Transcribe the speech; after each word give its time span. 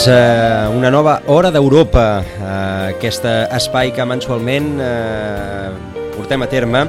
Doncs 0.00 0.16
eh, 0.16 0.76
una 0.78 0.88
nova 0.88 1.20
Hora 1.26 1.50
d'Europa, 1.52 2.22
eh, 2.24 2.94
aquest 2.94 3.26
espai 3.28 3.90
que 3.92 4.06
mensualment 4.08 4.78
eh, 4.80 5.66
portem 6.14 6.40
a 6.40 6.48
terme 6.48 6.80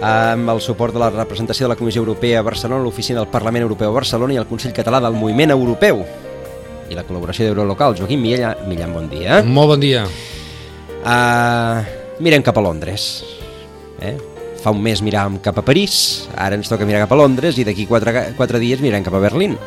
amb 0.00 0.48
el 0.54 0.62
suport 0.64 0.96
de 0.96 1.02
la 1.02 1.10
representació 1.12 1.66
de 1.66 1.74
la 1.74 1.76
Comissió 1.76 2.00
Europea 2.00 2.40
a 2.40 2.46
Barcelona, 2.46 2.80
l'Oficina 2.80 3.20
del 3.20 3.28
Parlament 3.28 3.66
Europeu 3.66 3.92
a 3.92 3.98
Barcelona 3.98 4.32
i 4.32 4.40
el 4.40 4.48
Consell 4.48 4.72
Català 4.72 5.02
del 5.04 5.20
Moviment 5.20 5.52
Europeu 5.52 6.00
i 6.88 6.96
la 6.96 7.04
col·laboració 7.04 7.44
d'Eurolocal. 7.44 8.00
Joaquim 8.00 8.24
Millà, 8.24 8.56
Millà, 8.64 8.88
bon 8.88 9.12
dia. 9.12 9.42
Molt 9.44 9.74
bon 9.74 9.84
dia. 9.84 10.08
Uh, 11.04 11.84
mirem 12.24 12.40
cap 12.40 12.56
a 12.56 12.64
Londres. 12.64 13.10
Eh? 14.00 14.16
Fa 14.64 14.72
un 14.72 14.80
mes 14.80 15.04
miràvem 15.04 15.42
cap 15.44 15.60
a 15.60 15.66
París, 15.74 16.24
ara 16.32 16.56
ens 16.56 16.72
toca 16.72 16.88
mirar 16.88 17.04
cap 17.04 17.12
a 17.12 17.20
Londres 17.20 17.60
i 17.60 17.68
d'aquí 17.68 17.84
quatre, 17.84 18.30
quatre 18.40 18.64
dies 18.64 18.80
mirem 18.80 19.04
cap 19.04 19.20
a 19.20 19.28
Berlín 19.28 19.60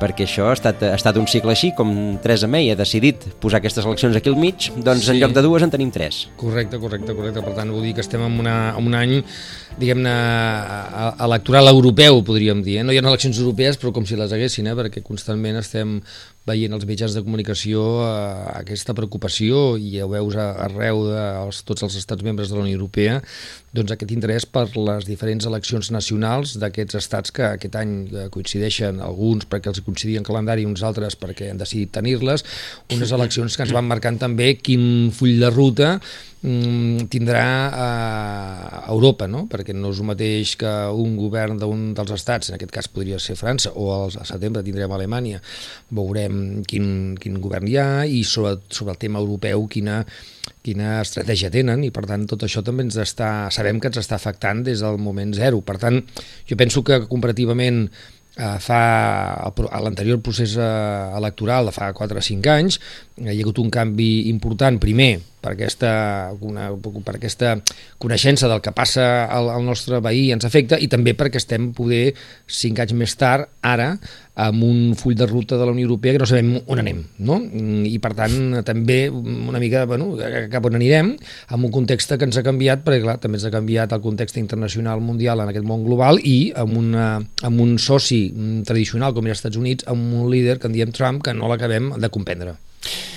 perquè 0.00 0.26
això 0.26 0.48
ha 0.50 0.54
estat, 0.56 0.82
ha 0.86 0.96
estat 0.96 1.18
un 1.20 1.26
cicle 1.30 1.52
així, 1.54 1.70
com 1.76 1.90
Teresa 2.22 2.48
May 2.50 2.70
ha 2.72 2.78
decidit 2.78 3.26
posar 3.42 3.60
aquestes 3.60 3.86
eleccions 3.86 4.16
aquí 4.18 4.30
al 4.32 4.38
mig, 4.40 4.68
doncs 4.76 5.06
sí. 5.06 5.12
en 5.14 5.20
lloc 5.22 5.34
de 5.36 5.44
dues 5.46 5.64
en 5.66 5.72
tenim 5.72 5.92
tres. 5.94 6.24
Correcte, 6.40 6.80
correcte, 6.82 7.14
correcte. 7.16 7.44
Per 7.44 7.54
tant, 7.56 7.72
vull 7.74 7.86
dir 7.86 7.94
que 7.96 8.04
estem 8.04 8.24
en, 8.24 8.38
una, 8.42 8.56
en 8.74 8.90
un 8.90 8.98
any, 8.98 9.16
diguem-ne, 9.80 10.14
electoral 11.26 11.70
europeu, 11.72 12.22
podríem 12.26 12.62
dir. 12.66 12.80
Eh? 12.80 12.86
No 12.86 12.94
hi 12.94 13.00
ha 13.00 13.06
eleccions 13.06 13.40
europees, 13.42 13.80
però 13.80 13.94
com 13.94 14.06
si 14.08 14.18
les 14.20 14.34
haguessin, 14.34 14.70
eh? 14.70 14.76
perquè 14.78 15.04
constantment 15.06 15.60
estem 15.62 15.98
veient 16.48 16.74
els 16.76 16.84
mitjans 16.88 17.14
de 17.16 17.22
comunicació 17.24 17.82
eh, 18.04 18.08
aquesta 18.60 18.94
preocupació 18.96 19.78
i 19.80 19.96
ho 20.04 20.08
veus 20.12 20.36
arreu 20.36 21.04
de 21.08 21.22
els, 21.44 21.62
tots 21.68 21.86
els 21.86 21.96
estats 22.00 22.26
membres 22.26 22.52
de 22.52 22.58
la 22.58 22.64
Unió 22.66 22.76
Europea 22.76 23.20
doncs 23.74 23.94
aquest 23.94 24.12
interès 24.14 24.46
per 24.46 24.66
les 24.76 25.08
diferents 25.08 25.48
eleccions 25.48 25.90
nacionals 25.94 26.56
d'aquests 26.60 27.00
estats 27.00 27.34
que 27.34 27.46
aquest 27.54 27.78
any 27.80 27.94
eh, 28.12 28.28
coincideixen 28.34 29.00
alguns 29.04 29.48
perquè 29.48 29.72
els 29.72 29.82
coincidien 29.86 30.26
calendari 30.26 30.66
i 30.66 30.70
uns 30.70 30.84
altres 30.84 31.16
perquè 31.20 31.50
han 31.52 31.62
decidit 31.62 31.94
tenir-les, 31.96 32.44
unes 32.92 33.16
eleccions 33.16 33.56
que 33.56 33.66
ens 33.66 33.74
van 33.74 33.88
marcant 33.88 34.20
també 34.20 34.54
quin 34.60 35.10
full 35.16 35.40
de 35.40 35.50
ruta 35.54 35.96
tindrà 36.44 37.44
eh, 37.72 38.90
Europa, 38.92 39.26
no? 39.30 39.46
perquè 39.48 39.72
no 39.72 39.94
és 39.94 40.00
el 40.02 40.08
mateix 40.10 40.54
que 40.60 40.72
un 40.92 41.14
govern 41.16 41.56
d'un 41.60 41.86
dels 41.96 42.12
estats, 42.12 42.50
en 42.50 42.58
aquest 42.58 42.74
cas 42.74 42.88
podria 42.92 43.18
ser 43.22 43.38
França, 43.40 43.72
o 43.72 43.88
al 43.94 44.12
setembre 44.12 44.64
tindrem 44.66 44.92
Alemanya, 44.92 45.40
veurem 45.96 46.62
quin, 46.68 47.16
quin 47.20 47.40
govern 47.40 47.70
hi 47.70 47.78
ha 47.80 47.88
i 48.04 48.20
sobre, 48.28 48.58
sobre 48.68 48.92
el 48.92 49.00
tema 49.00 49.22
europeu 49.24 49.64
quina, 49.72 50.02
quina 50.64 50.98
estratègia 51.00 51.52
tenen 51.54 51.86
i 51.86 51.92
per 51.94 52.04
tant 52.10 52.26
tot 52.28 52.44
això 52.44 52.64
també 52.66 52.84
ens 52.84 52.98
està, 53.00 53.48
sabem 53.54 53.80
que 53.80 53.88
ens 53.88 54.02
està 54.02 54.20
afectant 54.20 54.60
des 54.66 54.84
del 54.84 55.00
moment 55.00 55.32
zero. 55.36 55.64
Per 55.64 55.78
tant, 55.80 56.02
jo 56.44 56.60
penso 56.60 56.84
que 56.84 57.06
comparativament 57.08 57.86
eh, 58.36 58.58
fa 58.60 59.52
l'anterior 59.80 60.20
procés 60.22 60.56
eh, 60.58 60.68
electoral 61.16 61.70
de 61.70 61.74
fa 61.74 61.92
4 61.92 62.18
o 62.18 62.24
5 62.28 62.52
anys 62.52 62.80
hi 63.14 63.30
ha 63.30 63.34
hagut 63.44 63.60
un 63.62 63.70
canvi 63.70 64.26
important 64.26 64.80
primer 64.82 65.20
per 65.44 65.52
aquesta, 65.52 65.90
una, 66.42 66.70
per 66.74 67.14
aquesta 67.14 67.52
coneixença 68.00 68.48
del 68.50 68.62
que 68.64 68.72
passa 68.74 69.28
al, 69.30 69.50
al 69.52 69.62
nostre 69.62 70.00
veí 70.02 70.30
ens 70.34 70.46
afecta 70.48 70.80
i 70.80 70.88
també 70.90 71.12
perquè 71.14 71.38
estem 71.38 71.68
poder 71.76 72.14
cinc 72.48 72.80
anys 72.82 72.96
més 72.98 73.14
tard 73.20 73.46
ara 73.62 73.92
amb 74.40 74.66
un 74.66 74.96
full 74.98 75.14
de 75.14 75.28
ruta 75.30 75.60
de 75.60 75.68
la 75.68 75.76
Unió 75.76 75.86
Europea 75.86 76.16
que 76.16 76.24
no 76.24 76.26
sabem 76.26 76.50
on 76.64 76.82
anem 76.82 77.04
no? 77.28 77.38
i 77.86 78.00
per 78.02 78.14
tant 78.18 78.64
també 78.66 78.98
una 79.12 79.62
mica 79.62 79.84
bueno, 79.86 80.16
cap 80.50 80.66
on 80.66 80.80
anirem 80.80 81.14
amb 81.54 81.68
un 81.68 81.74
context 81.76 82.16
que 82.16 82.26
ens 82.26 82.40
ha 82.40 82.46
canviat 82.46 82.82
perquè 82.82 83.04
clar, 83.04 83.18
també 83.22 83.38
ens 83.38 83.46
ha 83.46 83.54
canviat 83.54 83.94
el 83.94 84.02
context 84.02 84.42
internacional 84.42 85.04
mundial 85.04 85.44
en 85.44 85.54
aquest 85.54 85.70
món 85.70 85.86
global 85.86 86.18
i 86.18 86.50
amb, 86.56 86.74
una, 86.82 87.08
amb 87.46 87.62
un 87.62 87.78
soci 87.78 88.24
tradicional 88.66 89.14
com 89.14 89.28
els 89.28 89.38
Estats 89.38 89.60
Units 89.60 89.86
amb 89.86 90.22
un 90.24 90.30
líder 90.34 90.58
que 90.58 90.72
en 90.72 90.78
diem 90.80 90.94
Trump 90.94 91.22
que 91.22 91.36
no 91.36 91.52
l'acabem 91.52 91.94
de 92.00 92.10
comprendre. 92.10 92.58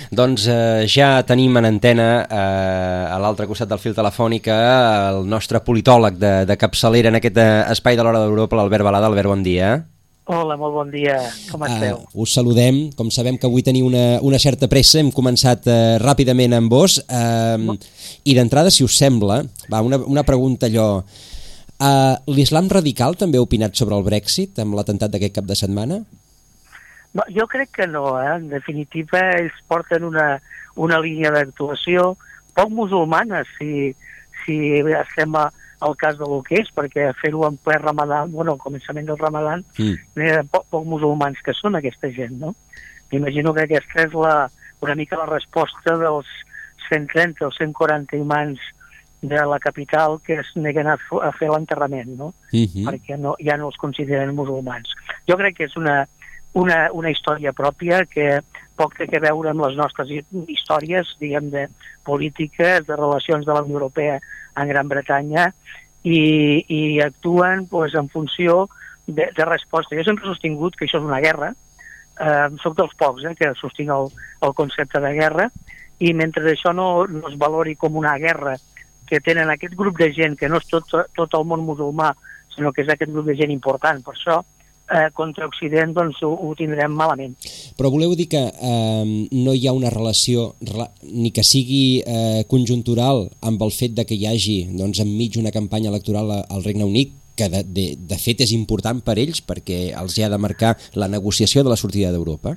Doncs 0.08 0.46
eh, 0.48 0.86
ja 0.88 1.18
tenim 1.28 1.58
en 1.60 1.68
antena 1.68 2.08
eh, 2.24 3.12
a 3.12 3.18
l'altre 3.20 3.44
costat 3.50 3.68
del 3.68 3.80
fil 3.82 3.96
telefònic 3.96 4.48
el 4.54 5.26
nostre 5.28 5.60
politòleg 5.60 6.16
de, 6.16 6.32
de 6.48 6.56
capçalera 6.56 7.12
en 7.12 7.20
aquest 7.20 7.36
eh, 7.36 7.52
espai 7.74 7.98
de 7.98 8.06
l'Hora 8.06 8.24
d'Europa, 8.24 8.56
l'Albert 8.56 8.88
Balada. 8.88 9.10
Albert, 9.12 9.28
bon 9.28 9.44
dia. 9.44 9.76
Hola, 10.28 10.58
molt 10.60 10.74
bon 10.76 10.90
dia. 10.92 11.16
Com 11.48 11.62
esteu? 11.64 12.02
Uh, 12.04 12.24
us 12.24 12.34
saludem. 12.36 12.90
Com 12.96 13.08
sabem 13.08 13.38
que 13.40 13.48
avui 13.48 13.64
teniu 13.64 13.86
una, 13.88 14.18
una 14.20 14.40
certa 14.40 14.68
pressa, 14.68 14.98
hem 15.00 15.08
començat 15.08 15.64
uh, 15.64 15.96
ràpidament 16.02 16.52
amb 16.56 16.72
vos. 16.72 16.98
Uh, 17.08 17.76
I 18.28 18.36
d'entrada, 18.36 18.68
si 18.68 18.84
us 18.84 18.96
sembla, 19.00 19.40
va, 19.72 19.80
una, 19.84 20.00
una 20.04 20.24
pregunta 20.28 20.68
allò... 20.68 20.90
Uh, 21.78 22.16
L'islam 22.34 22.66
radical 22.68 23.14
també 23.16 23.38
ha 23.38 23.44
opinat 23.44 23.76
sobre 23.78 23.94
el 23.96 24.04
Brexit 24.04 24.58
amb 24.58 24.74
l'atemptat 24.76 25.12
d'aquest 25.14 25.36
cap 25.36 25.46
de 25.48 25.56
setmana? 25.56 26.00
Jo 27.34 27.46
crec 27.46 27.70
que 27.74 27.86
no, 27.86 28.20
eh? 28.22 28.36
en 28.36 28.48
definitiva 28.48 29.20
ells 29.38 29.56
porten 29.66 30.04
una, 30.04 30.40
una 30.76 31.00
línia 31.00 31.32
d'actuació 31.34 32.16
poc 32.58 32.70
musulmana, 32.74 33.44
si, 33.56 33.94
si 34.44 34.58
estem 34.82 35.36
a, 35.38 35.48
al 35.80 35.96
cas 35.96 36.18
de 36.18 36.26
lo 36.26 36.40
que 36.42 36.58
és, 36.58 36.70
perquè 36.74 37.06
fer-ho 37.20 37.44
en 37.46 37.58
ple 37.62 37.78
ramadan, 37.78 38.32
bueno, 38.32 38.56
al 38.56 38.62
començament 38.62 39.06
del 39.06 39.20
ramadan, 39.20 39.62
mm. 39.78 40.18
eh, 40.18 40.40
poc, 40.50 40.66
poc 40.72 40.86
musulmans 40.86 41.38
que 41.44 41.54
són 41.54 41.78
aquesta 41.78 42.10
gent, 42.14 42.34
no? 42.42 42.54
M'imagino 43.12 43.54
que 43.54 43.64
aquesta 43.64 44.02
és 44.04 44.16
la, 44.18 44.48
una 44.84 44.96
mica 44.98 45.20
la 45.20 45.28
resposta 45.30 45.94
dels 46.00 46.28
130 46.88 47.46
o 47.46 47.52
140 47.54 48.18
imants 48.18 48.60
de 49.20 49.40
la 49.50 49.58
capital 49.58 50.20
que 50.24 50.38
es 50.42 50.50
neguen 50.54 50.86
a, 50.86 50.96
a 51.22 51.30
fer 51.38 51.48
l'enterrament, 51.50 52.10
no? 52.18 52.32
Mm 52.52 52.66
-hmm. 52.66 52.84
Perquè 52.90 53.18
no, 53.18 53.34
ja 53.38 53.56
no 53.56 53.66
els 53.66 53.76
consideren 53.76 54.34
musulmans. 54.34 54.88
Jo 55.26 55.36
crec 55.36 55.56
que 55.56 55.64
és 55.64 55.76
una, 55.76 56.06
una, 56.54 56.88
una 56.92 57.10
història 57.10 57.52
pròpia 57.52 58.04
que 58.08 58.40
poc 58.78 58.94
té 58.98 59.08
a 59.18 59.24
veure 59.24 59.50
amb 59.50 59.64
les 59.66 59.76
nostres 59.76 60.10
històries, 60.46 61.16
diguem, 61.20 61.50
de 61.50 61.66
polítiques, 62.06 62.86
de 62.86 62.96
relacions 62.96 63.46
de 63.46 63.54
la 63.54 63.64
Unió 63.66 63.80
Europea 63.80 64.18
en 64.56 64.68
Gran 64.70 64.88
Bretanya, 64.88 65.48
i, 66.04 66.20
i 66.68 67.00
actuen 67.02 67.66
pues, 67.66 67.94
en 67.98 68.08
funció 68.08 68.68
de, 69.06 69.28
de 69.34 69.44
resposta. 69.44 69.96
Jo 69.98 70.04
sempre 70.06 70.26
he 70.26 70.32
sostingut 70.32 70.76
que 70.76 70.86
això 70.86 71.00
és 71.02 71.08
una 71.08 71.20
guerra, 71.24 71.52
eh, 72.20 72.46
soc 72.62 72.78
dels 72.78 72.94
pocs 72.98 73.26
eh, 73.26 73.34
que 73.38 73.50
sostinc 73.58 73.90
el, 73.94 74.10
el 74.46 74.54
concepte 74.54 75.02
de 75.02 75.12
guerra, 75.18 75.48
i 75.98 76.14
mentre 76.14 76.46
això 76.52 76.72
no, 76.74 77.06
no 77.10 77.26
es 77.28 77.38
valori 77.38 77.74
com 77.74 77.98
una 77.98 78.14
guerra 78.22 78.54
que 79.08 79.18
tenen 79.24 79.50
aquest 79.50 79.74
grup 79.74 79.98
de 79.98 80.12
gent, 80.14 80.36
que 80.38 80.48
no 80.48 80.60
és 80.62 80.68
tot, 80.70 80.94
tot 81.16 81.34
el 81.34 81.46
món 81.48 81.64
musulmà, 81.66 82.12
sinó 82.54 82.70
que 82.72 82.84
és 82.84 82.92
aquest 82.92 83.10
grup 83.10 83.26
de 83.26 83.36
gent 83.38 83.50
important, 83.54 84.02
per 84.04 84.14
això 84.14 84.42
eh, 84.90 85.08
contra 85.12 85.46
Occident 85.46 85.92
doncs 85.96 86.22
ho, 86.22 86.30
ho 86.32 86.54
tindrem 86.58 86.92
malament. 86.94 87.34
Però 87.78 87.90
voleu 87.92 88.14
dir 88.18 88.28
que 88.32 88.40
eh, 88.48 89.04
no 89.32 89.54
hi 89.54 89.66
ha 89.68 89.76
una 89.76 89.92
relació 89.92 90.52
ni 91.02 91.32
que 91.34 91.44
sigui 91.46 92.00
eh, 92.02 92.44
conjuntural 92.50 93.26
amb 93.40 93.62
el 93.66 93.74
fet 93.74 93.96
de 93.98 94.06
que 94.08 94.18
hi 94.18 94.26
hagi 94.30 94.58
doncs, 94.78 95.02
enmig 95.04 95.38
una 95.40 95.54
campanya 95.54 95.92
electoral 95.92 96.32
al 96.40 96.64
Regne 96.64 96.88
Unit 96.88 97.14
que 97.38 97.48
de, 97.48 97.62
de, 97.62 97.92
de 98.10 98.18
fet 98.18 98.42
és 98.42 98.52
important 98.56 98.98
per 99.04 99.18
ells 99.22 99.44
perquè 99.46 99.92
els 99.98 100.16
hi 100.18 100.24
ha 100.26 100.32
de 100.32 100.40
marcar 100.42 100.74
la 100.98 101.10
negociació 101.10 101.62
de 101.62 101.70
la 101.70 101.78
sortida 101.78 102.10
d'Europa? 102.10 102.56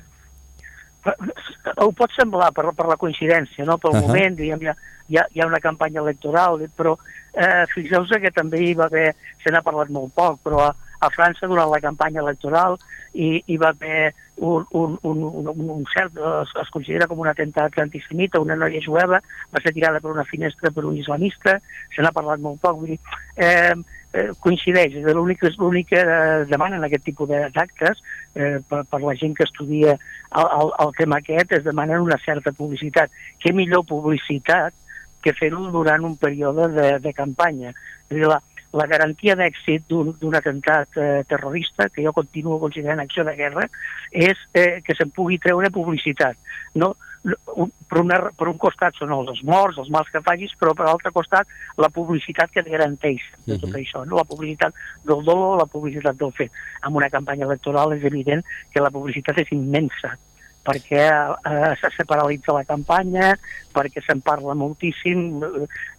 Ho 1.82 1.92
pot 1.98 2.14
semblar 2.18 2.50
per, 2.54 2.68
per 2.78 2.88
la 2.90 2.98
coincidència, 2.98 3.66
no? 3.66 3.78
pel 3.78 3.94
uh 3.94 3.98
-huh. 3.98 4.08
moment, 4.08 4.38
diguem, 4.38 4.62
hi 4.62 4.70
ha, 4.70 4.76
hi, 5.10 5.18
ha, 5.18 5.26
hi 5.34 5.42
ha 5.42 5.48
una 5.48 5.62
campanya 5.62 6.02
electoral, 6.02 6.62
però 6.78 6.96
eh, 7.34 7.66
fixeu-vos 7.74 8.22
que 8.22 8.32
també 8.32 8.62
hi 8.62 8.74
va 8.74 8.86
haver, 8.86 9.16
se 9.44 9.52
n'ha 9.52 9.62
parlat 9.62 9.90
molt 9.90 10.14
poc, 10.14 10.40
però 10.44 10.66
a 10.66 10.76
França 11.10 11.48
durant 11.48 11.72
la 11.72 11.82
campanya 11.82 12.22
electoral 12.22 12.78
i 13.14 13.42
hi 13.48 13.58
va 13.58 13.72
haver 13.74 14.14
un, 14.38 14.66
un, 14.72 14.98
un, 15.04 15.24
un, 15.24 15.70
un 15.70 15.86
cert, 15.94 16.16
es, 16.18 16.52
es 16.62 16.70
considera 16.74 17.08
com 17.08 17.20
un 17.20 17.30
atemptat 17.30 17.78
antisemita, 17.82 18.42
una 18.42 18.56
noia 18.56 18.82
jueva 18.84 19.20
va 19.22 19.64
ser 19.64 19.74
tirada 19.74 20.00
per 20.00 20.12
una 20.14 20.26
finestra 20.26 20.72
per 20.72 20.86
un 20.86 20.98
islamista, 20.98 21.58
se 21.94 22.02
n'ha 22.02 22.14
parlat 22.16 22.42
molt 22.42 22.62
poc, 22.62 22.80
vull 22.80 22.94
dir, 22.94 23.00
eh, 23.38 23.76
eh, 24.14 24.30
coincideix, 24.44 24.98
és 25.02 25.14
l'única 25.16 25.52
l'única 25.58 26.02
eh, 26.02 26.46
demana 26.50 26.80
en 26.80 26.88
aquest 26.88 27.06
tipus 27.08 27.30
d'actes 27.30 28.02
eh, 28.36 28.60
per, 28.68 28.84
per 28.90 29.02
la 29.04 29.16
gent 29.20 29.36
que 29.38 29.48
estudia 29.48 29.96
el, 29.96 30.48
el, 30.48 30.74
el 30.86 30.94
tema 30.98 31.22
aquest, 31.22 31.58
es 31.60 31.66
demanen 31.68 32.04
una 32.04 32.20
certa 32.26 32.54
publicitat. 32.56 33.12
Què 33.42 33.54
millor 33.56 33.86
publicitat 33.88 34.74
que 35.22 35.36
fer-ho 35.38 35.68
durant 35.72 36.06
un 36.08 36.16
període 36.18 36.68
de, 36.74 36.88
de 37.00 37.14
campanya. 37.14 37.76
És 38.10 38.16
a 38.16 38.18
dir, 38.18 38.28
la, 38.28 38.40
la 38.74 38.88
garantia 38.88 39.36
d'èxit 39.36 39.90
d'un 39.90 40.36
atemptat 40.36 40.98
eh, 40.98 41.24
terrorista, 41.28 41.90
que 41.90 42.04
jo 42.06 42.14
continuo 42.16 42.60
considerant 42.60 43.04
acció 43.04 43.26
de 43.28 43.36
guerra, 43.36 43.68
és 44.12 44.38
eh, 44.54 44.80
que 44.86 44.96
se'n 44.96 45.12
pugui 45.12 45.40
treure 45.44 45.72
publicitat. 45.76 46.38
No, 46.80 46.94
un, 47.24 47.70
per, 47.88 48.00
una, 48.02 48.18
per 48.38 48.48
un 48.50 48.58
costat 48.62 48.98
són 48.98 49.12
els 49.14 49.44
morts, 49.48 49.78
els 49.82 49.92
mals 49.94 50.10
que 50.14 50.24
facis, 50.26 50.56
però 50.60 50.74
per 50.78 50.88
l'altre 50.88 51.12
costat 51.14 51.50
la 51.78 51.92
publicitat 51.94 52.52
que 52.54 52.64
et 52.64 52.72
garanteix 52.72 53.22
de 53.46 53.58
tot 53.58 53.70
uh 53.70 53.74
-huh. 53.74 53.82
això, 53.82 54.06
no? 54.06 54.18
la 54.18 54.26
publicitat 54.26 54.74
del 55.04 55.24
dolor, 55.24 55.58
la 55.60 55.70
publicitat 55.70 56.16
del 56.18 56.32
fet. 56.32 56.52
En 56.86 56.96
una 56.96 57.10
campanya 57.10 57.46
electoral 57.46 57.94
és 57.94 58.04
evident 58.04 58.44
que 58.72 58.82
la 58.82 58.90
publicitat 58.90 59.38
és 59.38 59.52
immensa, 59.52 60.18
perquè 60.64 61.04
eh, 61.46 61.90
se 61.96 62.06
paralitza 62.06 62.54
la 62.54 62.66
campanya, 62.66 63.38
perquè 63.74 64.04
se'n 64.06 64.22
parla 64.26 64.56
moltíssim. 64.58 65.42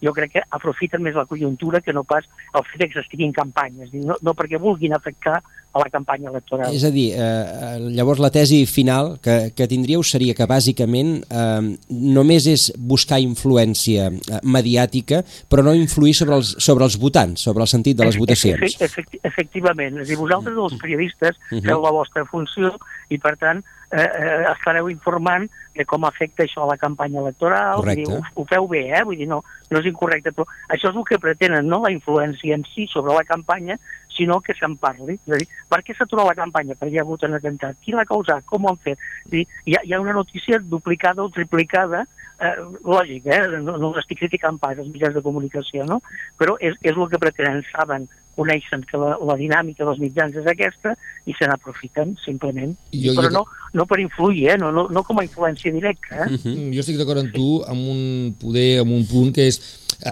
Jo 0.02 0.12
crec 0.16 0.36
que 0.36 0.44
aprofiten 0.50 1.02
més 1.02 1.16
la 1.18 1.26
conjuntura 1.26 1.80
que 1.80 1.92
no 1.92 2.04
pas 2.04 2.28
el 2.54 2.64
fet 2.70 2.90
que 2.90 3.00
s'estiguin 3.00 3.32
campanyes, 3.32 3.92
no, 3.92 4.18
no 4.20 4.36
perquè 4.38 4.60
vulguin 4.60 4.94
afectar 4.96 5.40
a 5.72 5.80
la 5.80 5.88
campanya 5.88 6.28
electoral. 6.28 6.72
És 6.74 6.84
a 6.84 6.90
dir, 6.92 7.14
eh, 7.16 7.78
llavors 7.96 8.20
la 8.20 8.28
tesi 8.32 8.66
final 8.68 9.14
que, 9.24 9.52
que 9.56 9.66
tindríeu 9.70 10.02
seria 10.04 10.36
que 10.36 10.46
bàsicament 10.48 11.14
eh, 11.24 11.72
només 11.88 12.48
és 12.50 12.68
buscar 12.76 13.22
influència 13.24 14.10
eh, 14.12 14.40
mediàtica, 14.44 15.22
però 15.48 15.64
no 15.64 15.72
influir 15.76 16.12
sobre 16.18 16.36
els, 16.36 16.54
sobre 16.60 16.84
els 16.84 16.98
votants, 17.00 17.48
sobre 17.48 17.64
el 17.64 17.72
sentit 17.72 17.96
de 17.96 18.08
les 18.08 18.20
votacions. 18.20 18.76
Efecti 18.84 19.22
efectivament, 19.24 19.96
és 20.02 20.06
a 20.06 20.10
dir, 20.12 20.20
vosaltres 20.20 20.58
els 20.60 20.76
periodistes 20.82 21.38
uh 21.38 21.56
-huh. 21.56 21.64
feu 21.64 21.80
la 21.80 21.90
vostra 21.90 22.24
funció 22.28 22.76
i 23.08 23.18
per 23.18 23.36
tant 23.36 23.64
eh, 23.92 24.00
eh, 24.00 24.52
estareu 24.52 24.90
informant 24.90 25.48
de 25.74 25.84
com 25.84 26.04
afecta 26.04 26.44
això 26.44 26.64
a 26.64 26.66
la 26.66 26.76
campanya 26.76 27.20
electoral, 27.20 27.61
Correcte. 27.76 28.04
dir, 28.04 28.18
ho, 28.18 28.42
ho 28.42 28.46
feu 28.48 28.68
bé, 28.70 28.84
eh? 28.90 29.02
vull 29.06 29.18
dir, 29.20 29.28
no, 29.30 29.42
no 29.70 29.82
és 29.82 29.88
incorrecte, 29.90 30.32
però 30.34 30.46
això 30.68 30.90
és 30.90 30.96
el 30.96 31.06
que 31.08 31.20
pretenen, 31.22 31.68
no 31.68 31.82
la 31.84 31.92
influència 31.94 32.58
en 32.58 32.64
si 32.70 32.86
sobre 32.90 33.14
la 33.16 33.26
campanya, 33.28 33.78
sinó 34.12 34.40
que 34.44 34.54
se'n 34.58 34.76
parli. 34.80 35.18
És 35.18 35.34
a 35.34 35.40
dir, 35.40 35.48
per 35.72 35.82
què 35.84 35.96
s'atura 35.96 36.26
la 36.28 36.38
campanya? 36.38 36.76
Perquè 36.78 36.96
hi 36.96 37.00
ha 37.00 37.06
hagut 37.06 37.24
un 37.28 37.38
atemptat. 37.38 37.78
Qui 37.84 37.94
l'ha 37.96 38.08
causat? 38.08 38.44
Com 38.48 38.66
ho 38.66 38.72
han 38.72 38.82
fet? 38.82 39.00
És 39.26 39.30
dir, 39.36 39.46
hi, 39.64 39.76
ha, 39.76 39.84
hi 39.86 39.94
ha 39.94 40.02
una 40.02 40.16
notícia 40.16 40.60
duplicada 40.60 41.24
o 41.24 41.30
triplicada, 41.32 42.04
eh, 42.42 42.56
lògic, 42.84 43.26
eh? 43.26 43.42
no, 43.62 43.76
no 43.78 43.92
l'estic 43.96 44.20
criticant 44.22 44.58
pas 44.62 44.78
els 44.78 44.90
mitjans 44.90 45.14
de 45.16 45.22
comunicació, 45.24 45.86
no? 45.88 46.00
però 46.40 46.56
és, 46.60 46.76
és 46.82 46.96
el 46.96 47.08
que 47.10 47.20
pretenen, 47.22 47.62
saben 47.70 48.08
coneixen 48.36 48.84
que 48.88 49.00
la, 49.00 49.16
la 49.20 49.36
dinàmica 49.38 49.84
dels 49.84 50.00
mitjans 50.02 50.36
és 50.40 50.48
aquesta 50.48 50.94
i 51.28 51.34
se 51.36 51.48
n'aprofiten, 51.48 52.16
simplement. 52.24 52.74
Jo, 52.92 53.14
Però 53.18 53.28
jo... 53.28 53.34
no, 53.36 53.44
no 53.78 53.86
per 53.88 54.00
influir, 54.02 54.48
eh? 54.54 54.58
no, 54.60 54.72
no, 54.74 54.88
no 54.92 55.04
com 55.06 55.20
a 55.20 55.26
influència 55.26 55.72
directa. 55.74 56.24
Eh? 56.24 56.30
Uh 56.32 56.38
-huh. 56.38 56.72
Jo 56.74 56.80
estic 56.80 56.98
d'acord 56.98 57.20
amb 57.20 57.32
tu 57.32 57.62
amb 57.66 57.88
un 57.94 58.34
poder, 58.40 58.80
amb 58.80 58.92
un 58.92 59.06
punt 59.06 59.32
que 59.32 59.46
és 59.48 59.60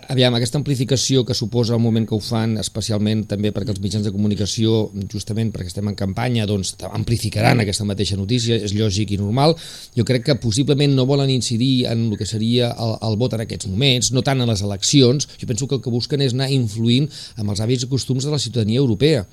aviam, 0.08 0.34
aquesta 0.34 0.58
amplificació 0.58 1.24
que 1.26 1.34
suposa 1.34 1.74
el 1.74 1.82
moment 1.82 2.06
que 2.06 2.14
ho 2.14 2.20
fan, 2.22 2.56
especialment 2.62 3.24
també 3.30 3.50
perquè 3.54 3.72
els 3.74 3.80
mitjans 3.82 4.06
de 4.06 4.12
comunicació, 4.14 4.90
justament 5.10 5.50
perquè 5.52 5.70
estem 5.72 5.88
en 5.90 5.96
campanya, 5.98 6.46
doncs 6.46 6.76
amplificaran 6.90 7.60
aquesta 7.60 7.86
mateixa 7.88 8.18
notícia, 8.18 8.56
és 8.56 8.74
lògic 8.76 9.14
i 9.14 9.20
normal. 9.20 9.56
Jo 9.96 10.04
crec 10.04 10.24
que 10.28 10.38
possiblement 10.42 10.94
no 10.94 11.06
volen 11.06 11.30
incidir 11.30 11.86
en 11.90 12.06
el 12.10 12.18
que 12.18 12.26
seria 12.26 12.70
el, 12.78 12.96
el 13.08 13.18
vot 13.20 13.34
en 13.34 13.44
aquests 13.46 13.70
moments, 13.70 14.12
no 14.14 14.22
tant 14.26 14.40
en 14.40 14.50
les 14.50 14.62
eleccions. 14.66 15.28
Jo 15.40 15.50
penso 15.50 15.66
que 15.66 15.78
el 15.78 15.82
que 15.82 15.90
busquen 15.92 16.22
és 16.22 16.36
anar 16.36 16.50
influint 16.54 17.08
amb 17.36 17.50
els 17.50 17.62
hàbits 17.62 17.86
i 17.86 17.90
costums 17.90 18.09
de 18.18 18.30
la 18.30 18.38
ciutadania 18.38 18.78
europea, 18.78 19.24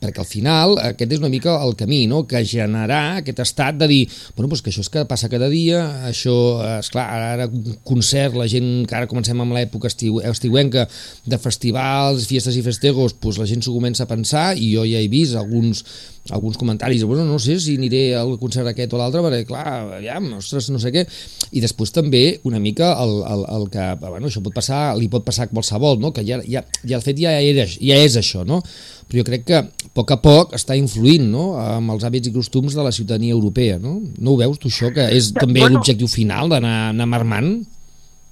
perquè 0.00 0.22
al 0.22 0.28
final 0.28 0.76
aquest 0.82 1.14
és 1.14 1.22
una 1.22 1.30
mica 1.32 1.54
el 1.62 1.76
camí, 1.78 2.04
no? 2.10 2.24
que 2.26 2.42
generar 2.44 3.20
aquest 3.20 3.40
estat 3.44 3.78
de 3.78 3.88
dir, 3.90 4.02
bueno, 4.36 4.50
doncs 4.50 4.64
que 4.64 4.72
això 4.72 4.84
és 4.84 4.90
que 4.90 5.04
passa 5.08 5.30
cada 5.32 5.48
dia, 5.52 5.82
això, 6.08 6.36
és 6.78 6.90
clar, 6.92 7.06
ara 7.34 7.48
concert, 7.86 8.34
la 8.38 8.48
gent 8.50 8.88
que 8.88 8.98
ara 8.98 9.10
comencem 9.10 9.40
amb 9.40 9.54
l'època 9.54 9.90
estiu, 9.90 10.18
estiuenca 10.24 10.88
de 11.24 11.38
festivals, 11.38 12.26
fiestes 12.30 12.58
i 12.58 12.64
festejos, 12.66 13.16
doncs 13.22 13.38
la 13.38 13.48
gent 13.48 13.62
s'ho 13.64 13.76
comença 13.76 14.04
a 14.04 14.10
pensar 14.10 14.52
i 14.58 14.74
jo 14.74 14.84
ja 14.88 15.00
he 15.00 15.08
vist 15.12 15.38
alguns, 15.38 15.84
alguns 16.30 16.56
comentaris, 16.56 17.04
bueno, 17.04 17.24
no 17.24 17.38
sé 17.38 17.58
si 17.60 17.76
aniré 17.76 18.14
al 18.16 18.38
concert 18.40 18.68
aquest 18.70 18.94
o 18.96 19.00
l'altre, 19.00 19.20
perquè 19.24 19.44
clar, 19.48 20.00
ja, 20.04 20.16
ostres, 20.38 20.70
no 20.72 20.80
sé 20.80 20.92
què, 20.94 21.04
i 21.52 21.60
després 21.60 21.92
també 21.92 22.40
una 22.48 22.60
mica 22.62 22.94
el, 23.02 23.18
el, 23.28 23.44
el 23.58 23.66
que, 23.72 23.88
bueno, 24.00 24.30
això 24.30 24.40
pot 24.44 24.56
passar, 24.56 24.96
li 24.96 25.10
pot 25.12 25.26
passar 25.26 25.46
a 25.48 25.52
qualsevol, 25.52 26.00
no? 26.00 26.14
que 26.16 26.24
ja, 26.24 26.40
ja, 26.48 26.64
ja 26.82 26.96
el 26.96 27.04
fet 27.04 27.20
ja, 27.20 27.34
era, 27.36 27.66
ja 27.68 28.00
és 28.00 28.16
això, 28.24 28.42
no? 28.48 28.62
però 29.04 29.20
jo 29.20 29.26
crec 29.28 29.44
que 29.50 29.60
a 29.60 29.92
poc 29.94 30.14
a 30.14 30.18
poc 30.24 30.56
està 30.56 30.76
influint 30.80 31.28
no? 31.30 31.52
amb 31.60 31.94
els 31.94 32.06
hàbits 32.08 32.30
i 32.30 32.34
costums 32.34 32.74
de 32.74 32.86
la 32.86 32.92
ciutadania 32.96 33.36
europea, 33.36 33.78
no? 33.78 33.98
No 34.18 34.34
ho 34.34 34.40
veus 34.40 34.58
tu 34.58 34.72
això, 34.72 34.90
que 34.94 35.06
és 35.12 35.30
també 35.36 35.60
bueno, 35.60 35.78
l'objectiu 35.78 36.10
final 36.10 36.50
d'anar 36.50 37.08
marmant? 37.10 37.54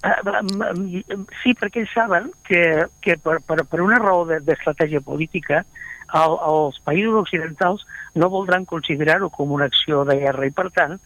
Uh, 0.03 1.21
sí, 1.45 1.53
perquè 1.55 1.85
ells 1.85 1.93
saben 1.95 2.33
que, 2.49 2.89
que 3.05 3.15
per, 3.23 3.37
per, 3.47 3.61
per 3.71 3.85
una 3.85 4.01
raó 4.03 4.25
d'estratègia 4.27 4.99
de, 4.99 5.07
política 5.07 5.63
el, 5.63 6.35
els 6.49 6.81
països 6.85 7.15
occidentals 7.21 7.85
no 8.19 8.31
voldran 8.33 8.67
considerar-ho 8.69 9.31
com 9.33 9.55
una 9.55 9.69
acció 9.71 10.03
de 10.09 10.19
guerra 10.21 10.49
i, 10.49 10.53
per 10.55 10.69
tant, 10.75 10.99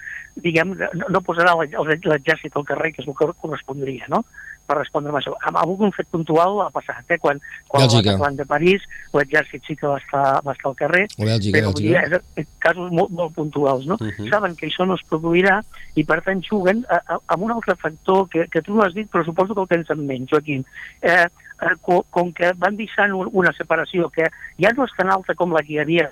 diguem, 0.43 0.75
no, 0.81 1.11
no 1.13 1.23
posarà 1.27 1.55
l'exèrcit 1.61 2.57
al 2.57 2.67
carrer, 2.69 2.93
que 2.95 3.05
és 3.05 3.11
el 3.11 3.19
que 3.19 3.31
correspondria, 3.43 4.09
no? 4.13 4.25
Per 4.67 4.79
respondre 4.79 5.13
a 5.13 5.19
això. 5.21 5.33
Amb 5.49 5.61
algun 5.61 5.93
fet 5.95 6.09
puntual 6.13 6.61
ha 6.65 6.69
passat, 6.75 7.05
eh? 7.11 7.19
quan, 7.23 7.41
quan 7.69 7.87
Bèlgica. 7.87 8.17
el 8.29 8.37
de 8.37 8.47
París 8.49 8.83
l'exèrcit 9.15 9.65
sí 9.67 9.77
que 9.77 9.87
va 9.87 9.99
estar, 10.03 10.25
va 10.47 10.53
estar 10.53 10.71
al 10.71 10.77
carrer, 10.77 11.07
Bèlgica, 11.17 11.57
però 11.59 11.73
Bèlgica. 11.73 12.03
Dir, 12.11 12.21
és, 12.43 12.51
casos 12.59 12.91
molt, 12.91 13.11
molt 13.11 13.35
puntuals. 13.35 13.87
No? 13.87 13.97
Uh 14.01 14.11
-huh. 14.11 14.29
Saben 14.31 14.57
que 14.57 14.67
això 14.67 14.87
no 14.87 14.95
es 14.95 15.05
produirà 15.09 15.63
i 15.95 16.05
per 16.05 16.21
tant 16.23 16.43
juguen 16.43 16.85
a, 16.89 17.01
a, 17.07 17.19
amb 17.27 17.43
un 17.43 17.53
altre 17.53 17.77
factor 17.77 18.29
que, 18.29 18.47
que 18.49 18.63
tu 18.63 18.75
no 18.75 18.83
has 18.83 18.95
dit, 18.95 19.09
però 19.11 19.25
suposo 19.25 19.55
que 19.55 19.61
el 19.61 19.69
tens 19.69 19.91
en 19.91 20.07
ment, 20.07 20.29
Joaquim. 20.31 20.65
Eh, 21.03 21.27
eh, 21.63 21.75
com, 21.81 22.03
com 22.11 22.33
que 22.33 22.53
van 22.57 22.77
deixant 22.77 23.13
un, 23.13 23.29
una 23.33 23.53
separació 23.53 24.11
que 24.11 24.29
ja 24.59 24.73
no 24.73 24.85
és 24.85 24.93
tan 24.97 25.11
alta 25.11 25.35
com 25.35 25.53
la 25.53 25.63
que 25.63 25.73
hi 25.73 25.79
havia 25.79 26.11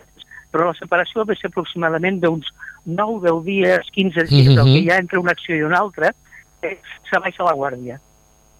però 0.55 0.71
la 0.71 0.79
separació 0.79 1.25
va 1.27 1.35
ser 1.35 1.51
aproximadament 1.51 2.21
d'uns 2.23 2.47
9, 2.87 3.21
10 3.27 3.45
dies, 3.45 3.91
15 3.91 4.25
dies, 4.31 4.49
Mhm. 4.49 4.59
el 4.59 4.65
que 4.65 4.79
hi 4.85 4.91
ha 4.91 4.99
entre 4.99 5.19
una 5.19 5.33
acció 5.33 5.56
i 5.56 5.62
una 5.62 5.79
altra, 5.79 6.15
eh, 6.62 6.79
se 7.11 7.19
baixa 7.19 7.43
la 7.43 7.55
guàrdia. 7.55 7.99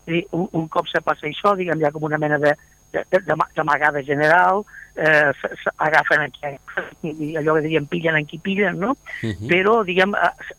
Dir, 0.07 0.25
un, 0.37 0.49
un 0.53 0.69
cop 0.69 0.89
se 0.91 1.01
passa 1.05 1.27
això, 1.29 1.55
diguem, 1.57 1.81
hi 1.81 1.89
ha 1.89 1.93
com 1.95 2.07
una 2.07 2.21
mena 2.21 2.39
de 2.39 2.55
d'amagada 3.27 4.03
general, 4.07 4.65
eh, 4.95 5.33
agafen 5.77 6.21
a 6.21 6.29
qui, 6.31 7.37
allò 7.37 7.57
que 7.57 7.65
diríem, 7.65 7.87
pillen 7.91 8.17
en 8.21 8.27
qui 8.27 8.39
pillen, 8.39 8.79
no? 8.79 8.95
Uh 9.23 9.33
-huh. 9.35 9.49
Però, 9.49 9.85
diguem, 9.85 10.13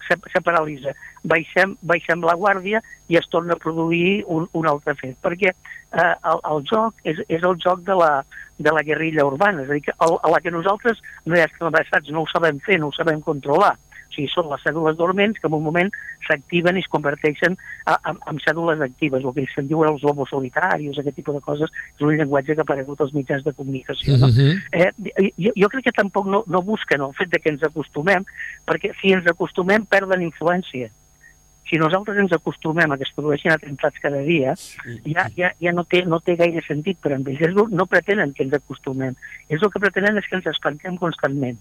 se, 0.08 0.18
se 0.34 0.42
paralitza. 0.42 0.92
Baixem, 1.24 1.78
baixem 1.82 2.22
la 2.22 2.36
guàrdia 2.36 2.82
i 3.08 3.18
es 3.18 3.28
torna 3.30 3.54
a 3.54 3.58
produir 3.58 4.24
un, 4.28 4.48
un 4.52 4.68
altre 4.68 4.94
fet, 4.96 5.16
perquè 5.22 5.50
eh, 5.50 6.16
el, 6.24 6.40
el 6.52 6.64
joc 6.66 6.94
és, 7.04 7.18
és 7.28 7.42
el 7.42 7.56
joc 7.58 7.80
de 7.80 7.96
la, 7.96 8.26
de 8.58 8.72
la 8.72 8.84
guerrilla 8.84 9.26
urbana, 9.26 9.64
és 9.64 9.70
a 9.70 9.74
dir, 9.74 9.82
que 9.82 9.94
a, 9.98 10.06
a 10.06 10.30
la 10.30 10.40
que 10.42 10.52
nosaltres 10.52 11.02
no 11.26 11.36
hi 11.36 11.40
estem 11.40 11.68
abraçats, 11.68 12.10
no 12.10 12.22
ho 12.22 12.28
sabem 12.28 12.60
fer, 12.60 12.80
no 12.80 12.88
ho 12.88 12.92
sabem 12.92 13.22
controlar. 13.22 13.76
Sigui, 14.16 14.30
són 14.32 14.50
les 14.52 14.64
cèl·lules 14.66 14.98
dorments 14.98 15.40
que 15.40 15.50
en 15.50 15.58
un 15.58 15.64
moment 15.66 15.92
s'activen 16.28 16.80
i 16.80 16.84
es 16.84 16.90
converteixen 16.92 17.58
a, 17.86 17.98
a, 17.98 18.16
en 18.32 18.42
cèl·lules 18.44 18.82
actives, 18.86 19.24
el 19.24 19.36
que 19.36 19.46
se'n 19.54 19.70
diuen 19.70 19.92
els 19.92 20.04
lobos 20.08 20.32
solitaris, 20.32 21.00
aquest 21.00 21.20
tipus 21.20 21.38
de 21.38 21.44
coses, 21.46 21.74
és 21.96 22.06
un 22.06 22.16
llenguatge 22.16 22.56
que 22.56 22.64
ha 22.64 22.68
aparegut 22.68 23.02
als 23.04 23.14
mitjans 23.16 23.46
de 23.46 23.54
comunicació. 23.54 24.18
No? 24.18 24.32
Uh 24.32 24.36
-huh. 24.36 24.54
eh, 24.72 25.32
jo, 25.38 25.52
jo 25.56 25.70
crec 25.70 25.86
que 25.86 25.98
tampoc 26.02 26.28
no, 26.28 26.44
no 26.48 26.62
busquen 26.62 27.02
el 27.02 27.14
fet 27.14 27.30
de 27.30 27.40
que 27.40 27.50
ens 27.50 27.64
acostumem, 27.64 28.24
perquè 28.66 28.94
si 29.02 29.14
ens 29.14 29.28
acostumem 29.28 29.86
perden 29.86 30.22
influència. 30.22 30.90
Si 31.70 31.78
nosaltres 31.82 32.18
ens 32.22 32.34
acostumem 32.34 32.92
a 32.92 32.98
que 32.98 33.08
es 33.08 33.14
produeixin 33.16 33.52
atemptats 33.52 33.98
cada 34.00 34.22
dia, 34.22 34.54
ja, 35.06 35.30
ja, 35.36 35.50
ja 35.60 35.72
no, 35.74 35.84
té, 35.84 36.04
no 36.06 36.20
té 36.22 36.36
gaire 36.38 36.62
sentit 36.62 37.00
per 37.02 37.16
a 37.16 37.18
ells. 37.18 37.72
No, 37.72 37.88
pretenen 37.90 38.34
que 38.34 38.46
ens 38.46 38.54
acostumem. 38.54 39.16
Ells 39.50 39.64
el 39.64 39.72
que 39.74 39.82
pretenen 39.82 40.18
és 40.22 40.28
que 40.30 40.38
ens 40.38 40.46
espantem 40.54 41.00
constantment. 41.02 41.58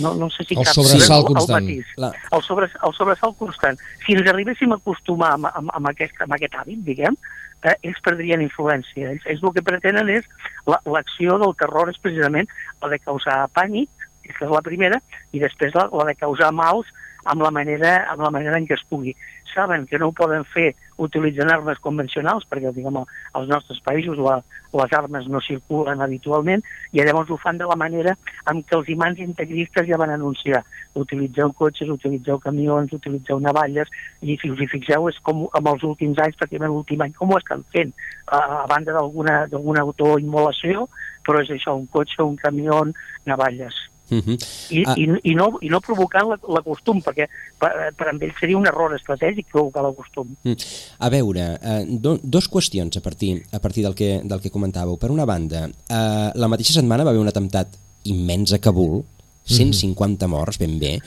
No, 0.00 0.14
no 0.14 0.30
sé 0.30 0.44
si 0.44 0.54
El 0.54 0.64
cap 0.64 0.74
sobresalt 0.74 1.26
constant. 1.26 1.68
El, 1.68 1.76
matís. 1.76 1.86
La- 1.96 2.12
el, 2.32 2.42
sobre, 2.42 2.66
el 2.86 2.94
sobresalt 2.94 3.36
constant. 3.38 3.78
Si 4.06 4.12
ens 4.16 4.28
arribéssim 4.28 4.72
a 4.72 4.76
acostumar 4.80 5.32
amb, 5.36 5.46
amb, 5.52 5.70
amb, 5.74 5.88
aquest, 5.92 6.14
amb 6.24 6.32
aquest 6.38 6.54
hàbit, 6.54 6.78
diguem, 6.86 7.16
eh, 7.62 7.74
ells 7.82 8.00
perdrien 8.02 8.40
influència. 8.42 9.10
Ells, 9.12 9.26
ells 9.26 9.42
el 9.42 9.52
que 9.52 9.62
pretenen 9.62 10.08
és 10.08 10.24
la- 10.66 10.80
l'acció 10.86 11.38
del 11.38 11.54
terror 11.56 11.90
és 11.90 11.98
precisament 11.98 12.48
la 12.82 12.88
de 12.88 12.98
causar 12.98 13.48
pànic, 13.54 13.88
Aquesta 14.32 14.48
és 14.48 14.56
la 14.56 14.64
primera, 14.64 14.98
i 15.36 15.40
després 15.42 15.74
la, 15.76 15.90
la 15.92 16.08
de 16.08 16.16
causar 16.16 16.52
mals 16.56 16.88
amb 17.28 17.44
la 17.44 17.52
manera, 17.54 18.06
amb 18.10 18.24
la 18.24 18.32
manera 18.34 18.58
en 18.58 18.66
què 18.66 18.74
es 18.74 18.84
pugui. 18.88 19.12
Saben 19.52 19.84
que 19.86 19.98
no 20.00 20.08
ho 20.08 20.14
poden 20.16 20.46
fer 20.48 20.72
utilitzant 21.04 21.50
armes 21.52 21.78
convencionals, 21.84 22.46
perquè 22.48 22.72
diguem, 22.72 22.96
als 23.36 23.50
nostres 23.50 23.82
països 23.84 24.16
la, 24.16 24.38
les 24.72 24.94
armes 24.96 25.28
no 25.28 25.42
circulen 25.44 26.00
habitualment, 26.00 26.64
i 26.96 27.04
llavors 27.04 27.30
ho 27.30 27.36
fan 27.36 27.60
de 27.60 27.68
la 27.68 27.76
manera 27.76 28.16
en 28.48 28.64
què 28.64 28.78
els 28.78 28.88
imants 28.94 29.20
integristes 29.20 29.86
ja 29.90 30.00
van 30.00 30.14
anunciar. 30.16 30.62
Utilitzeu 30.98 31.52
cotxes, 31.60 31.92
utilitzeu 31.92 32.40
camions, 32.40 32.96
utilitzeu 32.96 33.44
navalles, 33.44 33.92
i 34.24 34.38
si 34.40 34.50
us 34.50 34.64
hi 34.64 34.70
fixeu 34.72 35.12
és 35.12 35.20
com 35.22 35.44
amb 35.52 35.72
els 35.74 35.84
últims 35.92 36.18
anys, 36.24 36.40
pràcticament 36.40 36.72
l'últim 36.72 37.04
any, 37.04 37.14
com 37.20 37.30
ho 37.30 37.38
estan 37.38 37.62
fent, 37.76 37.92
a, 38.26 38.64
a 38.64 38.66
banda 38.72 38.96
d'alguna 38.96 39.86
autoimmolació, 39.86 40.88
però 41.28 41.44
és 41.44 41.52
això, 41.52 41.76
un 41.76 41.86
cotxe, 41.92 42.22
un 42.24 42.40
camió, 42.40 42.82
navalles. 43.28 43.91
Uh 44.10 44.18
-huh. 44.18 44.36
I, 44.70 44.82
ah. 44.84 44.94
i, 44.96 45.30
i, 45.30 45.34
no, 45.34 45.58
i 45.60 45.68
no 45.68 45.80
provocant 45.80 46.28
la, 46.28 46.38
la 46.48 46.62
costum, 46.62 47.00
perquè 47.00 47.28
per, 47.58 47.92
per 47.96 48.08
amb 48.08 48.22
ell 48.22 48.32
seria 48.38 48.58
un 48.58 48.66
error 48.66 48.94
estratègic 48.94 49.46
provocar 49.50 49.82
la 49.82 49.92
costum. 49.92 50.34
Mm. 50.42 50.56
A 50.98 51.08
veure, 51.08 51.58
eh, 51.62 51.84
do, 51.88 52.18
dos 52.22 52.48
qüestions 52.48 52.96
a 52.96 53.00
partir, 53.00 53.42
a 53.52 53.58
partir 53.58 53.84
del, 53.84 53.94
que, 53.94 54.20
del 54.24 54.40
que 54.40 54.50
comentàveu. 54.50 54.98
Per 54.98 55.10
una 55.10 55.24
banda, 55.24 55.68
eh, 55.68 56.30
la 56.34 56.48
mateixa 56.48 56.72
setmana 56.72 57.04
va 57.04 57.10
haver 57.10 57.22
un 57.22 57.28
atemptat 57.28 57.68
immens 58.04 58.52
a 58.52 58.58
Kabul, 58.58 59.02
150 59.44 60.26
morts 60.26 60.58
ben 60.58 60.78
bé, 60.78 61.00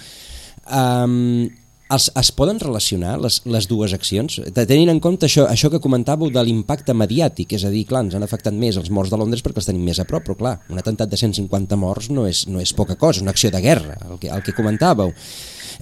um, 0.72 1.48
es, 1.94 2.12
es 2.16 2.32
poden 2.32 2.60
relacionar 2.60 3.16
les, 3.22 3.42
les 3.46 3.68
dues 3.70 3.94
accions? 3.94 4.40
Tenint 4.56 4.90
en 4.92 5.02
compte 5.04 5.28
això, 5.30 5.46
això 5.52 5.70
que 5.74 5.82
comentàveu 5.84 6.32
de 6.34 6.44
l'impacte 6.46 6.96
mediàtic, 6.98 7.54
és 7.58 7.66
a 7.68 7.72
dir, 7.74 7.86
clar, 7.90 8.06
ens 8.06 8.18
han 8.18 8.26
afectat 8.26 8.56
més 8.58 8.80
els 8.82 8.90
morts 8.94 9.14
de 9.14 9.20
Londres 9.22 9.44
perquè 9.46 9.62
els 9.62 9.70
tenim 9.70 9.86
més 9.86 10.02
a 10.02 10.08
prop, 10.10 10.26
però 10.26 10.38
clar, 10.40 10.56
un 10.72 10.82
atemptat 10.82 11.12
de 11.12 11.20
150 11.22 11.78
morts 11.80 12.10
no 12.14 12.26
és, 12.30 12.46
no 12.50 12.64
és 12.64 12.74
poca 12.74 12.98
cosa, 12.98 13.22
una 13.26 13.36
acció 13.36 13.54
de 13.54 13.62
guerra, 13.62 14.00
el 14.10 14.18
que, 14.22 14.32
el 14.34 14.44
que 14.46 14.56
comentàveu. 14.58 15.14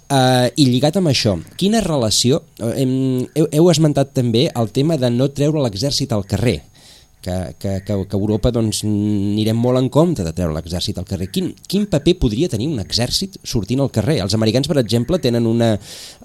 Uh, 0.03 0.49
I 0.59 0.67
lligat 0.67 0.97
amb 0.99 1.09
això, 1.13 1.37
quina 1.57 1.81
relació... 1.83 2.41
Uh, 2.59 2.73
heu, 3.37 3.47
heu 3.47 3.69
esmentat 3.71 4.11
també 4.17 4.47
el 4.49 4.71
tema 4.75 4.97
de 4.99 5.09
no 5.13 5.29
treure 5.31 5.63
l'exèrcit 5.63 6.11
al 6.13 6.27
carrer 6.29 6.59
que, 7.23 7.37
que, 7.59 7.77
que, 7.87 7.97
que 8.09 8.19
Europa 8.19 8.51
doncs, 8.53 8.83
anirem 8.87 9.57
molt 9.57 9.79
en 9.79 9.89
compte 9.93 10.25
de 10.25 10.33
treure 10.35 10.55
l'exèrcit 10.57 10.99
al 10.99 11.07
carrer. 11.07 11.29
Quin, 11.33 11.53
quin 11.69 11.87
paper 11.91 12.17
podria 12.21 12.51
tenir 12.51 12.67
un 12.71 12.83
exèrcit 12.83 13.39
sortint 13.47 13.81
al 13.83 13.91
carrer? 13.95 14.19
Els 14.25 14.35
americans, 14.37 14.69
per 14.69 14.77
exemple, 14.83 15.21
tenen 15.23 15.47
una, 15.49 15.73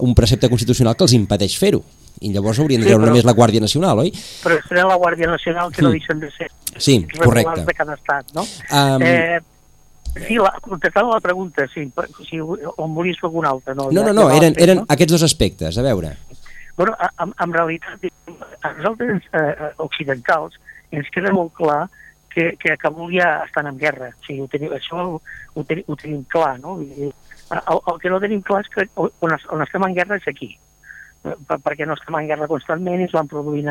un 0.05 0.15
precepte 0.19 0.51
constitucional 0.51 0.99
que 0.99 1.07
els 1.07 1.17
impedeix 1.19 1.57
fer-ho 1.61 1.85
i 2.19 2.33
llavors 2.35 2.59
haurien 2.59 2.83
de 2.83 2.89
treure 2.89 2.99
sí, 2.99 3.05
però, 3.05 3.13
només 3.13 3.27
la 3.29 3.35
Guàrdia 3.39 3.63
Nacional, 3.63 4.01
oi? 4.03 4.11
Però 4.43 4.57
serà 4.67 4.89
la 4.89 4.97
Guàrdia 4.99 5.29
Nacional 5.31 5.71
que 5.71 5.83
mm. 5.83 5.87
no 5.87 5.93
deixen 5.95 6.25
de 6.25 6.31
ser 6.35 6.49
sí, 6.75 6.97
correcte. 7.15 7.63
de 7.69 7.77
cada 7.79 7.95
estat, 7.95 8.35
no? 8.35 8.47
Um, 8.73 9.07
eh, 9.07 9.39
Sí, 10.27 10.35
la, 10.41 10.51
contestant 10.65 11.07
la 11.07 11.21
pregunta, 11.23 11.67
sí, 11.71 11.85
si 12.27 12.41
on 12.41 12.95
volies 12.97 13.19
fer 13.21 13.29
alguna 13.29 13.53
altra. 13.53 13.75
No, 13.77 13.91
no, 13.93 14.03
no, 14.09 14.15
no 14.17 14.25
eren, 14.35 14.57
eren 14.59 14.81
aquests 14.89 15.15
dos 15.15 15.23
aspectes, 15.23 15.79
a 15.79 15.85
veure. 15.85 16.15
Bueno, 16.79 16.97
en, 17.23 17.35
en 17.45 17.53
realitat, 17.55 18.09
a 18.63 18.73
nosaltres 18.73 19.29
eh, 19.37 19.69
occidentals 19.85 20.59
ens 20.93 21.11
queda 21.15 21.33
molt 21.35 21.55
clar 21.59 21.89
que, 22.33 22.53
que 22.61 22.73
a 22.73 22.79
Kabul 22.81 23.13
ja 23.15 23.45
estan 23.45 23.67
en 23.71 23.79
guerra. 23.81 24.13
O 24.15 24.27
sigui, 24.27 24.45
ho 24.45 24.49
tenim, 24.53 24.73
això 24.77 25.03
ho, 25.03 25.19
ho, 25.55 25.65
tenim, 25.65 25.85
ho 25.89 25.97
tenim 25.99 26.25
clar, 26.31 26.55
no? 26.63 26.79
El, 26.79 27.79
el 27.79 28.01
que 28.03 28.13
no 28.13 28.23
tenim 28.23 28.45
clar 28.45 28.63
és 28.65 28.73
que 28.75 28.89
on, 28.97 29.11
on 29.35 29.65
estem 29.65 29.87
en 29.87 29.97
guerra 29.97 30.21
és 30.21 30.29
aquí 30.31 30.55
perquè 31.23 31.87
no 31.87 31.97
estem 31.97 32.15
en 32.15 32.29
guerra 32.29 32.49
constantment 32.49 33.01
i 33.03 33.07
es 33.09 33.15
van 33.15 33.29
produint 33.29 33.69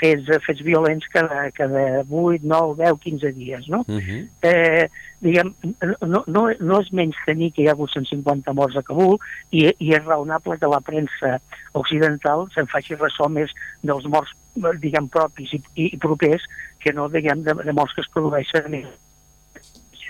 fets, 0.00 0.26
fets 0.44 0.62
violents 0.66 1.06
cada, 1.12 1.44
cada 1.54 1.84
8, 2.02 2.42
9, 2.42 2.74
10, 2.80 2.98
15 3.04 3.32
dies. 3.36 3.68
No? 3.68 3.84
Uh 3.86 4.00
-huh. 4.00 4.28
eh, 4.42 4.88
diguem, 5.20 5.54
no, 6.02 6.24
no, 6.26 6.48
no 6.58 6.80
és 6.80 6.90
menys 6.92 7.16
tenir 7.26 7.52
que 7.52 7.62
hi 7.62 7.68
ha 7.68 7.72
hagut 7.72 7.90
150 7.90 8.52
morts 8.52 8.76
a 8.76 8.82
Kabul 8.82 9.18
i, 9.50 9.72
i 9.78 9.94
és 9.94 10.04
raonable 10.04 10.58
que 10.58 10.66
la 10.66 10.80
premsa 10.80 11.38
occidental 11.72 12.48
se'n 12.54 12.66
faci 12.66 12.94
ressò 12.94 13.28
més 13.28 13.50
dels 13.82 14.04
morts 14.06 14.34
diguem, 14.82 15.08
propis 15.08 15.52
i, 15.54 15.62
i 15.76 15.96
propers 15.98 16.44
que 16.80 16.92
no 16.92 17.08
diguem, 17.08 17.44
de, 17.46 17.54
de 17.54 17.72
morts 17.76 17.94
que 17.94 18.04
es 18.04 18.12
produeixen 18.12 18.70
més. 18.70 18.88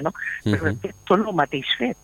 No? 0.01 0.13
Uh 0.47 0.55
-huh. 0.57 0.77
Però 0.81 0.93
tot 1.05 1.19
el 1.19 1.35
mateix 1.37 1.67
fet. 1.79 1.99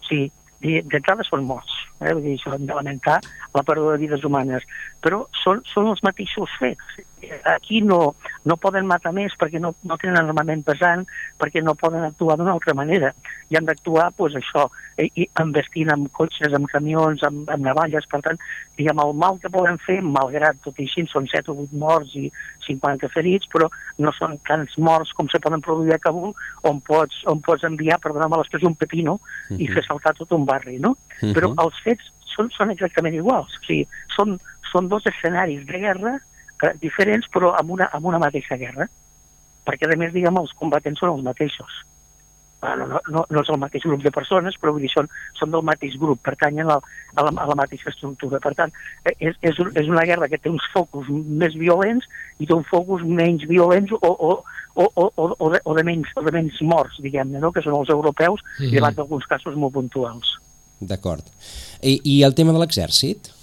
O 0.00 0.06
sigui, 0.06 0.30
d'entrada 0.62 1.24
són 1.24 1.44
morts, 1.44 1.72
eh? 2.00 2.12
Vull 2.12 2.22
dir, 2.22 2.36
això 2.38 2.54
hem 2.54 2.66
de 2.66 2.74
lamentar 2.74 3.20
la 3.54 3.62
pèrdua 3.62 3.92
de 3.92 4.06
vides 4.06 4.24
humanes, 4.24 4.62
però 5.02 5.26
són, 5.42 5.62
són 5.64 5.88
els 5.88 6.02
mateixos 6.02 6.50
fets. 6.58 7.00
Aquí 7.44 7.80
no, 7.82 8.14
no 8.44 8.56
poden 8.60 8.86
matar 8.86 9.12
més 9.16 9.34
perquè 9.40 9.60
no, 9.60 9.74
no 9.84 9.96
tenen 10.00 10.20
armament 10.20 10.64
pesant, 10.66 11.04
perquè 11.40 11.62
no 11.62 11.76
poden 11.78 12.04
actuar 12.06 12.36
d'una 12.38 12.54
altra 12.54 12.74
manera. 12.74 13.12
I 13.52 13.58
han 13.58 13.68
d'actuar, 13.68 14.10
doncs, 14.18 14.36
això, 14.40 14.66
i, 15.00 15.08
i 15.22 15.26
envestint 15.40 15.90
amb 15.92 16.10
cotxes, 16.16 16.54
amb 16.56 16.68
camions, 16.70 17.22
amb, 17.26 17.48
amb 17.50 17.66
navalles, 17.66 18.06
per 18.10 18.20
tant, 18.24 18.40
diguem, 18.78 19.00
el 19.04 19.14
mal 19.20 19.38
que 19.42 19.52
poden 19.52 19.78
fer, 19.84 20.00
malgrat 20.02 20.60
tot 20.64 20.78
i 20.78 20.88
així, 20.88 21.06
són 21.10 21.28
7 21.30 21.52
o 21.52 21.56
8 21.66 21.80
morts 21.80 22.16
i 22.20 22.30
50 22.66 23.10
ferits, 23.14 23.50
però 23.52 23.70
no 23.98 24.12
són 24.16 24.38
tants 24.48 24.78
morts 24.78 25.12
com 25.16 25.30
se 25.32 25.40
poden 25.42 25.64
produir 25.64 25.96
a 25.96 26.02
Kabul, 26.02 26.34
on 26.68 26.80
pots, 26.86 27.22
on 27.30 27.42
pots 27.44 27.66
enviar, 27.68 28.00
perdona'm 28.02 28.38
l'expressió, 28.38 28.68
un 28.68 28.78
pepino 28.80 29.14
uh 29.14 29.20
-huh. 29.20 29.60
i 29.60 29.66
mhm. 29.68 29.74
fer 29.74 29.84
saltar 29.86 30.14
tot 30.14 30.32
un 30.32 30.44
barri, 30.44 30.78
no? 30.78 30.90
Uh 30.90 31.28
-huh. 31.28 31.34
Però 31.34 31.54
els 31.64 31.80
fets 31.84 32.12
són, 32.34 32.50
són 32.50 32.70
exactament 32.70 33.14
iguals. 33.14 33.52
O 33.58 33.66
sigui, 33.66 33.86
són, 34.16 34.38
són 34.72 34.88
dos 34.88 35.06
escenaris 35.06 35.66
de 35.66 35.78
guerra 35.78 36.18
eh, 36.64 36.74
diferents, 36.82 37.28
però 37.32 37.54
amb 37.58 37.74
una, 37.76 37.90
amb 37.92 38.12
una 38.12 38.20
mateixa 38.22 38.58
guerra. 38.60 38.88
Perquè, 39.64 39.88
a 39.88 39.96
més, 39.96 40.12
diguem, 40.12 40.38
els 40.40 40.52
combatents 40.60 41.00
són 41.00 41.14
els 41.14 41.24
mateixos. 41.24 41.82
Bueno, 42.64 42.86
no, 42.88 43.00
no, 43.12 43.22
no 43.28 43.42
és 43.44 43.48
el 43.52 43.58
mateix 43.60 43.84
grup 43.84 44.00
de 44.00 44.10
persones, 44.12 44.54
però 44.56 44.72
vull 44.72 44.84
dir, 44.86 44.88
són, 44.88 45.08
són 45.36 45.50
del 45.52 45.64
mateix 45.68 45.98
grup, 46.00 46.22
pertanyen 46.24 46.70
a, 46.72 46.78
a, 47.12 47.24
la, 47.26 47.32
a 47.42 47.48
la 47.50 47.56
mateixa 47.60 47.90
estructura. 47.90 48.40
Per 48.40 48.54
tant, 48.56 48.72
eh, 49.04 49.12
és, 49.18 49.36
és, 49.44 49.60
és 49.82 49.90
una 49.92 50.06
guerra 50.08 50.30
que 50.32 50.40
té 50.40 50.48
uns 50.48 50.64
focus 50.72 51.10
més 51.12 51.58
violents 51.60 52.08
i 52.40 52.48
té 52.48 52.56
uns 52.56 52.70
focus 52.72 53.04
menys 53.04 53.44
violents 53.50 53.92
o, 53.98 54.00
o, 54.00 54.32
o, 54.80 54.88
o, 54.88 55.10
o, 55.12 55.50
de, 55.52 55.60
o, 55.60 55.76
de, 55.76 55.84
menys, 55.84 56.08
o 56.16 56.24
de 56.24 56.32
menys 56.32 56.62
morts, 56.64 56.96
diguem-ne, 57.04 57.42
no? 57.44 57.52
que 57.52 57.60
són 57.64 57.76
els 57.76 57.92
europeus, 57.92 58.40
mm 58.40 58.64
-hmm. 58.64 58.72
llevat 58.72 58.96
d'alguns 58.96 59.28
casos 59.28 59.60
molt 59.60 59.76
puntuals. 59.76 60.38
D'acord. 60.80 61.28
I, 61.82 62.00
I 62.00 62.22
el 62.24 62.32
tema 62.32 62.56
de 62.56 62.64
l'exèrcit? 62.64 63.33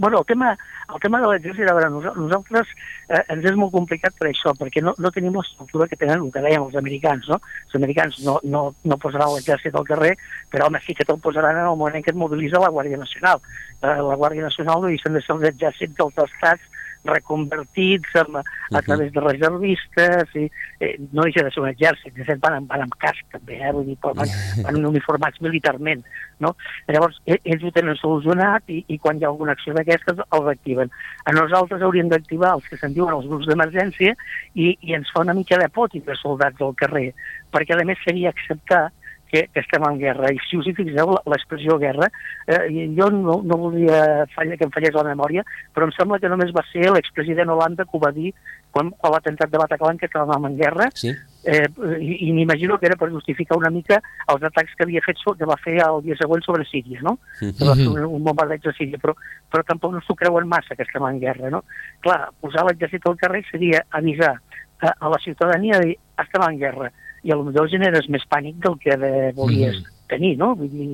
Bueno, 0.00 0.20
el 0.20 0.24
tema, 0.24 0.56
el 0.94 1.00
tema 1.02 1.18
de 1.20 1.28
l'exèrcit, 1.28 1.68
a 1.68 1.74
veure, 1.76 1.90
nosaltres 1.92 2.70
eh, 3.12 3.18
ens 3.34 3.44
és 3.50 3.56
molt 3.60 3.74
complicat 3.74 4.14
per 4.16 4.30
això, 4.30 4.54
perquè 4.56 4.80
no, 4.80 4.94
no 4.96 5.10
tenim 5.12 5.34
l'estructura 5.36 5.86
que 5.90 5.98
tenen, 6.00 6.22
el 6.24 6.30
que 6.32 6.40
dèiem 6.40 6.64
els 6.64 6.78
americans, 6.80 7.28
no? 7.28 7.36
Els 7.66 7.76
americans 7.76 8.16
no, 8.24 8.38
no, 8.54 8.62
no 8.88 8.98
posaran 9.02 9.34
l'exèrcit 9.34 9.76
al 9.76 9.84
carrer, 9.90 10.14
però 10.48 10.70
home, 10.70 10.80
sí 10.86 10.96
que 10.96 11.04
te'l 11.04 11.20
posaran 11.20 11.60
en 11.60 11.68
el 11.68 11.76
moment 11.76 12.00
en 12.00 12.06
què 12.06 12.14
et 12.14 12.20
mobilitza 12.22 12.64
la 12.64 12.72
Guàrdia 12.72 13.02
Nacional. 13.02 13.44
Eh, 13.82 13.98
la 14.08 14.16
Guàrdia 14.16 14.48
Nacional 14.48 14.80
no 14.80 14.88
deixen 14.88 15.18
de 15.18 15.20
ser 15.26 15.36
els 15.36 15.44
exèrcits 15.52 16.00
dels 16.00 16.24
estats 16.24 16.80
reconvertits 17.04 18.14
amb, 18.20 18.36
a 18.36 18.40
uh 18.40 18.44
-huh. 18.44 18.84
través 18.84 19.12
de 19.12 19.20
reservistes 19.20 20.34
i 20.34 20.50
eh, 20.80 20.96
no 21.12 21.22
deixa 21.22 21.44
de 21.44 21.50
ser 21.50 21.62
un 21.62 21.68
exèrcit, 21.68 22.14
de 22.14 22.24
fet 22.24 22.40
van, 22.40 22.54
amb, 22.54 22.68
van 22.68 22.82
amb 22.82 22.94
casc 22.98 23.24
també, 23.32 23.56
eh? 23.56 23.72
vull 23.72 23.86
dir, 23.86 23.98
van, 24.02 24.28
van 24.64 24.84
uniformats 24.84 25.40
militarment, 25.40 26.04
no? 26.38 26.54
Llavors, 26.88 27.20
e, 27.26 27.38
ells 27.44 27.64
ho 27.64 27.70
tenen 27.70 27.96
solucionat 27.96 28.62
i, 28.68 28.84
i 28.88 28.98
quan 28.98 29.18
hi 29.18 29.24
ha 29.24 29.28
alguna 29.28 29.52
acció 29.52 29.74
d'aquestes 29.74 30.18
els 30.30 30.46
activen. 30.46 30.90
A 31.24 31.32
nosaltres 31.32 31.82
hauríem 31.82 32.08
d'activar 32.08 32.54
els 32.54 32.68
que 32.68 32.76
se'n 32.76 32.94
diuen 32.94 33.14
els 33.14 33.26
grups 33.26 33.46
d'emergència 33.46 34.14
i, 34.54 34.78
i 34.80 34.94
ens 34.94 35.10
fa 35.10 35.20
una 35.20 35.34
mica 35.34 35.58
de 35.58 35.68
pot 35.68 35.90
de 35.92 36.14
soldats 36.16 36.60
al 36.60 36.74
carrer, 36.74 37.14
perquè 37.50 37.74
a 37.74 37.84
més 37.84 37.98
seria 38.04 38.28
acceptar 38.28 38.90
que, 39.30 39.46
que 39.52 39.60
estem 39.62 39.84
en 39.86 39.98
guerra. 39.98 40.32
I 40.34 40.38
si 40.48 40.58
us 40.58 40.68
hi 40.68 40.74
fixeu, 40.76 41.14
l'expressió 41.30 41.78
guerra, 41.78 42.10
eh, 42.46 42.66
jo 42.98 43.10
no, 43.14 43.40
no 43.46 43.58
volia 43.64 44.26
fallar, 44.34 44.58
que 44.58 44.66
em 44.66 44.72
fallés 44.74 44.96
la 44.96 45.06
memòria, 45.06 45.44
però 45.74 45.86
em 45.86 45.94
sembla 45.96 46.18
que 46.20 46.30
només 46.32 46.52
va 46.56 46.64
ser 46.72 46.90
l'expresident 46.90 47.52
Holanda 47.54 47.86
que 47.86 47.96
ho 47.96 48.02
va 48.02 48.12
dir 48.16 48.32
quan, 48.74 48.90
quan 48.98 49.14
l'atemptat 49.14 49.50
de 49.50 49.60
Bataclan 49.60 49.98
que 49.98 50.08
estàvem 50.10 50.46
en 50.48 50.56
guerra, 50.58 50.88
sí. 50.94 51.12
eh, 51.44 51.66
i, 51.98 52.16
i 52.28 52.30
m'imagino 52.36 52.78
que 52.78 52.88
era 52.90 52.98
per 52.98 53.10
justificar 53.12 53.58
una 53.58 53.70
mica 53.74 54.00
els 54.30 54.46
atacs 54.50 54.76
que 54.76 54.86
havia 54.86 55.02
fet 55.06 55.18
que 55.20 55.48
va 55.48 55.58
fer 55.62 55.76
el 55.84 56.02
dia 56.06 56.16
següent 56.18 56.42
sobre 56.46 56.64
Síria, 56.64 57.00
no? 57.02 57.18
Mm 57.40 57.50
-hmm. 57.50 57.88
Un, 57.88 58.04
un 58.18 58.24
bombardeig 58.24 58.66
a 58.66 58.72
Síria, 58.72 58.98
però, 58.98 59.14
però 59.50 59.62
tampoc 59.66 59.92
no 59.92 60.00
s'ho 60.00 60.14
creuen 60.14 60.48
massa 60.48 60.74
que 60.74 60.82
estem 60.82 61.06
en 61.06 61.20
guerra, 61.20 61.50
no? 61.50 61.64
Clar, 62.00 62.30
posar 62.40 62.64
l'exèrcit 62.64 63.06
al 63.06 63.16
carrer 63.16 63.44
seria 63.50 63.84
avisar 63.90 64.40
a, 64.80 64.94
a 64.98 65.08
la 65.08 65.18
ciutadania 65.18 65.78
de 65.78 65.86
dir 65.86 65.98
estem 66.18 66.42
en 66.42 66.58
guerra, 66.58 66.92
i 67.22 67.34
potser 67.36 67.68
generes 67.76 68.08
més 68.08 68.24
pànic 68.30 68.60
del 68.64 68.76
que 68.80 68.96
de, 69.00 69.12
volies 69.36 69.78
mm. 69.80 69.94
tenir, 70.08 70.32
no? 70.40 70.54
Vull 70.58 70.72
dir, 70.72 70.88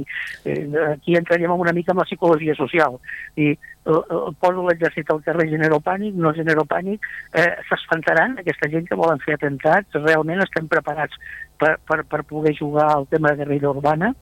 eh, 0.45 0.67
aquí 0.91 1.17
entraríem 1.19 1.55
una 1.55 1.75
mica 1.77 1.95
amb 1.95 2.03
la 2.03 2.09
psicologia 2.09 2.57
social. 2.59 2.99
I 3.37 3.53
el, 3.87 4.01
el 4.03 4.37
poso 4.43 4.67
l'exèrcit 4.67 5.11
al 5.13 5.23
carrer, 5.27 5.49
genero 5.53 5.81
pànic, 5.85 6.17
no 6.19 6.35
genero 6.37 6.67
pànic, 6.69 7.07
eh, 7.39 7.49
s'espantaran 7.71 8.39
aquesta 8.43 8.71
gent 8.73 8.89
que 8.89 8.99
volen 8.99 9.23
fer 9.25 9.39
atentats, 9.39 10.01
realment 10.03 10.43
estem 10.45 10.69
preparats 10.73 11.15
per, 11.61 11.77
per, 11.89 12.03
per 12.11 12.25
poder 12.29 12.57
jugar 12.59 12.91
al 12.93 13.07
tema 13.13 13.33
de 13.33 13.45
guerrilla 13.45 13.71
urbana, 13.71 14.13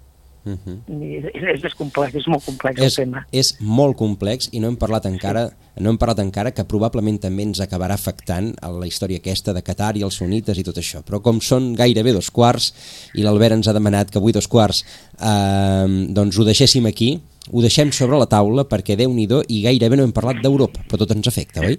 Uh 0.44 0.52
-huh. 0.52 0.78
és, 1.32 1.64
és 1.64 1.74
complex, 1.74 2.14
és 2.14 2.26
molt 2.26 2.44
complex 2.44 2.80
és, 2.80 2.98
el 2.98 3.04
tema. 3.04 3.26
És 3.32 3.54
molt 3.60 3.96
complex 3.96 4.48
i 4.52 4.60
no 4.60 4.68
hem 4.68 4.76
parlat 4.76 5.06
encara 5.06 5.48
sí. 5.48 5.54
no 5.80 5.90
hem 5.90 5.96
parlat 5.96 6.18
encara 6.18 6.50
que 6.50 6.64
probablement 6.64 7.18
també 7.20 7.42
ens 7.42 7.60
acabarà 7.60 7.94
afectant 7.94 8.54
a 8.60 8.70
la 8.70 8.86
història 8.86 9.16
aquesta 9.16 9.54
de 9.54 9.62
Qatar 9.62 9.96
i 9.96 10.02
els 10.02 10.14
sunites 10.14 10.58
i 10.58 10.62
tot 10.62 10.76
això. 10.76 11.02
Però 11.02 11.22
com 11.22 11.40
són 11.40 11.74
gairebé 11.74 12.12
dos 12.12 12.30
quarts 12.30 12.74
i 13.14 13.22
l'Albert 13.22 13.54
ens 13.54 13.68
ha 13.68 13.72
demanat 13.72 14.10
que 14.10 14.18
avui 14.18 14.32
dos 14.32 14.46
quarts 14.46 14.84
eh, 15.20 16.06
doncs 16.10 16.38
ho 16.38 16.44
deixéssim 16.44 16.86
aquí, 16.86 17.20
ho 17.50 17.60
deixem 17.60 17.90
sobre 17.92 18.18
la 18.18 18.26
taula 18.26 18.64
perquè 18.64 18.96
déu 18.96 19.12
nhi 19.12 19.26
i 19.48 19.62
gairebé 19.62 19.96
no 19.96 20.04
hem 20.04 20.12
parlat 20.12 20.42
d'Europa, 20.42 20.80
però 20.88 20.98
tot 20.98 21.10
ens 21.10 21.26
afecta, 21.26 21.60
oi? 21.60 21.78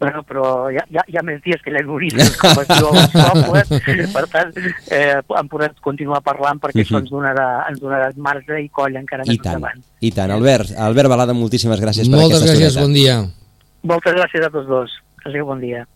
Bueno, 0.00 0.22
però 0.26 0.68
hi 0.72 0.76
ha, 0.76 0.84
hi 0.90 0.98
ha, 0.98 1.04
hi 1.06 1.16
ha 1.16 1.22
més 1.24 1.40
dies 1.44 1.62
que 1.62 1.72
llagoristes, 1.72 2.34
com 2.40 2.58
es 2.60 2.68
diu 2.68 2.90
pobles, 3.14 3.70
per 4.12 4.24
tant, 4.32 4.50
eh, 4.90 5.20
hem 5.22 5.50
pogut 5.52 5.78
continuar 5.84 6.20
parlant 6.26 6.60
perquè 6.60 6.82
uh 6.82 6.82
-huh. 6.82 6.88
això 6.88 7.00
ens 7.00 7.10
donarà, 7.10 7.48
ens 7.70 7.80
donarà 7.80 8.10
marge 8.16 8.60
i 8.60 8.68
coll 8.68 8.96
encara 8.96 9.22
més 9.24 9.36
I 9.36 9.38
tant, 9.38 9.54
endavant. 9.54 9.80
I 10.00 10.10
tant, 10.10 10.30
Albert, 10.30 10.74
Albert 10.76 11.08
Balada, 11.08 11.32
moltíssimes 11.32 11.80
gràcies 11.80 12.10
per 12.10 12.18
Moltes 12.18 12.42
aquesta 12.42 12.58
gràcies, 12.58 12.80
bon 12.80 12.92
dia. 12.92 13.24
Moltes 13.82 14.14
gràcies 14.14 14.44
a 14.44 14.50
tots 14.50 14.68
dos. 14.68 14.90
Sigui 15.24 15.40
bon 15.40 15.60
dia. 15.60 15.86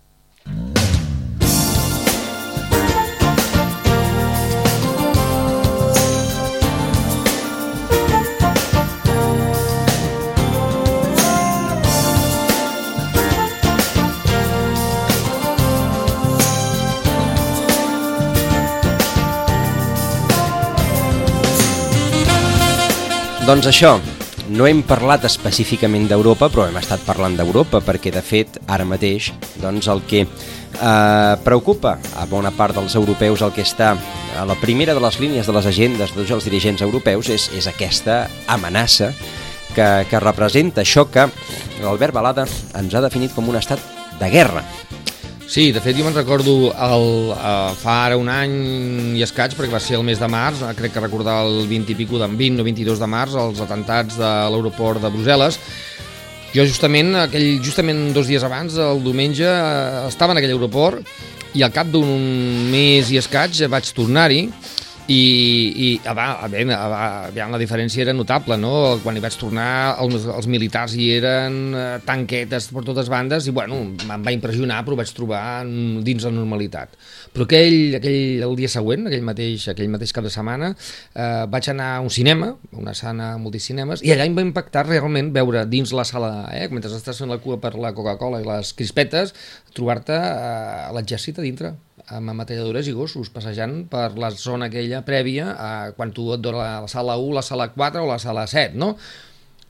Doncs 23.48 23.64
això, 23.64 23.94
no 24.52 24.66
hem 24.68 24.82
parlat 24.84 25.22
específicament 25.24 26.02
d'Europa, 26.10 26.50
però 26.52 26.66
hem 26.68 26.74
estat 26.76 27.00
parlant 27.06 27.32
d'Europa, 27.38 27.78
perquè 27.80 28.10
de 28.12 28.20
fet, 28.20 28.58
ara 28.68 28.84
mateix, 28.84 29.30
doncs 29.56 29.88
el 29.88 30.02
que 30.04 30.20
eh, 30.26 31.32
preocupa 31.46 31.94
a 32.20 32.26
bona 32.28 32.52
part 32.52 32.76
dels 32.76 32.98
europeus, 33.00 33.40
el 33.40 33.54
que 33.56 33.64
està 33.64 33.94
a 34.36 34.44
la 34.44 34.58
primera 34.60 34.92
de 34.92 35.00
les 35.00 35.16
línies 35.16 35.48
de 35.48 35.56
les 35.56 35.70
agendes 35.72 36.12
de 36.12 36.20
tots 36.20 36.34
els 36.36 36.50
dirigents 36.50 36.84
europeus 36.84 37.32
és, 37.32 37.48
és 37.56 37.70
aquesta 37.72 38.26
amenaça 38.52 39.14
que, 39.72 39.88
que 40.12 40.20
representa 40.20 40.84
això 40.84 41.06
que 41.08 41.24
l'Albert 41.80 42.20
Balada 42.20 42.44
ens 42.76 42.92
ha 42.92 43.06
definit 43.08 43.32
com 43.32 43.48
un 43.48 43.56
estat 43.56 43.80
de 44.20 44.28
guerra. 44.28 44.60
Sí, 45.48 45.70
de 45.72 45.80
fet 45.80 45.96
jo 45.96 46.04
me'n 46.04 46.12
recordo 46.12 46.52
el, 46.68 47.06
uh, 47.32 47.70
fa 47.80 47.94
ara 48.04 48.18
un 48.20 48.28
any 48.28 48.56
i 49.16 49.22
escaig, 49.24 49.54
perquè 49.56 49.72
va 49.72 49.80
ser 49.80 49.96
el 49.96 50.04
mes 50.04 50.20
de 50.20 50.28
març, 50.28 50.60
uh, 50.60 50.74
crec 50.76 50.92
que 50.92 51.00
recordar 51.00 51.38
el 51.46 51.62
20 51.70 51.94
i 51.94 51.96
pico, 51.96 52.18
d'en 52.20 52.34
20 52.36 52.60
o 52.60 52.66
22 52.66 53.00
de 53.00 53.08
març, 53.08 53.32
els 53.40 53.62
atentats 53.64 54.18
de 54.20 54.32
l'aeroport 54.52 55.00
de 55.00 55.08
Brussel·les. 55.14 55.56
Jo 56.52 56.66
justament, 56.68 57.14
aquell, 57.22 57.62
justament 57.64 58.10
dos 58.12 58.28
dies 58.28 58.44
abans, 58.44 58.76
el 58.76 59.00
diumenge, 59.06 59.48
uh, 59.48 60.04
estava 60.12 60.36
en 60.36 60.42
aquell 60.42 60.52
aeroport 60.58 61.16
i 61.56 61.64
al 61.64 61.72
cap 61.72 61.88
d'un 61.88 62.12
mes 62.68 63.08
i 63.08 63.16
escaig 63.16 63.64
vaig 63.72 63.88
tornar-hi 63.96 64.50
i, 65.08 65.22
i 65.72 65.86
a, 66.04 66.12
va, 66.12 66.26
a, 66.44 66.48
veure, 66.52 66.74
a, 66.76 67.28
a, 67.32 67.46
la 67.48 67.60
diferència 67.60 68.02
era 68.04 68.12
notable, 68.12 68.58
no? 68.60 68.72
Quan 69.00 69.16
hi 69.16 69.22
vaig 69.24 69.38
tornar, 69.40 69.70
els, 70.04 70.26
els 70.28 70.48
militars 70.52 70.92
hi 70.98 71.08
eren 71.16 71.56
eh, 71.72 71.86
tanquetes 72.04 72.68
per 72.74 72.84
totes 72.84 73.08
bandes 73.08 73.48
i, 73.48 73.54
bueno, 73.56 73.80
em 73.88 74.26
va 74.26 74.34
impressionar, 74.34 74.82
però 74.84 74.98
vaig 75.00 75.14
trobar 75.16 75.40
dins 76.04 76.28
la 76.28 76.34
normalitat. 76.34 76.92
Però 77.32 77.48
aquell, 77.48 77.96
aquell, 77.96 78.44
el 78.44 78.54
dia 78.60 78.68
següent, 78.72 79.08
aquell 79.08 79.24
mateix, 79.24 79.70
aquell 79.72 79.88
mateix 79.96 80.12
cap 80.12 80.28
de 80.28 80.34
setmana, 80.34 80.74
eh, 81.16 81.42
vaig 81.48 81.72
anar 81.72 81.90
a 81.96 82.04
un 82.04 82.12
cinema, 82.12 82.52
una 82.76 82.92
sana 82.92 83.32
multicinemes, 83.40 84.04
i 84.04 84.12
allà 84.12 84.28
em 84.28 84.36
va 84.36 84.44
impactar 84.44 84.84
realment 84.90 85.32
veure 85.32 85.64
dins 85.72 85.96
la 85.96 86.04
sala, 86.08 86.32
eh, 86.52 86.68
mentre 86.68 86.92
estàs 86.92 87.24
fent 87.24 87.32
la 87.32 87.40
cua 87.40 87.56
per 87.64 87.78
la 87.80 87.96
Coca-Cola 87.96 88.44
i 88.44 88.48
les 88.48 88.76
crispetes, 88.76 89.32
trobar-te 89.72 90.20
eh, 90.20 90.88
l'exèrcit 90.98 91.40
a 91.40 91.48
dintre 91.48 91.78
amb 92.14 92.32
ametralladores 92.32 92.88
i 92.88 92.96
gossos 92.96 93.30
passejant 93.34 93.82
per 93.92 94.10
la 94.20 94.30
zona 94.32 94.68
aquella 94.68 95.04
prèvia 95.06 95.54
a 95.54 95.70
quan 95.96 96.12
tu 96.16 96.30
et 96.34 96.42
dona 96.44 96.82
la 96.84 96.90
sala 96.90 97.18
1, 97.20 97.32
la 97.36 97.44
sala 97.44 97.70
4 97.74 98.04
o 98.04 98.08
la 98.08 98.20
sala 98.22 98.46
7, 98.48 98.78
no? 98.78 98.94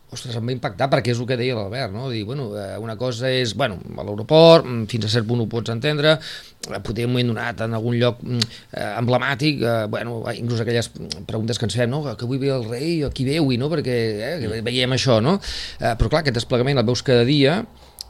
Ostres, 0.08 0.38
em 0.38 0.46
va 0.48 0.54
impactar 0.54 0.86
perquè 0.88 1.12
és 1.12 1.18
el 1.20 1.26
que 1.28 1.36
deia 1.36 1.56
l'Albert, 1.56 1.92
no? 1.92 2.06
Dir, 2.08 2.22
bueno, 2.24 2.46
eh, 2.56 2.78
una 2.80 2.94
cosa 2.96 3.28
és, 3.28 3.52
bueno, 3.52 3.76
a 3.76 4.04
l'aeroport, 4.06 4.64
mm, 4.64 4.86
fins 4.88 5.04
a 5.04 5.10
cert 5.12 5.26
punt 5.28 5.42
ho 5.42 5.46
pots 5.52 5.68
entendre, 5.68 6.14
eh, 6.16 6.78
potser 6.80 7.04
un 7.04 7.12
moment 7.12 7.34
donat 7.34 7.60
en 7.66 7.76
algun 7.76 7.98
lloc 8.00 8.22
mm, 8.22 8.46
eh, 8.72 8.86
emblemàtic, 9.02 9.60
eh, 9.60 9.84
bueno, 9.92 10.22
inclús 10.32 10.62
aquelles 10.64 10.88
preguntes 11.28 11.60
que 11.60 11.68
ens 11.68 11.76
fem, 11.76 11.90
no? 11.92 12.00
Que 12.16 12.24
avui 12.24 12.40
ve 12.40 12.48
el 12.54 12.64
rei, 12.64 13.04
qui 13.12 13.28
veu, 13.28 13.52
no? 13.60 13.68
Perquè 13.68 13.98
eh, 14.30 14.62
veiem 14.64 14.96
això, 14.96 15.20
no? 15.20 15.36
Eh, 15.76 15.92
però 16.00 16.08
clar, 16.08 16.24
aquest 16.24 16.40
desplegament 16.40 16.80
el 16.80 16.88
veus 16.88 17.04
cada 17.04 17.28
dia, 17.28 17.60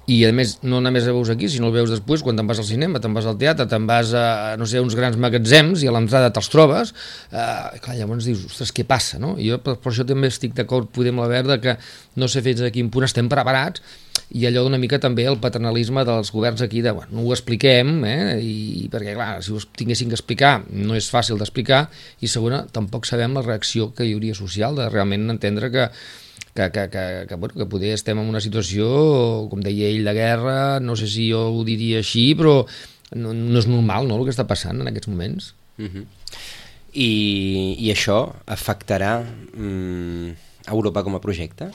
i 0.08 0.22
a 0.24 0.30
més 0.32 0.54
no 0.64 0.80
només 0.80 1.04
el 1.04 1.12
veus 1.18 1.28
aquí, 1.34 1.50
sinó 1.52 1.68
el 1.68 1.74
veus 1.74 1.90
després 1.92 2.22
quan 2.24 2.38
te'n 2.38 2.48
vas 2.48 2.62
al 2.62 2.66
cinema, 2.68 3.00
te'n 3.02 3.12
vas 3.12 3.26
al 3.28 3.36
teatre, 3.40 3.66
te'n 3.68 3.84
vas 3.88 4.14
a, 4.16 4.24
no 4.56 4.64
sé, 4.68 4.80
uns 4.80 4.96
grans 4.96 5.18
magatzems 5.20 5.82
i 5.84 5.90
a 5.90 5.92
l'entrada 5.92 6.30
te'ls 6.32 6.48
trobes, 6.48 6.94
eh, 7.28 7.80
clar, 7.84 7.96
llavors 7.98 8.24
dius, 8.24 8.46
ostres, 8.48 8.72
què 8.72 8.86
passa, 8.88 9.20
no? 9.20 9.34
I 9.36 9.50
jo 9.52 9.58
per, 9.60 9.76
per 9.76 9.92
això 9.92 10.06
també 10.08 10.30
estic 10.32 10.54
d'acord, 10.56 10.88
podem 10.96 11.20
la 11.20 11.28
verda, 11.28 11.58
que 11.60 11.76
no 12.16 12.28
sé 12.32 12.40
fins 12.46 12.62
a 12.64 12.70
quin 12.72 12.88
punt 12.94 13.04
estem 13.04 13.28
preparats 13.28 13.84
i 14.32 14.46
allò 14.48 14.62
d'una 14.64 14.80
mica 14.80 14.96
també 15.00 15.26
el 15.28 15.36
paternalisme 15.40 16.04
dels 16.08 16.32
governs 16.32 16.64
aquí 16.64 16.80
de, 16.84 16.94
bueno, 16.96 17.12
no 17.18 17.26
ho 17.26 17.34
expliquem, 17.36 17.92
eh? 18.08 18.38
I, 18.40 18.88
perquè 18.92 19.12
clar, 19.16 19.42
si 19.44 19.52
ho 19.52 19.60
tinguessin 19.76 20.08
que 20.08 20.16
explicar 20.16 20.54
no 20.72 20.96
és 20.96 21.10
fàcil 21.12 21.36
d'explicar 21.40 21.84
i 22.24 22.32
segona, 22.32 22.62
tampoc 22.72 23.04
sabem 23.08 23.36
la 23.36 23.44
reacció 23.44 23.90
que 23.92 24.08
hi 24.08 24.16
hauria 24.16 24.36
social 24.36 24.76
de 24.80 24.88
realment 24.88 25.28
entendre 25.36 25.68
que 25.72 25.90
que, 26.58 26.70
que, 26.74 26.90
que, 26.90 27.26
que, 27.28 27.34
bueno, 27.36 27.54
que 27.54 27.66
poder 27.70 27.94
estem 27.94 28.18
en 28.18 28.30
una 28.30 28.42
situació, 28.42 28.88
com 29.50 29.62
deia 29.62 29.86
ell, 29.92 30.02
de 30.06 30.14
guerra, 30.16 30.58
no 30.82 30.96
sé 30.98 31.06
si 31.10 31.28
jo 31.30 31.44
ho 31.54 31.64
diria 31.66 32.02
així, 32.02 32.32
però 32.38 32.60
no, 33.14 33.32
no 33.32 33.60
és 33.60 33.68
normal 33.70 34.10
no, 34.10 34.18
el 34.18 34.26
que 34.26 34.34
està 34.34 34.46
passant 34.48 34.82
en 34.82 34.90
aquests 34.90 35.10
moments. 35.12 35.52
Uh 35.78 35.86
-huh. 35.86 36.04
I, 36.98 37.10
I 37.78 37.92
això 37.92 38.34
afectarà 38.46 39.22
mm, 39.22 40.34
Europa 40.74 41.04
com 41.04 41.14
a 41.14 41.22
projecte? 41.22 41.70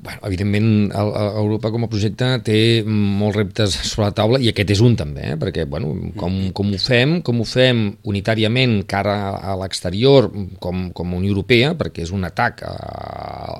Bueno, 0.00 0.20
evidentment, 0.22 0.92
el, 0.94 1.08
el, 1.08 1.28
Europa 1.40 1.72
com 1.74 1.82
a 1.82 1.88
projecte 1.90 2.26
té 2.46 2.58
molts 2.86 3.34
reptes 3.34 3.72
sobre 3.74 4.06
la 4.06 4.14
taula 4.14 4.38
i 4.38 4.46
aquest 4.52 4.70
és 4.70 4.82
un 4.86 4.92
també, 4.94 5.24
eh? 5.32 5.38
perquè 5.40 5.64
bueno, 5.66 5.90
com, 6.14 6.36
com 6.54 6.68
ho 6.70 6.78
fem, 6.78 7.16
com 7.26 7.40
ho 7.42 7.46
fem 7.48 7.80
unitàriament 8.06 8.76
cara 8.86 9.16
a 9.42 9.56
l'exterior 9.58 10.28
com, 10.62 10.84
com 10.94 11.10
a 11.10 11.18
Unió 11.18 11.32
Europea, 11.34 11.72
perquè 11.80 12.04
és 12.06 12.12
un 12.14 12.28
atac 12.28 12.62
a, 12.68 12.76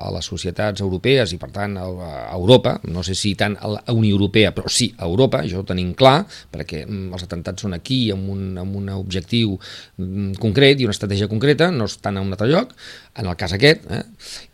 a 0.06 0.12
les 0.14 0.28
societats 0.30 0.84
europees 0.84 1.34
i 1.34 1.40
per 1.42 1.50
tant 1.56 1.74
a, 1.74 1.88
a 2.06 2.36
Europa, 2.36 2.76
no 2.86 3.02
sé 3.02 3.18
si 3.18 3.34
tant 3.34 3.58
a 3.58 3.72
la 3.74 3.82
Unió 3.98 4.14
Europea, 4.14 4.54
però 4.54 4.70
sí 4.70 4.92
a 4.94 5.10
Europa, 5.10 5.42
això 5.42 5.64
ho 5.64 5.66
tenim 5.66 5.90
clar, 5.98 6.20
perquè 6.54 6.84
mm, 6.84 7.10
els 7.18 7.26
atentats 7.26 7.66
són 7.66 7.74
aquí 7.74 8.12
amb 8.14 8.30
un, 8.36 8.46
amb 8.62 8.78
un 8.78 8.94
objectiu 8.94 9.56
mm, 9.58 10.38
concret 10.38 10.78
i 10.78 10.86
una 10.86 10.94
estratègia 10.94 11.26
concreta, 11.26 11.72
no 11.74 11.90
estan 11.90 12.14
a 12.14 12.22
un 12.22 12.30
altre 12.30 12.46
lloc, 12.54 12.78
en 13.18 13.26
el 13.26 13.36
cas 13.36 13.52
aquest, 13.54 13.86
eh? 13.90 14.02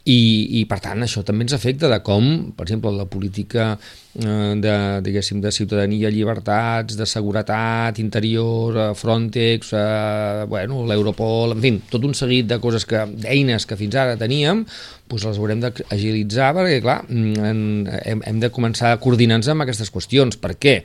I, 0.09 0.17
i 0.61 0.63
per 0.69 0.79
tant 0.85 1.05
això 1.05 1.23
també 1.25 1.45
ens 1.47 1.55
afecta 1.57 1.89
de 1.89 1.99
com, 2.05 2.27
per 2.57 2.67
exemple, 2.67 2.93
la 2.93 3.07
política 3.09 3.71
eh, 3.75 4.53
de, 4.61 4.75
diguéssim, 5.05 5.41
de 5.45 5.53
ciutadania, 5.53 6.11
llibertats, 6.13 6.97
de 6.97 7.07
seguretat, 7.09 8.01
interior, 8.01 8.77
eh, 8.77 8.87
Frontex, 8.97 9.73
eh, 9.77 10.45
bueno, 10.49 10.83
l'Europol, 10.89 11.57
en 11.57 11.65
fi, 11.65 11.75
tot 11.93 12.05
un 12.09 12.17
seguit 12.17 12.49
de 12.49 12.61
coses 12.61 12.89
que, 12.89 13.05
d'eines 13.25 13.69
que 13.69 13.81
fins 13.81 13.97
ara 14.01 14.17
teníem, 14.21 14.65
doncs 15.09 15.29
les 15.29 15.41
haurem 15.41 15.61
d'agilitzar 15.65 16.55
perquè, 16.57 16.81
clar, 16.85 17.03
mm, 17.09 17.51
en, 17.51 17.61
hem, 18.01 18.25
hem 18.29 18.41
de 18.45 18.53
començar 18.53 18.95
a 18.95 19.03
coordinar-nos 19.03 19.53
amb 19.53 19.65
aquestes 19.67 19.93
qüestions. 19.93 20.41
Per 20.41 20.57
què? 20.57 20.81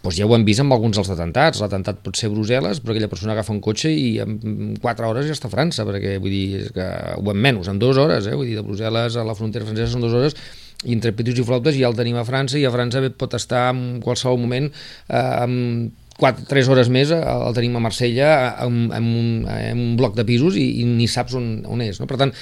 Doncs 0.00 0.16
ja 0.16 0.26
ho 0.26 0.34
hem 0.36 0.46
vist 0.46 0.62
amb 0.62 0.72
alguns 0.76 0.96
dels 0.96 1.10
atentats. 1.12 1.60
L'atemptat 1.60 2.00
pot 2.04 2.16
ser 2.16 2.30
Brussel·les, 2.32 2.80
però 2.80 2.94
aquella 2.94 3.10
persona 3.12 3.34
agafa 3.36 3.52
un 3.52 3.60
cotxe 3.64 3.92
i 3.92 4.16
en 4.22 4.76
4 4.80 5.10
hores 5.10 5.28
ja 5.28 5.36
està 5.36 5.50
a 5.50 5.54
França, 5.54 5.84
perquè 5.88 6.16
vull 6.22 6.32
dir, 6.32 6.46
és 6.64 6.72
que 6.76 6.88
ho 7.18 7.34
en 7.34 7.44
menys, 7.46 7.68
en 7.72 7.80
2 7.82 8.00
hores, 8.00 8.30
eh? 8.30 8.36
vull 8.38 8.48
dir, 8.48 8.58
de 8.60 8.66
Brussel·les 8.66 9.18
a 9.20 9.26
la 9.26 9.36
frontera 9.38 9.68
francesa 9.68 9.92
són 9.92 10.06
2 10.06 10.18
hores, 10.20 10.38
i 10.84 10.94
entre 10.96 11.12
pitos 11.12 11.36
i 11.36 11.44
flautes 11.44 11.76
ja 11.76 11.90
el 11.90 11.96
tenim 11.98 12.16
a 12.16 12.24
França 12.24 12.56
i 12.56 12.64
a 12.64 12.72
França 12.72 13.02
pot 13.20 13.34
estar 13.36 13.66
en 13.74 14.00
qualsevol 14.00 14.40
moment 14.40 14.70
eh, 14.70 15.42
amb 15.44 15.92
4, 16.20 16.46
3 16.48 16.70
hores 16.72 16.88
més 16.92 17.12
eh, 17.12 17.20
el 17.20 17.56
tenim 17.56 17.76
a 17.76 17.82
Marsella 17.84 18.30
en, 18.64 18.86
en, 18.96 19.10
un, 19.20 19.28
en 19.50 19.82
un 19.90 19.94
bloc 20.00 20.16
de 20.16 20.24
pisos 20.28 20.56
i, 20.60 20.66
i 20.80 20.86
ni 20.88 21.08
saps 21.08 21.36
on, 21.36 21.50
on 21.68 21.84
és. 21.84 22.00
No? 22.00 22.08
Per 22.08 22.16
tant, 22.20 22.32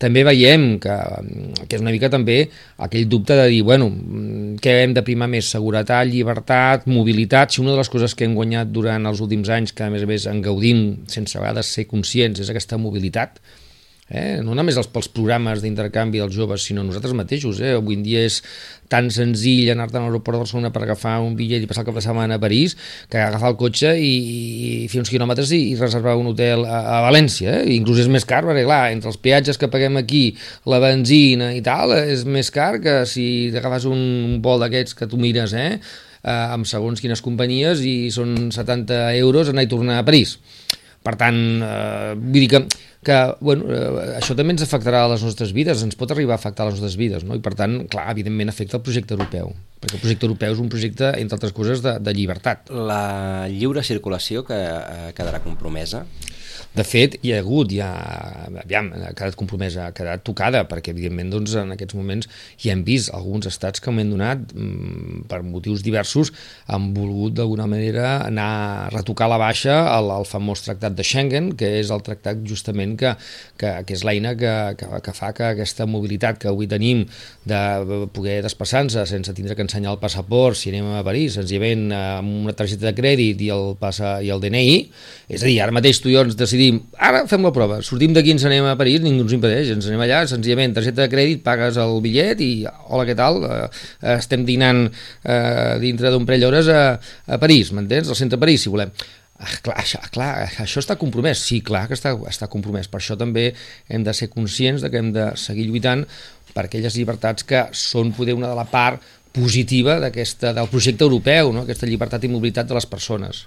també 0.00 0.24
veiem 0.24 0.66
que, 0.82 0.96
que 1.66 1.76
és 1.76 1.84
una 1.84 1.92
mica 1.92 2.10
també 2.12 2.38
aquell 2.80 3.08
dubte 3.10 3.36
de 3.36 3.46
dir, 3.52 3.60
bueno, 3.68 3.90
què 4.62 4.76
hem 4.84 4.94
de 4.96 5.04
primar 5.06 5.28
més? 5.32 5.50
Seguretat, 5.52 6.08
llibertat, 6.08 6.86
mobilitat? 6.90 7.52
Si 7.52 7.60
una 7.62 7.74
de 7.74 7.80
les 7.82 7.92
coses 7.92 8.16
que 8.16 8.24
hem 8.26 8.36
guanyat 8.38 8.72
durant 8.72 9.08
els 9.10 9.20
últims 9.20 9.52
anys, 9.52 9.74
que 9.76 9.84
a 9.84 9.90
més 9.92 10.06
a 10.06 10.10
més 10.10 10.26
en 10.30 10.40
gaudim 10.44 10.84
sense 11.10 11.36
a 11.36 11.44
vegades 11.44 11.74
ser 11.76 11.86
conscients, 11.90 12.40
és 12.40 12.52
aquesta 12.52 12.80
mobilitat, 12.80 13.42
eh? 14.10 14.40
no 14.44 14.56
només 14.58 14.76
els, 14.80 14.90
pels 14.90 15.08
programes 15.14 15.62
d'intercanvi 15.62 16.20
dels 16.20 16.34
joves, 16.34 16.66
sinó 16.66 16.84
nosaltres 16.84 17.14
mateixos. 17.16 17.60
Eh? 17.62 17.76
Avui 17.78 17.96
en 17.98 18.04
dia 18.04 18.24
és 18.26 18.40
tan 18.90 19.06
senzill 19.14 19.70
anar-te 19.70 20.00
a 20.00 20.02
l'aeroport 20.02 20.36
de 20.36 20.42
Barcelona 20.42 20.72
per 20.74 20.82
agafar 20.82 21.20
un 21.22 21.36
bitllet 21.38 21.62
i 21.62 21.70
passar 21.70 21.84
el 21.84 21.90
cap 21.90 22.00
de 22.00 22.02
setmana 22.04 22.40
a 22.40 22.42
París 22.42 22.74
que 23.10 23.20
agafar 23.22 23.52
el 23.52 23.58
cotxe 23.60 23.94
i, 24.02 24.10
i 24.82 24.88
fer 24.90 25.00
uns 25.04 25.12
quilòmetres 25.14 25.54
i, 25.54 25.60
i 25.70 25.78
reservar 25.78 26.16
un 26.18 26.32
hotel 26.32 26.66
a, 26.66 26.82
a 26.96 27.00
València. 27.06 27.60
Eh? 27.60 27.76
Inclús 27.78 28.02
és 28.02 28.10
més 28.10 28.26
car, 28.26 28.42
perquè 28.48 28.66
clar, 28.66 28.82
entre 28.90 29.12
els 29.12 29.20
peatges 29.22 29.60
que 29.60 29.70
paguem 29.70 30.00
aquí, 30.02 30.24
la 30.66 30.82
benzina 30.82 31.52
i 31.54 31.62
tal, 31.64 31.94
és 32.02 32.26
més 32.26 32.50
car 32.54 32.74
que 32.82 33.00
si 33.06 33.24
agafes 33.54 33.86
un 33.88 34.38
vol 34.42 34.62
d'aquests 34.64 34.98
que 34.98 35.10
tu 35.10 35.20
mires, 35.22 35.54
eh? 35.54 35.78
eh, 36.22 36.46
amb 36.56 36.68
segons 36.68 37.00
quines 37.02 37.22
companyies 37.24 37.84
i 37.86 38.10
són 38.14 38.50
70 38.54 39.14
euros 39.20 39.52
anar 39.52 39.66
i 39.66 39.70
tornar 39.70 40.00
a 40.00 40.06
París. 40.06 40.38
Per 41.00 41.14
tant, 41.16 41.36
eh, 41.64 42.12
vull 42.12 42.42
dir 42.42 42.48
que, 42.52 42.60
que 43.08 43.18
bueno, 43.40 43.68
eh, 43.72 44.16
això 44.18 44.34
també 44.36 44.52
ens 44.52 44.64
afectarà 44.66 45.06
a 45.06 45.10
les 45.14 45.22
nostres 45.24 45.54
vides, 45.56 45.80
ens 45.86 45.96
pot 45.96 46.12
arribar 46.12 46.36
a 46.36 46.40
afectar 46.40 46.66
a 46.66 46.68
les 46.68 46.76
nostres 46.76 46.98
vides, 47.00 47.24
no? 47.24 47.38
i 47.38 47.40
per 47.44 47.54
tant, 47.56 47.78
clar, 47.88 48.10
evidentment 48.12 48.52
afecta 48.52 48.76
el 48.76 48.84
projecte 48.84 49.16
europeu, 49.16 49.54
perquè 49.80 49.96
el 49.96 50.02
projecte 50.04 50.28
europeu 50.28 50.52
és 50.52 50.60
un 50.60 50.68
projecte, 50.72 51.14
entre 51.22 51.38
altres 51.38 51.56
coses, 51.56 51.80
de, 51.86 51.96
de 52.04 52.14
llibertat. 52.16 52.68
La 52.92 53.48
lliure 53.48 53.84
circulació 53.86 54.44
que 54.44 54.60
eh, 54.60 55.08
quedarà 55.16 55.40
compromesa? 55.46 56.04
De 56.76 56.84
fet, 56.86 57.16
hi 57.24 57.32
ha 57.34 57.40
hagut, 57.42 57.72
ja, 57.74 57.88
aviam, 58.62 58.90
ha 58.94 59.12
quedat 59.16 59.36
compromesa, 59.38 59.88
ha 59.88 59.94
quedat 59.96 60.22
tocada, 60.26 60.62
perquè 60.70 60.92
evidentment 60.94 61.32
doncs, 61.32 61.56
en 61.58 61.74
aquests 61.74 61.96
moments 61.98 62.28
hi 62.62 62.70
hem 62.70 62.84
vist 62.86 63.10
alguns 63.16 63.48
estats 63.50 63.82
que 63.82 63.90
m'han 63.94 64.12
donat, 64.12 64.52
mm, 64.54 65.24
per 65.30 65.42
motius 65.46 65.82
diversos, 65.82 66.32
han 66.70 66.92
volgut 66.94 67.34
d'alguna 67.38 67.66
manera 67.70 68.20
anar 68.26 68.50
a 68.50 68.88
retocar 68.92 69.28
la 69.30 69.40
baixa 69.40 69.80
al, 69.96 70.10
al 70.14 70.28
famós 70.28 70.62
tractat 70.66 70.94
de 70.94 71.06
Schengen, 71.06 71.52
que 71.58 71.72
és 71.80 71.90
el 71.90 72.04
tractat 72.06 72.44
justament 72.46 72.96
que, 73.00 73.14
que, 73.58 73.72
que 73.86 73.96
és 73.96 74.04
l'eina 74.06 74.36
que, 74.38 74.54
que, 74.78 75.02
que 75.06 75.16
fa 75.16 75.32
que 75.34 75.50
aquesta 75.54 75.86
mobilitat 75.90 76.38
que 76.38 76.50
avui 76.50 76.68
tenim 76.70 77.06
de 77.48 78.06
poder 78.14 78.40
desplaçar-nos 78.44 78.98
sense 79.10 79.34
tindre 79.34 79.56
que 79.56 79.64
ensenyar 79.66 79.94
el 79.94 80.00
passaport 80.02 80.58
si 80.58 80.70
anem 80.70 80.92
a 80.94 81.02
París, 81.06 81.34
senzillament 81.38 81.90
amb 81.96 82.46
una 82.46 82.54
targeta 82.56 82.88
de 82.88 82.94
crèdit 82.96 83.40
i 83.42 83.50
el, 83.54 83.74
passa, 83.80 84.18
i 84.22 84.30
el 84.30 84.42
DNI, 84.42 84.78
és 85.30 85.42
a 85.42 85.48
dir, 85.48 85.58
ara 85.62 85.74
mateix 85.74 86.00
tu 86.02 86.10
i 86.10 86.16
jo 86.16 86.24
ens 86.26 86.36
decidim 86.50 86.80
ara 86.98 87.22
fem 87.30 87.46
la 87.46 87.52
prova, 87.54 87.78
sortim 87.86 88.14
d'aquí, 88.16 88.34
ens 88.34 88.44
anem 88.48 88.66
a 88.66 88.74
París, 88.78 89.00
ningú 89.04 89.24
ens 89.24 89.36
impedeix, 89.36 89.70
ens 89.76 89.86
anem 89.86 90.02
allà, 90.04 90.24
senzillament, 90.30 90.74
targeta 90.76 91.04
de 91.04 91.12
crèdit, 91.12 91.44
pagues 91.46 91.78
el 91.80 91.96
bitllet 92.02 92.42
i, 92.44 92.50
hola, 92.88 93.06
què 93.08 93.16
tal? 93.18 93.40
Eh, 93.46 93.62
estem 94.16 94.44
dinant 94.48 94.88
eh, 94.88 95.78
dintre 95.82 96.12
d'un 96.12 96.26
parell 96.28 96.48
d'hores 96.48 96.70
a, 96.74 96.82
a 96.98 97.40
París, 97.42 97.72
m'entens? 97.76 98.10
Al 98.10 98.18
centre 98.18 98.36
de 98.36 98.42
París, 98.42 98.66
si 98.66 98.72
volem. 98.72 98.92
Ah, 99.40 99.54
clar, 99.64 99.78
això, 99.80 100.02
clar, 100.12 100.32
això 100.60 100.82
està 100.82 100.98
compromès, 101.00 101.40
sí, 101.40 101.62
clar 101.64 101.86
que 101.88 101.96
està, 101.96 102.12
està 102.28 102.50
compromès, 102.52 102.90
per 102.92 102.98
això 103.00 103.16
també 103.16 103.46
hem 103.88 104.04
de 104.04 104.12
ser 104.12 104.28
conscients 104.28 104.84
de 104.84 104.90
que 104.92 105.00
hem 105.00 105.14
de 105.14 105.30
seguir 105.40 105.64
lluitant 105.70 106.04
per 106.52 106.66
aquelles 106.66 106.98
llibertats 106.98 107.46
que 107.48 107.62
són 107.72 108.12
poder 108.12 108.34
una 108.36 108.50
de 108.50 108.58
la 108.58 108.66
part 108.68 109.00
positiva 109.32 109.98
del 110.00 110.68
projecte 110.70 111.04
europeu, 111.04 111.52
no? 111.54 111.62
aquesta 111.62 111.86
llibertat 111.86 112.24
i 112.26 112.30
mobilitat 112.32 112.66
de 112.66 112.74
les 112.74 112.86
persones. 112.86 113.44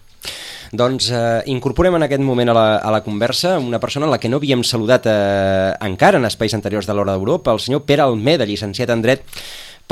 Doncs 0.73 1.09
eh, 1.11 1.41
incorporem 1.51 1.99
en 1.99 2.07
aquest 2.07 2.23
moment 2.23 2.49
a 2.49 2.55
la, 2.55 2.67
a 2.77 2.93
la 2.95 3.03
conversa 3.05 3.57
una 3.59 3.79
persona 3.83 4.07
a 4.07 4.13
la 4.13 4.17
que 4.17 4.31
no 4.31 4.39
havíem 4.39 4.63
saludat 4.63 5.05
eh, 5.11 5.73
encara 5.85 6.17
en 6.17 6.25
espais 6.25 6.55
anteriors 6.55 6.87
de 6.87 6.95
l'Hora 6.95 7.13
d'Europa, 7.17 7.53
el 7.53 7.61
senyor 7.61 7.83
Pere 7.85 8.05
Almeda, 8.07 8.47
llicenciat 8.47 8.95
en 8.95 9.03
Dret 9.03 9.27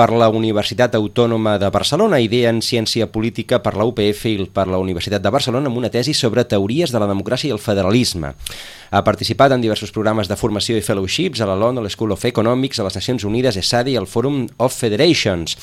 per 0.01 0.15
la 0.17 0.31
Universitat 0.33 0.95
Autònoma 0.97 1.59
de 1.61 1.67
Barcelona, 1.69 2.17
idea 2.17 2.49
en 2.49 2.63
Ciència 2.65 3.05
Política 3.13 3.59
per 3.61 3.75
la 3.77 3.85
UPF 3.85 4.23
i 4.31 4.47
per 4.49 4.63
la 4.65 4.79
Universitat 4.81 5.21
de 5.21 5.29
Barcelona 5.29 5.69
amb 5.69 5.77
una 5.77 5.91
tesi 5.93 6.15
sobre 6.17 6.41
teories 6.49 6.89
de 6.89 6.97
la 6.97 7.09
democràcia 7.11 7.51
i 7.51 7.53
el 7.53 7.61
federalisme. 7.61 8.31
Ha 8.89 9.03
participat 9.05 9.53
en 9.53 9.61
diversos 9.61 9.93
programes 9.93 10.25
de 10.31 10.39
formació 10.39 10.79
i 10.79 10.81
fellowships 10.81 11.43
a 11.43 11.49
la 11.51 11.59
London 11.59 11.85
School 11.93 12.15
of 12.15 12.25
Economics, 12.25 12.79
a 12.81 12.87
les 12.87 12.97
Nacions 12.97 13.27
Unides, 13.29 13.61
ESADI 13.61 13.93
i 13.93 13.99
al 14.01 14.09
Forum 14.09 14.47
of 14.57 14.73
Federations. 14.73 15.53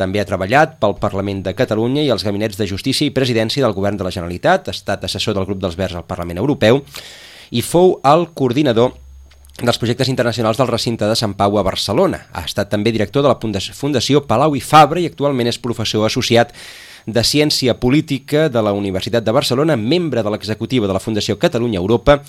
També 0.00 0.22
ha 0.22 0.28
treballat 0.30 0.78
pel 0.80 0.96
Parlament 0.96 1.44
de 1.44 1.52
Catalunya 1.52 2.06
i 2.06 2.08
els 2.16 2.24
gabinets 2.24 2.56
de 2.56 2.70
Justícia 2.70 3.04
i 3.04 3.12
Presidència 3.12 3.66
del 3.66 3.76
Govern 3.76 4.00
de 4.00 4.08
la 4.08 4.14
Generalitat, 4.14 4.72
ha 4.72 4.78
estat 4.78 5.04
assessor 5.04 5.36
del 5.36 5.44
grup 5.44 5.60
dels 5.60 5.76
Verds 5.76 6.00
al 6.00 6.08
Parlament 6.08 6.40
Europeu 6.40 6.80
i 7.52 7.60
fou 7.60 7.98
el 8.08 8.30
coordinador 8.32 8.96
dels 9.60 9.78
projectes 9.78 10.08
internacionals 10.08 10.56
del 10.56 10.70
recinte 10.70 11.06
de 11.06 11.16
Sant 11.18 11.34
Pau 11.36 11.58
a 11.58 11.66
Barcelona. 11.66 12.24
Ha 12.32 12.46
estat 12.48 12.70
també 12.72 12.92
director 12.92 13.22
de 13.22 13.32
la 13.32 13.38
Fundació 13.76 14.24
Palau 14.26 14.56
i 14.56 14.62
Fabra 14.64 15.02
i 15.02 15.06
actualment 15.10 15.50
és 15.50 15.60
professor 15.60 16.06
associat 16.08 16.54
de 17.06 17.24
Ciència 17.26 17.74
Política 17.80 18.48
de 18.48 18.62
la 18.62 18.72
Universitat 18.72 19.24
de 19.24 19.34
Barcelona, 19.34 19.76
membre 19.76 20.22
de 20.22 20.30
l'executiva 20.30 20.86
de 20.86 20.94
la 20.94 21.02
Fundació 21.02 21.38
Catalunya 21.38 21.82
Europa 21.82 22.22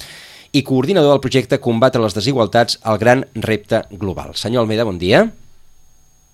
i 0.54 0.62
coordinador 0.62 1.16
del 1.16 1.24
projecte 1.24 1.62
Combatre 1.62 2.02
les 2.02 2.14
desigualtats 2.14 2.80
al 2.84 3.00
gran 3.02 3.26
repte 3.36 3.86
global. 3.92 4.36
Senyor 4.36 4.66
Almeda, 4.66 4.86
bon 4.86 5.00
dia. 5.02 5.28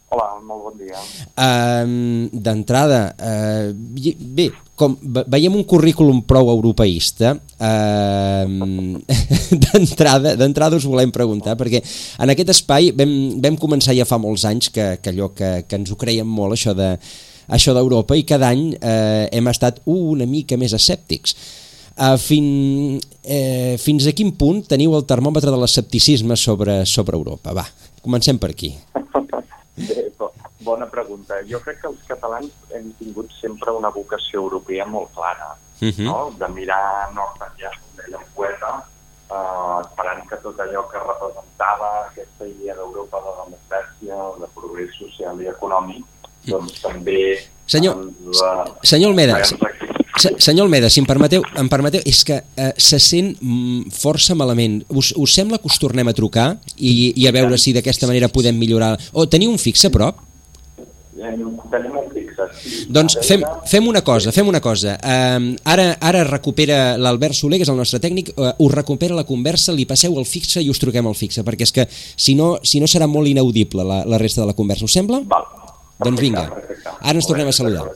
Hola, 0.10 0.40
molt 0.42 0.64
bon 0.66 0.78
dia. 0.80 0.98
Uh, 1.38 2.30
D'entrada, 2.34 3.02
uh, 3.14 3.70
bé, 4.18 4.48
com 4.80 4.96
veiem 5.30 5.54
un 5.54 5.66
currículum 5.70 6.24
prou 6.26 6.50
europeista, 6.50 7.36
uh, 7.38 8.46
d'entrada 9.66 10.34
d'entrada 10.40 10.80
us 10.82 10.88
volem 10.90 11.14
preguntar, 11.14 11.54
perquè 11.60 11.84
en 12.24 12.34
aquest 12.34 12.56
espai 12.56 12.90
vam, 12.98 13.14
vam 13.44 13.60
començar 13.62 13.94
ja 13.94 14.08
fa 14.10 14.18
molts 14.18 14.48
anys 14.50 14.72
que, 14.74 14.96
que 14.98 15.14
allò 15.14 15.30
que, 15.36 15.52
que 15.70 15.78
ens 15.78 15.94
ho 15.94 16.00
creiem 16.00 16.26
molt, 16.26 16.58
això 16.58 16.74
de 16.74 16.96
això 17.50 17.74
d'Europa, 17.78 18.18
i 18.18 18.26
cada 18.30 18.50
any 18.54 18.76
eh, 18.78 19.26
hem 19.34 19.50
estat 19.50 19.82
una 19.90 20.28
mica 20.30 20.58
més 20.58 20.76
escèptics. 20.78 21.36
Uh, 22.00 22.16
fin, 22.16 22.46
eh, 23.28 23.76
fins 23.82 24.06
a 24.08 24.14
quin 24.16 24.30
punt 24.40 24.62
teniu 24.72 24.94
el 24.96 25.04
termòmetre 25.10 25.52
de 25.52 25.60
l'escepticisme 25.60 26.38
sobre, 26.40 26.86
sobre 26.88 27.18
Europa? 27.20 27.52
Va, 27.58 27.66
comencem 28.06 28.40
per 28.40 28.54
aquí. 28.54 28.72
Bé, 29.88 30.12
bona 30.66 30.86
pregunta. 30.92 31.40
Jo 31.48 31.60
crec 31.64 31.82
que 31.82 31.90
els 31.92 32.06
catalans 32.08 32.52
hem 32.76 32.92
tingut 33.00 33.32
sempre 33.40 33.72
una 33.76 33.92
vocació 33.96 34.42
europea 34.44 34.86
molt 34.86 35.14
clara, 35.16 35.54
uh 35.56 35.86
mhm. 35.86 35.92
-huh. 35.92 36.06
no? 36.06 36.18
de 36.40 36.48
mirar 36.54 37.14
nord 37.14 37.40
enllà, 37.48 37.72
com 37.80 37.90
deia 37.98 38.18
el 38.18 38.28
poeta, 38.36 38.72
uh, 39.32 39.80
esperant 39.82 40.28
que 40.30 40.38
tot 40.44 40.60
allò 40.60 40.82
que 40.92 41.00
representava 41.12 41.90
aquesta 42.10 42.46
idea 42.46 42.76
d'Europa 42.76 43.18
de 43.26 43.32
democràcia, 43.42 44.16
de 44.42 44.48
progrés 44.56 44.92
social 44.98 45.42
i 45.42 45.48
econòmic, 45.48 46.06
doncs 46.44 46.82
també... 46.82 47.40
Senyor, 47.66 47.96
la, 48.42 48.66
senyor 48.82 49.10
Almeda, 49.12 49.38
senyor 50.20 50.68
Almeda, 50.68 50.90
si 50.90 51.02
em 51.02 51.08
permeteu, 51.08 51.44
em 51.58 51.70
permeteu 51.72 52.04
és 52.08 52.24
que 52.28 52.40
eh, 52.40 52.72
se 52.78 53.00
sent 53.04 53.36
mm, 53.40 53.92
força 53.96 54.36
malament. 54.36 54.82
Us, 54.90 55.14
us 55.18 55.36
sembla 55.36 55.60
que 55.60 55.70
us 55.70 55.80
tornem 55.82 56.08
a 56.08 56.16
trucar 56.16 56.54
i, 56.78 57.14
i 57.16 57.28
a 57.28 57.36
veure 57.36 57.58
si 57.58 57.74
d'aquesta 57.76 58.10
manera 58.10 58.32
podem 58.32 58.58
millorar? 58.58 58.96
O 59.14 59.28
teniu 59.30 59.54
un 59.54 59.62
fix 59.62 59.86
a 59.88 59.94
prop? 59.94 60.26
Tenim 61.20 61.98
un 62.00 62.08
fixe. 62.14 62.46
Doncs 62.90 63.18
fem, 63.28 63.44
fem 63.68 63.88
una 63.92 64.02
cosa, 64.08 64.32
fem 64.32 64.48
una 64.48 64.62
cosa. 64.64 64.96
Uh, 65.04 65.54
ara, 65.68 65.92
ara 66.00 66.24
recupera 66.28 66.98
l'Albert 66.98 67.36
Soler, 67.36 67.60
que 67.60 67.68
és 67.68 67.72
el 67.72 67.80
nostre 67.80 68.00
tècnic, 68.04 68.32
uh, 68.38 68.54
us 68.56 68.76
recupera 68.76 69.18
la 69.18 69.28
conversa, 69.28 69.76
li 69.76 69.88
passeu 69.90 70.16
el 70.20 70.28
fixe 70.30 70.64
i 70.64 70.72
us 70.72 70.80
truquem 70.82 71.10
el 71.10 71.18
fixe, 71.20 71.44
perquè 71.48 71.68
és 71.68 71.76
que 71.76 71.88
si 71.92 72.38
no, 72.40 72.54
si 72.64 72.80
no 72.80 72.88
serà 72.88 73.10
molt 73.12 73.28
inaudible 73.32 73.84
la, 73.86 74.04
la 74.08 74.22
resta 74.22 74.46
de 74.46 74.52
la 74.52 74.58
conversa. 74.58 74.88
Us 74.88 74.96
sembla? 74.96 75.22
Val. 75.28 75.50
Doncs 76.00 76.22
vinga, 76.24 76.46
ara 77.02 77.18
ens 77.20 77.28
tornem 77.28 77.52
a 77.52 77.56
saludar. 77.56 77.90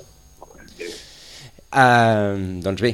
Uh, 1.73 2.61
doncs 2.61 2.83
bé, 2.85 2.91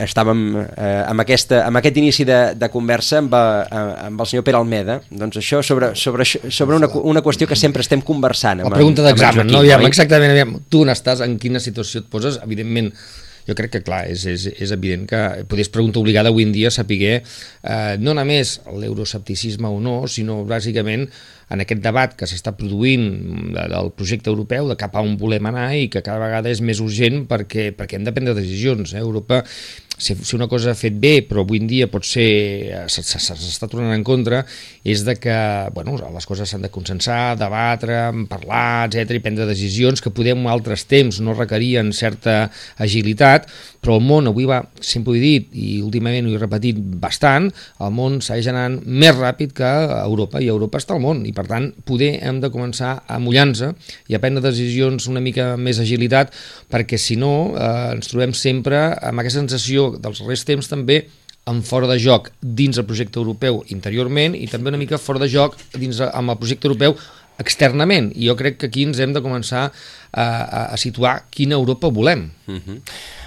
estàvem 0.00 0.40
eh, 0.56 1.02
amb, 1.04 1.20
aquesta, 1.20 1.60
amb 1.66 1.78
aquest 1.80 1.98
inici 2.00 2.24
de, 2.24 2.38
de 2.56 2.68
conversa 2.72 3.18
amb, 3.20 3.34
uh, 3.36 4.06
amb 4.06 4.22
el 4.24 4.28
senyor 4.30 4.44
Pere 4.46 4.56
Almeda 4.56 4.96
doncs 5.10 5.36
això 5.36 5.60
sobre, 5.62 5.92
sobre, 6.00 6.24
sobre 6.24 6.78
una, 6.78 6.88
una 6.88 7.20
qüestió 7.22 7.46
que 7.46 7.58
sempre 7.58 7.84
estem 7.84 8.00
conversant 8.00 8.62
amb, 8.62 8.70
la 8.70 8.78
pregunta 8.78 9.04
d'examen, 9.04 9.50
no? 9.52 9.60
Aviam, 9.60 9.84
exactament, 9.86 10.32
aviam, 10.32 10.56
tu 10.72 10.80
on 10.86 10.94
estàs, 10.94 11.20
en 11.26 11.36
quina 11.42 11.60
situació 11.60 12.00
et 12.00 12.08
poses 12.10 12.40
evidentment 12.40 12.88
jo 13.50 13.58
crec 13.58 13.74
que, 13.74 13.82
clar, 13.86 14.04
és, 14.12 14.24
és, 14.30 14.46
és 14.62 14.72
evident 14.76 15.08
que 15.10 15.20
podries 15.50 15.72
preguntar 15.74 16.00
obligada 16.04 16.30
avui 16.30 16.46
en 16.46 16.54
dia 16.54 16.70
saber 16.70 17.00
eh, 17.10 17.96
no 17.98 18.14
només 18.14 18.60
l'euroscepticisme 18.70 19.68
o 19.68 19.82
no, 19.82 20.00
sinó 20.06 20.40
bàsicament 20.46 21.08
en 21.50 21.64
aquest 21.64 21.82
debat 21.82 22.14
que 22.14 22.28
s'està 22.30 22.52
produint 22.54 23.08
del 23.56 23.90
projecte 23.98 24.30
europeu, 24.30 24.68
de 24.70 24.78
cap 24.78 24.94
a 24.94 25.02
on 25.02 25.16
volem 25.18 25.50
anar 25.50 25.72
i 25.74 25.88
que 25.90 26.02
cada 26.06 26.22
vegada 26.22 26.50
és 26.52 26.62
més 26.62 26.78
urgent 26.82 27.24
perquè, 27.30 27.72
perquè 27.74 27.98
hem 27.98 28.06
de 28.06 28.14
prendre 28.14 28.36
decisions. 28.38 28.94
Eh? 28.94 29.02
Europa 29.02 29.42
si, 30.00 30.16
si 30.16 30.34
una 30.36 30.48
cosa 30.48 30.72
ha 30.72 30.78
fet 30.78 30.96
bé, 31.00 31.20
però 31.28 31.44
avui 31.44 31.60
en 31.60 31.68
dia 31.70 31.88
pot 31.92 32.06
ser 32.08 32.26
s'està 32.90 33.68
tornant 33.68 33.92
en 33.94 34.04
contra, 34.06 34.42
és 34.82 35.04
de 35.06 35.14
que 35.20 35.36
bueno, 35.76 35.98
les 36.00 36.28
coses 36.28 36.48
s'han 36.50 36.64
de 36.64 36.72
consensar, 36.72 37.36
debatre, 37.38 38.00
parlar, 38.30 38.88
etc 38.88 39.18
i 39.18 39.22
prendre 39.22 39.48
decisions 39.48 40.00
que 40.00 40.12
podem 40.14 40.46
altres 40.50 40.86
temps 40.90 41.20
no 41.20 41.36
requerien 41.36 41.92
certa 41.96 42.48
agilitat, 42.80 43.50
però 43.80 43.96
el 43.96 44.04
món 44.04 44.28
avui 44.28 44.46
va, 44.48 44.60
sempre 44.80 45.12
ho 45.12 45.16
he 45.16 45.22
dit 45.22 45.54
i 45.56 45.68
últimament 45.82 46.28
ho 46.28 46.34
he 46.34 46.40
repetit 46.40 46.78
bastant, 47.02 47.48
el 47.80 47.94
món 47.96 48.20
segueix 48.24 48.50
anant 48.52 48.78
més 48.84 49.16
ràpid 49.16 49.54
que 49.56 49.70
Europa 50.02 50.42
i 50.42 50.50
Europa 50.52 50.80
està 50.80 50.96
al 50.96 51.04
món 51.04 51.24
i 51.28 51.32
per 51.36 51.46
tant 51.48 51.70
poder 51.88 52.12
hem 52.20 52.42
de 52.44 52.52
començar 52.52 52.98
a 53.08 53.20
mullar-nos 53.22 53.64
i 54.08 54.16
a 54.16 54.20
prendre 54.22 54.44
decisions 54.44 55.08
una 55.10 55.24
mica 55.24 55.54
més 55.56 55.80
agilitat 55.80 56.34
perquè 56.70 57.00
si 57.00 57.16
no 57.20 57.54
eh, 57.54 57.96
ens 57.96 58.12
trobem 58.12 58.36
sempre 58.36 58.90
amb 59.00 59.24
aquesta 59.24 59.40
sensació 59.40 59.94
dels 59.96 60.20
darrers 60.20 60.44
temps 60.48 60.68
també 60.70 61.02
en 61.50 61.62
fora 61.64 61.88
de 61.88 61.96
joc 61.98 62.28
dins 62.40 62.78
el 62.78 62.86
projecte 62.86 63.18
europeu 63.18 63.62
interiorment 63.74 64.36
i 64.36 64.46
també 64.50 64.70
una 64.70 64.80
mica 64.80 65.00
fora 65.00 65.22
de 65.22 65.28
joc 65.32 65.56
dins 65.72 66.02
amb 66.04 66.34
el 66.34 66.38
projecte 66.38 66.68
europeu 66.68 66.98
externament. 67.40 68.10
I 68.14 68.28
jo 68.28 68.36
crec 68.36 68.58
que 68.60 68.68
aquí 68.68 68.84
ens 68.84 69.00
hem 69.00 69.14
de 69.16 69.22
començar 69.24 69.70
a, 69.70 69.72
a, 70.22 70.60
a 70.74 70.76
situar 70.80 71.22
quina 71.32 71.56
Europa 71.56 71.88
volem. 71.88 72.28
Uh 72.46 72.60
-huh. 72.60 72.78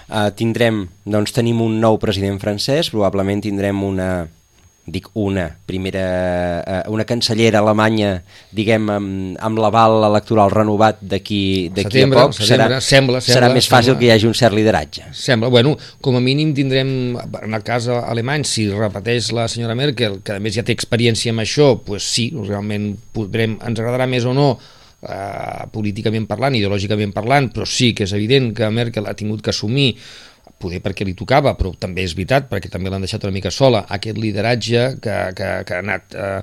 Uh, 0.10 0.30
tindrem, 0.36 0.86
doncs 1.06 1.36
tenim 1.36 1.62
un 1.64 1.80
nou 1.84 2.00
president 2.02 2.40
francès, 2.42 2.92
probablement 2.94 3.44
tindrem 3.44 3.84
una 3.84 4.14
dic 4.86 5.08
una, 5.14 5.48
primera, 5.66 6.62
eh, 6.62 6.90
una 6.92 7.06
cancellera 7.08 7.62
alemanya, 7.64 8.18
diguem, 8.52 8.90
amb, 8.92 9.38
amb 9.40 9.62
l'aval 9.64 10.04
electoral 10.10 10.52
renovat 10.52 11.00
d'aquí 11.00 11.72
a 11.72 11.86
poc, 12.12 12.36
serà, 12.36 12.68
sembla, 12.68 12.82
sembla, 12.84 13.22
serà 13.24 13.52
més 13.54 13.70
fàcil 13.72 13.94
sembla. 13.94 14.00
que 14.02 14.10
hi 14.10 14.12
hagi 14.12 14.28
un 14.28 14.36
cert 14.36 14.56
lideratge. 14.58 15.08
Sembla, 15.16 15.48
bueno, 15.54 15.78
com 16.04 16.20
a 16.20 16.24
mínim 16.24 16.52
tindrem, 16.54 17.16
en 17.16 17.56
el 17.56 17.64
cas 17.64 17.88
alemany, 17.88 18.44
si 18.44 18.68
repeteix 18.74 19.32
la 19.32 19.48
senyora 19.48 19.78
Merkel, 19.80 20.20
que 20.24 20.36
a 20.36 20.44
més 20.44 20.58
ja 20.58 20.68
té 20.68 20.76
experiència 20.76 21.32
amb 21.32 21.46
això, 21.46 21.78
pues 21.80 22.04
sí, 22.04 22.34
realment 22.36 22.98
podrem, 23.16 23.56
ens 23.64 23.80
agradarà 23.80 24.10
més 24.12 24.28
o 24.28 24.36
no, 24.36 24.58
eh, 25.04 25.64
políticament 25.74 26.28
parlant, 26.30 26.56
ideològicament 26.58 27.14
parlant, 27.16 27.50
però 27.54 27.68
sí 27.70 27.94
que 27.96 28.08
és 28.08 28.14
evident 28.16 28.52
que 28.56 28.70
Merkel 28.72 29.08
ha 29.10 29.18
tingut 29.18 29.44
que 29.44 29.54
assumir 29.54 29.94
poder 30.64 30.82
perquè 30.84 31.06
li 31.08 31.16
tocava, 31.20 31.56
però 31.60 31.74
també 31.80 32.06
és 32.08 32.16
veritat, 32.18 32.50
perquè 32.52 32.72
també 32.72 32.92
l'han 32.92 33.04
deixat 33.04 33.28
una 33.28 33.36
mica 33.36 33.52
sola, 33.52 33.84
aquest 33.98 34.20
lideratge 34.20 34.86
que, 35.04 35.18
que, 35.38 35.50
que 35.68 35.78
ha 35.78 35.82
anat 35.84 36.16
eh, 36.16 36.40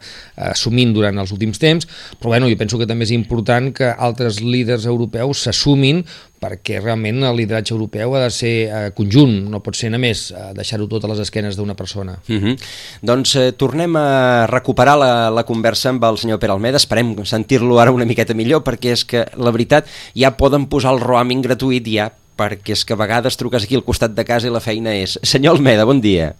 assumint 0.50 0.92
durant 0.96 1.22
els 1.22 1.32
últims 1.36 1.60
temps, 1.62 1.88
però 2.20 2.34
bueno, 2.34 2.50
jo 2.50 2.58
penso 2.60 2.80
que 2.80 2.88
també 2.90 3.08
és 3.08 3.14
important 3.16 3.72
que 3.76 3.94
altres 4.10 4.42
líders 4.44 4.88
europeus 4.90 5.46
s'assumin 5.46 6.04
perquè 6.40 6.80
realment 6.80 7.20
el 7.28 7.36
lideratge 7.36 7.74
europeu 7.74 8.14
ha 8.16 8.22
de 8.24 8.30
ser 8.32 8.52
eh, 8.64 8.82
conjunt, 8.96 9.34
no 9.52 9.60
pot 9.64 9.76
ser 9.76 9.90
només 9.92 10.30
eh, 10.32 10.50
deixar-ho 10.56 10.88
tot 10.88 11.04
a 11.04 11.10
les 11.12 11.20
esquenes 11.26 11.58
d'una 11.58 11.76
persona. 11.76 12.16
Uh 12.26 12.32
mhm. 12.32 12.44
-huh. 12.44 12.70
Doncs 13.02 13.36
eh, 13.36 13.52
tornem 13.52 13.96
a 13.96 14.46
recuperar 14.46 14.96
la, 14.98 15.30
la 15.30 15.44
conversa 15.44 15.90
amb 15.90 16.04
el 16.04 16.18
senyor 16.18 16.38
Pere 16.38 16.52
Almeda, 16.52 16.76
esperem 16.76 17.24
sentir-lo 17.24 17.78
ara 17.78 17.92
una 17.92 18.06
miqueta 18.06 18.34
millor, 18.34 18.62
perquè 18.62 18.92
és 18.92 19.04
que 19.04 19.26
la 19.36 19.50
veritat 19.50 19.86
ja 20.14 20.36
poden 20.36 20.66
posar 20.66 20.94
el 20.94 21.00
roaming 21.00 21.42
gratuït 21.42 21.86
ja 21.86 22.10
perquè 22.38 22.76
és 22.76 22.84
que 22.86 22.94
a 22.94 23.00
vegades 23.00 23.38
truques 23.40 23.64
aquí 23.64 23.78
al 23.78 23.86
costat 23.86 24.14
de 24.14 24.24
casa 24.28 24.48
i 24.48 24.54
la 24.54 24.62
feina 24.64 24.94
és... 24.96 25.18
Senyor 25.22 25.58
Almeda, 25.58 25.88
bon 25.88 26.00
dia. 26.04 26.32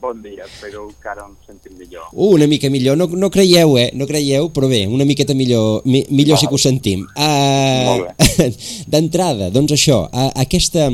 Bon 0.00 0.20
dia, 0.22 0.44
espero 0.44 0.88
que 1.00 1.08
ara 1.08 1.24
ens 1.26 1.46
sentim 1.46 1.76
millor. 1.78 2.08
Uh, 2.12 2.32
una 2.34 2.48
mica 2.50 2.70
millor, 2.70 2.96
no, 2.98 3.06
no 3.06 3.30
creieu, 3.30 3.76
eh? 3.78 3.88
No 3.94 4.08
creieu, 4.10 4.50
però 4.54 4.68
bé, 4.70 4.82
una 4.90 5.06
miqueta 5.06 5.36
millor, 5.38 5.82
mi, 5.86 6.02
millor 6.10 6.36
oh. 6.36 6.40
sí 6.40 6.48
que 6.50 6.58
ho 6.58 6.60
sentim. 6.60 7.06
Uh, 7.14 8.08
D'entrada, 8.92 9.52
doncs 9.54 9.76
això, 9.78 10.04
uh, 10.10 10.30
aquesta... 10.42 10.90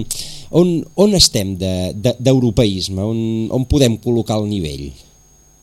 On, 0.55 0.69
on 1.03 1.17
estem 1.19 1.57
d'europeisme? 1.59 3.01
De, 3.01 3.03
de, 3.03 3.09
on, 3.11 3.49
on 3.57 3.65
podem 3.67 3.97
col·locar 3.99 4.37
el 4.39 4.47
nivell? 4.53 4.93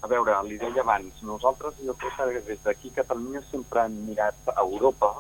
A 0.04 0.10
veure, 0.10 0.34
li 0.48 0.58
deia 0.60 0.82
abans, 0.84 1.22
nosaltres 1.24 1.78
jo 1.86 1.94
crec 2.02 2.18
que 2.20 2.42
des 2.50 2.60
d'aquí 2.66 2.90
Catalunya 2.96 3.44
sempre 3.52 3.86
hem 3.86 4.02
mirat 4.10 4.50
a 4.50 4.58
Europa 4.66 5.14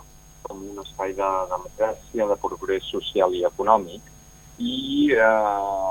com 0.51 0.63
un 0.67 0.81
espai 0.83 1.13
de 1.15 1.27
democràcia, 1.51 2.27
de 2.27 2.37
progrés 2.43 2.87
social 2.91 3.35
i 3.37 3.45
econòmic, 3.47 4.07
i 4.59 4.73
eh, 5.15 5.27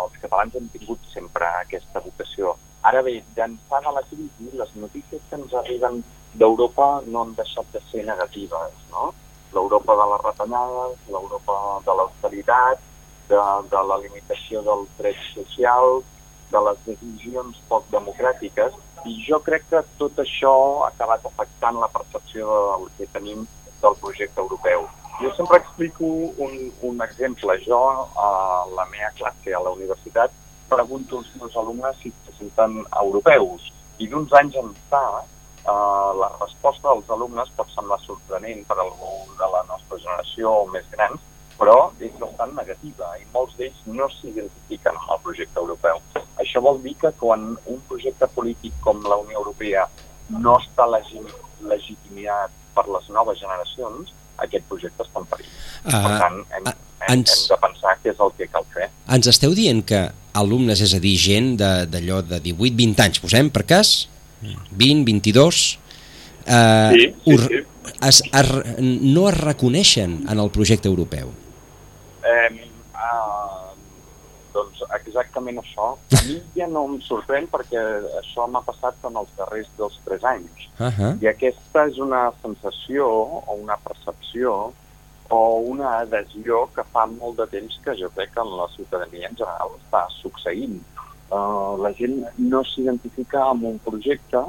els 0.05 0.18
catalans 0.20 0.59
hem 0.59 0.66
tingut 0.75 1.07
sempre 1.14 1.49
aquesta 1.62 2.03
vocació. 2.05 2.53
Ara 2.90 3.01
bé, 3.07 3.16
d'ençà 3.37 3.81
de 3.87 3.94
la 3.96 4.05
crisi, 4.11 4.51
les 4.61 4.75
notícies 4.83 5.25
que 5.31 5.38
ens 5.40 5.57
arriben 5.62 6.03
d'Europa 6.40 6.90
no 7.07 7.25
han 7.25 7.33
deixat 7.38 7.73
de 7.73 7.81
ser 7.88 8.05
negatives, 8.09 8.77
no? 8.92 9.11
L'Europa 9.57 9.96
de 9.99 10.07
les 10.12 10.25
retallades, 10.29 11.01
l'Europa 11.09 11.57
de 11.87 11.96
l'austeritat, 11.99 12.85
de, 13.33 13.42
de 13.73 13.83
la 13.90 13.99
limitació 14.05 14.62
dels 14.66 14.92
drets 15.01 15.33
socials, 15.38 16.05
de 16.53 16.61
les 16.66 16.79
decisions 16.87 17.59
poc 17.70 17.88
democràtiques, 17.94 18.77
i 19.09 19.16
jo 19.25 19.40
crec 19.46 19.64
que 19.70 19.81
tot 19.99 20.18
això 20.20 20.53
ha 20.85 20.90
acabat 20.90 21.25
afectant 21.27 21.79
la 21.81 21.88
percepció 21.94 22.61
del 22.70 22.88
que 22.99 23.09
tenim 23.14 23.46
del 23.82 23.96
projecte 24.00 24.40
europeu. 24.40 24.86
Jo 25.20 25.32
sempre 25.36 25.58
explico 25.58 26.04
un, 26.04 26.72
un 26.80 27.02
exemple. 27.02 27.58
Jo, 27.66 28.08
a 28.16 28.64
la 28.76 28.86
meva 28.92 29.10
classe 29.18 29.54
a 29.54 29.60
la 29.60 29.70
universitat, 29.70 30.32
pregunto 30.68 31.18
als 31.18 31.34
meus 31.36 31.56
alumnes 31.56 31.96
si 32.02 32.12
se 32.24 32.32
senten 32.38 32.84
europeus. 33.02 33.72
I 33.98 34.08
d'uns 34.08 34.32
anys 34.32 34.56
ençà, 34.56 35.04
eh, 35.20 36.10
la 36.22 36.30
resposta 36.40 36.88
dels 36.88 37.10
alumnes 37.10 37.50
pot 37.56 37.68
semblar 37.74 38.00
sorprenent 38.06 38.64
per 38.68 38.78
algú 38.78 39.12
de 39.36 39.50
la 39.56 39.64
nostra 39.68 39.98
generació 39.98 40.54
o 40.62 40.70
més 40.72 40.86
grans, 40.94 41.20
però 41.60 41.90
és 42.00 42.14
bastant 42.22 42.54
negativa 42.56 43.10
i 43.20 43.26
molts 43.34 43.58
d'ells 43.58 43.82
no 43.98 44.08
s'identifiquen 44.14 44.96
amb 44.96 45.12
el 45.16 45.20
projecte 45.26 45.60
europeu. 45.60 46.00
Això 46.40 46.62
vol 46.64 46.80
dir 46.86 46.94
que 47.02 47.12
quan 47.20 47.50
un 47.66 47.82
projecte 47.90 48.30
polític 48.38 48.72
com 48.86 49.04
la 49.04 49.20
Unió 49.20 49.42
Europea 49.42 49.84
no 50.30 50.56
està 50.62 50.86
legitimat 50.88 52.56
per 52.76 52.87
les 52.90 53.11
noves 53.14 53.40
generacions, 53.40 54.14
aquest 54.44 54.64
projecte 54.70 55.04
està 55.04 55.20
en 55.20 55.28
perill. 55.30 55.50
Uh, 55.85 55.90
per 55.90 56.14
tant, 56.22 56.38
hem, 56.56 56.70
hem, 56.70 56.78
ens, 57.16 57.35
hem 57.35 57.52
de 57.52 57.61
pensar 57.66 57.96
què 58.02 58.14
és 58.14 58.22
el 58.26 58.33
que 58.38 58.48
cal 58.52 58.66
fer. 58.74 58.88
Ens 59.16 59.30
esteu 59.33 59.54
dient 59.56 59.83
que 59.87 60.06
alumnes, 60.40 60.80
és 60.85 60.94
a 60.96 61.02
dir, 61.02 61.16
gent 61.20 61.52
d'allò 61.61 62.22
de, 62.24 62.38
de 62.38 62.54
18-20 62.54 63.04
anys, 63.06 63.22
posem 63.24 63.50
per 63.52 63.66
cas, 63.68 63.94
20, 64.40 65.04
22, 65.04 65.61
eh, 66.46 66.90
sí, 66.94 67.06
sí, 67.26 67.38
sí. 67.44 67.62
Es, 68.06 68.22
es, 68.24 68.50
no 68.80 69.26
es 69.28 69.37
reconeixen 69.37 70.20
en 70.30 70.40
el 70.40 70.50
projecte 70.54 70.88
europeu? 70.88 71.33
Eh, 72.24 72.48
uh, 72.48 72.69
exactament 74.98 75.61
això. 75.61 75.94
A 75.96 76.22
mi 76.26 76.37
ja 76.57 76.66
no 76.70 76.85
em 76.88 76.98
sorprèn 77.07 77.48
perquè 77.53 77.81
això 78.20 78.46
m'ha 78.50 78.62
passat 78.66 78.94
en 79.09 79.16
els 79.20 79.33
darrers 79.38 79.70
dos 79.79 79.98
o 79.98 80.05
tres 80.09 80.24
anys. 80.24 80.68
Uh 80.79 80.87
-huh. 80.87 81.12
I 81.22 81.29
aquesta 81.29 81.87
és 81.87 81.98
una 81.98 82.33
sensació 82.42 83.07
o 83.07 83.53
una 83.55 83.76
percepció 83.76 84.72
o 85.31 85.61
una 85.72 85.98
adhesió 85.98 86.68
que 86.74 86.83
fa 86.92 87.07
molt 87.07 87.37
de 87.38 87.46
temps 87.46 87.79
que 87.85 87.94
jo 87.94 88.09
crec 88.11 88.33
que 88.35 88.40
en 88.40 88.57
la 88.57 88.68
ciutadania 88.76 89.29
en 89.29 89.37
general 89.37 89.70
està 89.79 90.07
succeint. 90.22 90.83
Uh, 91.31 91.79
la 91.79 91.92
gent 91.92 92.24
no 92.38 92.64
s'identifica 92.64 93.44
amb 93.50 93.64
un 93.64 93.79
projecte 93.79 94.42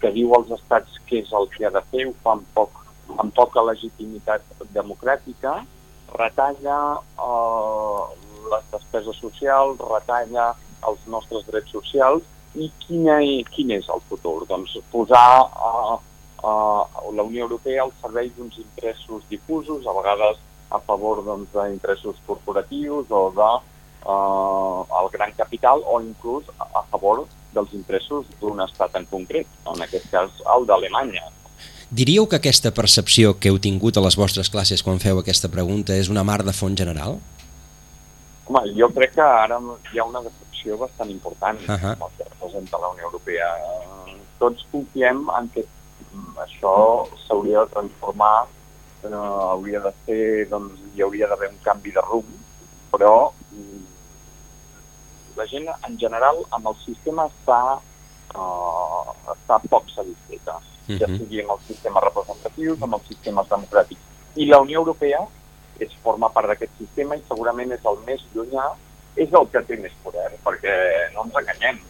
que 0.00 0.12
diu 0.14 0.34
als 0.34 0.52
estats 0.54 1.00
què 1.08 1.24
és 1.24 1.32
el 1.32 1.48
que 1.54 1.66
ha 1.66 1.72
de 1.74 1.82
fer, 1.90 2.06
ho 2.06 2.14
fa 2.22 2.36
amb, 2.36 2.46
poc, 2.54 2.70
amb 3.18 3.34
poca 3.34 3.64
legitimitat 3.66 4.42
democràtica, 4.76 5.56
retalla 6.14 6.78
uh, 7.18 8.06
les 8.52 8.66
despeses 8.72 9.20
socials, 9.22 9.80
retalla 9.92 10.50
els 10.88 11.06
nostres 11.06 11.46
drets 11.48 11.72
socials 11.74 12.26
i 12.56 12.70
quina, 12.84 13.18
quin 13.54 13.72
és 13.76 13.88
el 13.92 14.02
futur? 14.10 14.42
Doncs 14.48 14.76
posar 14.92 15.44
uh, 15.44 15.96
uh, 16.42 16.82
la 17.14 17.24
Unió 17.24 17.46
Europea 17.46 17.84
al 17.84 17.94
servei 18.02 18.30
d'uns 18.36 18.58
interessos 18.62 19.24
difusos, 19.30 19.86
a 19.86 19.96
vegades 20.00 20.38
a 20.70 20.78
favor 20.84 21.24
doncs, 21.24 21.50
d'interessos 21.54 22.16
doncs, 22.16 22.26
corporatius 22.26 23.10
o 23.10 23.24
de 23.36 23.48
uh, 23.48 24.84
el 25.00 25.10
gran 25.12 25.32
capital 25.36 25.82
o 25.84 26.00
inclús 26.02 26.44
a 26.58 26.84
favor 26.90 27.26
dels 27.54 27.72
interessos 27.72 28.28
d'un 28.40 28.60
estat 28.64 28.94
en 29.00 29.08
concret, 29.08 29.48
en 29.66 29.82
aquest 29.82 30.10
cas 30.12 30.44
el 30.54 30.66
d'Alemanya. 30.68 31.24
Diríeu 31.88 32.26
que 32.28 32.36
aquesta 32.36 32.74
percepció 32.76 33.38
que 33.40 33.48
heu 33.48 33.56
tingut 33.56 33.96
a 33.96 34.04
les 34.04 34.18
vostres 34.20 34.50
classes 34.52 34.84
quan 34.84 35.00
feu 35.00 35.22
aquesta 35.22 35.48
pregunta 35.48 35.96
és 35.96 36.10
una 36.12 36.24
mar 36.24 36.42
de 36.44 36.52
font 36.52 36.76
general? 36.76 37.16
Home, 38.48 38.62
jo 38.80 38.88
crec 38.96 39.12
que 39.12 39.24
ara 39.24 39.58
hi 39.92 39.98
ha 40.00 40.04
una 40.08 40.22
decepció 40.24 40.78
bastant 40.80 41.10
important 41.10 41.60
uh 41.60 41.74
-huh. 41.74 41.92
amb 41.92 42.02
el 42.06 42.12
que 42.16 42.24
representa 42.24 42.78
la 42.78 42.88
Unió 42.88 43.04
Europea. 43.04 43.48
Tots 44.38 44.66
confiem 44.72 45.28
en 45.38 45.48
que 45.54 45.64
això 46.44 47.06
s'hauria 47.26 47.64
de 47.64 47.70
transformar, 47.74 48.46
eh, 49.04 49.14
hauria 49.54 49.80
de 49.80 49.92
ser, 50.06 50.48
doncs, 50.48 50.72
hi 50.94 51.02
hauria 51.02 51.26
d'haver 51.28 51.48
un 51.50 51.58
canvi 51.62 51.90
de 51.92 52.00
rumb, 52.00 52.32
però 52.90 53.32
mm, 53.52 53.84
la 55.36 55.46
gent 55.46 55.68
en 55.88 55.98
general 55.98 56.36
amb 56.50 56.66
el 56.66 56.76
sistema 56.84 57.26
està, 57.26 57.78
uh, 58.34 59.12
està 59.34 59.60
poc 59.68 59.84
satisfeta, 59.94 60.56
uh 60.56 60.62
-huh. 60.86 60.98
ja 60.98 61.06
sigui 61.06 61.40
amb 61.42 61.50
els 61.50 61.66
sistemes 61.66 62.02
representatius, 62.02 62.82
amb 62.82 62.94
els 62.94 63.06
sistemes 63.06 63.46
democràtics. 63.48 64.00
I 64.34 64.46
la 64.46 64.60
Unió 64.60 64.78
Europea 64.78 65.26
és 65.78 65.94
forma 66.02 66.30
part 66.34 66.50
d'aquest 66.50 66.74
sistema 66.78 67.16
i 67.16 67.24
segurament 67.28 67.72
és 67.74 67.84
el 67.90 67.98
més 68.06 68.22
llunyà, 68.34 68.66
és 69.16 69.32
el 69.34 69.48
que 69.52 69.62
té 69.66 69.78
més 69.82 69.94
poder, 70.04 70.28
perquè 70.44 70.74
no 71.14 71.26
ens 71.26 71.38
enganyem. 71.40 71.80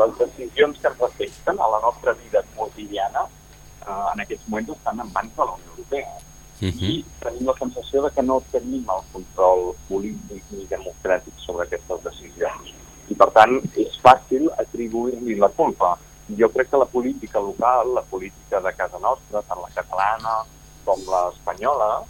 Les 0.00 0.16
decisions 0.18 0.78
que 0.80 0.88
ens 0.88 1.02
afecten 1.02 1.58
a 1.58 1.68
la 1.74 1.80
nostra 1.82 2.14
vida 2.18 2.42
quotidiana 2.56 3.24
eh, 3.26 4.02
en 4.12 4.24
aquests 4.24 4.48
moments 4.48 4.76
estan 4.76 5.00
en 5.02 5.12
mans 5.14 5.32
de 5.36 5.46
la 5.46 5.56
Unió 5.56 5.72
Europea. 5.76 6.12
Uh 6.60 6.66
mhm. 6.66 6.78
-huh. 6.78 6.90
I 6.90 7.04
tenim 7.20 7.46
la 7.46 7.56
sensació 7.58 8.02
de 8.02 8.10
que 8.14 8.22
no 8.22 8.42
tenim 8.52 8.84
el 8.96 9.02
control 9.12 9.74
polític 9.88 10.44
ni 10.50 10.66
democràtic 10.66 11.34
sobre 11.46 11.64
aquestes 11.64 12.02
decisions. 12.04 12.74
I 13.08 13.14
per 13.14 13.30
tant 13.32 13.60
és 13.76 13.98
fàcil 14.04 14.50
atribuir-li 14.58 15.34
la 15.34 15.48
culpa. 15.48 15.98
Jo 16.38 16.48
crec 16.48 16.70
que 16.70 16.76
la 16.76 16.92
política 16.96 17.40
local, 17.40 17.94
la 17.94 18.02
política 18.02 18.60
de 18.60 18.72
casa 18.72 18.98
nostra, 18.98 19.42
tant 19.42 19.60
la 19.60 19.74
catalana 19.74 20.44
com 20.84 20.98
l'espanyola, 21.12 22.04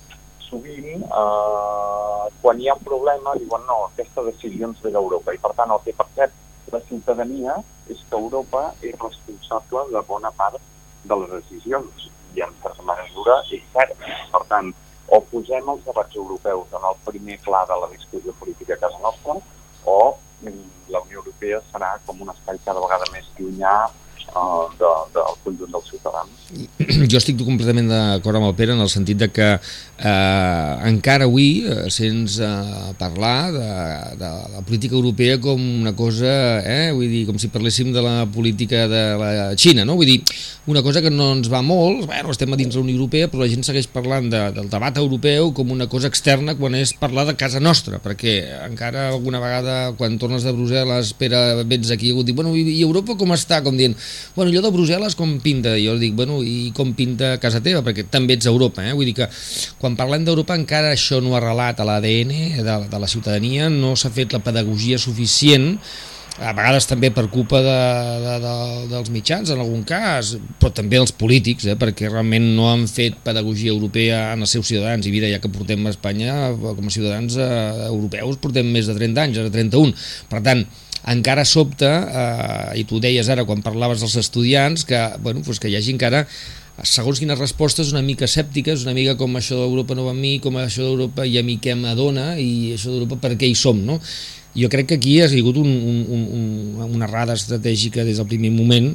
sovint, 0.51 1.05
eh, 1.07 2.25
quan 2.43 2.61
hi 2.61 2.69
ha 2.69 2.77
un 2.77 2.85
problema, 2.85 3.37
diuen 3.39 3.67
no, 3.69 3.85
aquesta 3.89 4.27
decisió 4.29 4.69
ens 4.69 4.83
ve 4.85 4.93
d'Europa. 4.95 5.35
I 5.35 5.43
per 5.43 5.55
tant, 5.59 5.73
el 5.75 5.83
que 5.87 5.97
percep 6.03 6.37
la 6.73 6.83
ciutadania 6.89 7.57
és 7.91 8.03
que 8.09 8.19
Europa 8.19 8.69
és 8.83 8.95
responsable 9.01 9.87
de 9.95 10.03
bona 10.07 10.31
part 10.39 10.61
de 11.05 11.17
les 11.23 11.31
decisions 11.39 12.11
i 12.37 12.45
en 12.47 12.53
certa 12.63 12.87
mesura 12.87 13.41
és 13.51 13.65
cert. 13.75 13.97
Per 14.35 14.43
tant, 14.53 14.73
o 15.11 15.19
posem 15.33 15.71
els 15.73 15.87
debats 15.87 16.17
europeus 16.17 16.77
en 16.79 16.85
el 16.91 16.99
primer 17.07 17.39
pla 17.47 17.65
de 17.67 17.79
la 17.83 17.89
discussió 17.95 18.35
política 18.39 18.77
a 18.77 18.83
casa 18.85 19.01
nostra 19.03 19.41
o 19.85 20.17
la 20.91 21.01
Unió 21.01 21.19
Europea 21.21 21.61
serà 21.71 21.97
com 22.07 22.23
un 22.23 22.31
espai 22.33 22.59
cada 22.65 22.83
vegada 22.83 23.09
més 23.15 23.27
llunyà 23.39 23.75
uh, 24.35 24.67
de, 24.79 24.91
del 25.15 25.37
conjunt 25.45 25.75
dels 25.75 25.91
ciutadans. 25.91 26.47
Jo 27.11 27.21
estic 27.21 27.41
completament 27.43 27.91
d'acord 27.91 28.41
amb 28.41 28.51
el 28.51 28.57
Pere 28.59 28.77
en 28.77 28.85
el 28.85 28.91
sentit 28.93 29.21
de 29.21 29.31
que 29.35 29.51
eh, 30.01 30.89
encara 30.89 31.29
avui 31.29 31.65
eh, 31.69 31.89
sents 31.93 32.39
eh, 32.41 32.93
parlar 32.99 33.53
de, 33.53 33.69
de 34.21 34.31
la 34.55 34.63
política 34.67 34.97
europea 34.97 35.39
com 35.41 35.61
una 35.61 35.93
cosa, 35.97 36.61
eh, 36.65 36.91
vull 36.97 37.11
dir, 37.11 37.27
com 37.29 37.39
si 37.41 37.51
parléssim 37.53 37.93
de 37.93 38.03
la 38.05 38.25
política 38.33 38.87
de 38.89 39.03
la 39.21 39.31
Xina, 39.61 39.85
no? 39.85 39.99
Vull 40.01 40.09
dir, 40.09 40.19
una 40.71 40.83
cosa 40.83 41.03
que 41.03 41.11
no 41.11 41.33
ens 41.35 41.51
va 41.53 41.63
molt, 41.67 42.07
bueno, 42.07 42.33
estem 42.33 42.53
a 42.53 42.59
dins 42.59 42.77
la 42.77 42.85
Unió 42.85 42.97
Europea, 42.97 43.29
però 43.31 43.45
la 43.45 43.51
gent 43.51 43.65
segueix 43.67 43.89
parlant 43.91 44.29
de, 44.33 44.43
del 44.57 44.69
debat 44.73 44.97
europeu 45.01 45.53
com 45.57 45.73
una 45.75 45.89
cosa 45.91 46.11
externa 46.11 46.55
quan 46.59 46.77
és 46.79 46.93
parlar 47.01 47.27
de 47.29 47.37
casa 47.39 47.61
nostra, 47.61 48.01
perquè 48.03 48.37
encara 48.67 49.09
alguna 49.11 49.41
vegada 49.43 49.79
quan 49.99 50.19
tornes 50.21 50.47
de 50.47 50.55
Brussel·les, 50.57 51.13
Pere, 51.21 51.41
vens 51.69 51.91
aquí, 51.93 52.13
i 52.13 52.27
dic, 52.27 52.37
bueno, 52.39 52.55
i 52.57 52.79
Europa 52.85 53.17
com 53.19 53.35
està? 53.37 53.61
Com 53.65 53.77
dient, 53.79 53.97
bueno, 54.37 54.51
allò 54.53 54.65
de 54.67 54.75
Brussel·les 54.75 55.17
com 55.19 55.39
pinta? 55.43 55.75
I 55.77 55.89
jo 55.89 55.97
dic, 56.01 56.15
bueno, 56.17 56.41
i 56.45 56.71
com 56.77 56.95
pinta 56.97 57.35
casa 57.43 57.63
teva? 57.65 57.83
Perquè 57.87 58.07
també 58.11 58.39
ets 58.39 58.49
a 58.49 58.55
Europa, 58.55 58.85
eh? 58.87 58.95
Vull 58.97 59.11
dir 59.11 59.17
que 59.23 59.31
quan 59.81 59.90
parlem 59.99 60.25
d'Europa 60.27 60.57
encara 60.59 60.93
això 60.95 61.21
no 61.25 61.35
ha 61.37 61.43
relat 61.43 61.81
a 61.81 61.87
l'ADN 61.89 62.33
de, 62.61 62.79
de 62.91 63.03
la 63.03 63.11
ciutadania, 63.11 63.69
no 63.73 63.97
s'ha 63.97 64.13
fet 64.15 64.35
la 64.37 64.43
pedagogia 64.45 64.99
suficient 64.99 65.77
a 66.41 66.53
vegades 66.57 66.87
també 66.89 67.11
per 67.13 67.27
culpa 67.33 67.59
de, 67.61 67.79
de, 68.23 68.35
de, 68.41 68.53
dels 68.93 69.11
mitjans 69.13 69.51
en 69.53 69.61
algun 69.61 69.83
cas, 69.85 70.33
però 70.61 70.71
també 70.73 70.97
els 71.01 71.13
polítics, 71.13 71.67
eh, 71.69 71.77
perquè 71.81 72.09
realment 72.09 72.47
no 72.57 72.71
han 72.71 72.87
fet 72.89 73.19
pedagogia 73.25 73.75
europea 73.75 74.23
en 74.35 74.47
els 74.47 74.55
seus 74.57 74.71
ciutadans, 74.71 75.05
i 75.05 75.13
mira, 75.13 75.29
ja 75.29 75.41
que 75.43 75.51
portem 75.53 75.85
a 75.85 75.93
Espanya 75.93 76.53
com 76.57 76.87
a 76.87 76.95
ciutadans 76.95 77.37
eh, 77.37 77.51
europeus 77.91 78.41
portem 78.41 78.71
més 78.73 78.89
de 78.89 78.97
30 78.97 79.27
anys, 79.27 79.43
ara 79.43 79.53
31, 79.53 79.93
per 80.33 80.41
tant, 80.47 80.65
encara 81.13 81.45
sobta, 81.49 81.93
eh, 82.09 82.81
i 82.81 82.87
tu 82.89 83.03
deies 83.05 83.29
ara 83.33 83.45
quan 83.49 83.61
parlaves 83.65 84.01
dels 84.05 84.17
estudiants, 84.23 84.87
que, 84.89 85.03
bueno, 85.21 85.45
pues 85.45 85.61
que 85.61 85.69
hi 85.69 85.77
hagi 85.77 85.93
encara 85.97 86.25
segons 86.87 87.21
quines 87.21 87.39
respostes 87.39 87.93
una 87.93 88.03
mica 88.03 88.27
escèptiques, 88.27 88.85
una 88.87 88.95
mica 88.97 89.17
com 89.21 89.37
això 89.37 89.59
d'Europa 89.59 89.97
no 89.97 90.07
va 90.07 90.15
amb 90.15 90.25
mi, 90.25 90.39
com 90.43 90.57
això 90.61 90.85
d'Europa 90.87 91.27
i 91.29 91.39
a 91.39 91.45
mi 91.45 91.59
què 91.63 91.75
m'adona, 91.77 92.35
i 92.41 92.75
això 92.77 92.93
d'Europa 92.93 93.21
per 93.21 93.35
què 93.37 93.49
hi 93.51 93.57
som, 93.59 93.81
no? 93.85 94.01
Jo 94.57 94.69
crec 94.73 94.89
que 94.91 94.99
aquí 94.99 95.21
ha 95.23 95.29
sigut 95.31 95.61
un, 95.61 95.69
un, 95.69 95.99
un, 96.11 96.85
una 96.89 97.07
errada 97.07 97.37
estratègica 97.39 98.05
des 98.05 98.19
del 98.19 98.27
primer 98.27 98.51
moment 98.55 98.91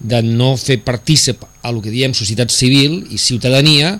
de 0.00 0.22
no 0.24 0.54
fer 0.60 0.80
partícip 0.84 1.44
a 1.44 1.70
el 1.70 1.80
que 1.84 1.92
diem 1.92 2.16
societat 2.16 2.52
civil 2.52 3.04
i 3.12 3.20
ciutadania 3.20 3.98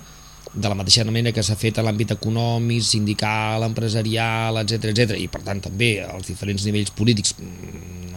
de 0.53 0.69
la 0.69 0.75
mateixa 0.75 1.05
manera 1.07 1.33
que 1.33 1.45
s'ha 1.47 1.55
fet 1.55 1.79
a 1.79 1.85
l'àmbit 1.87 2.17
econòmic, 2.17 2.83
sindical, 2.83 3.63
empresarial, 3.69 4.59
etc 4.65 4.91
etc 4.91 5.19
i 5.21 5.29
per 5.31 5.45
tant 5.47 5.61
també 5.63 6.01
als 6.03 6.27
diferents 6.33 6.65
nivells 6.67 6.91
polítics 6.97 7.37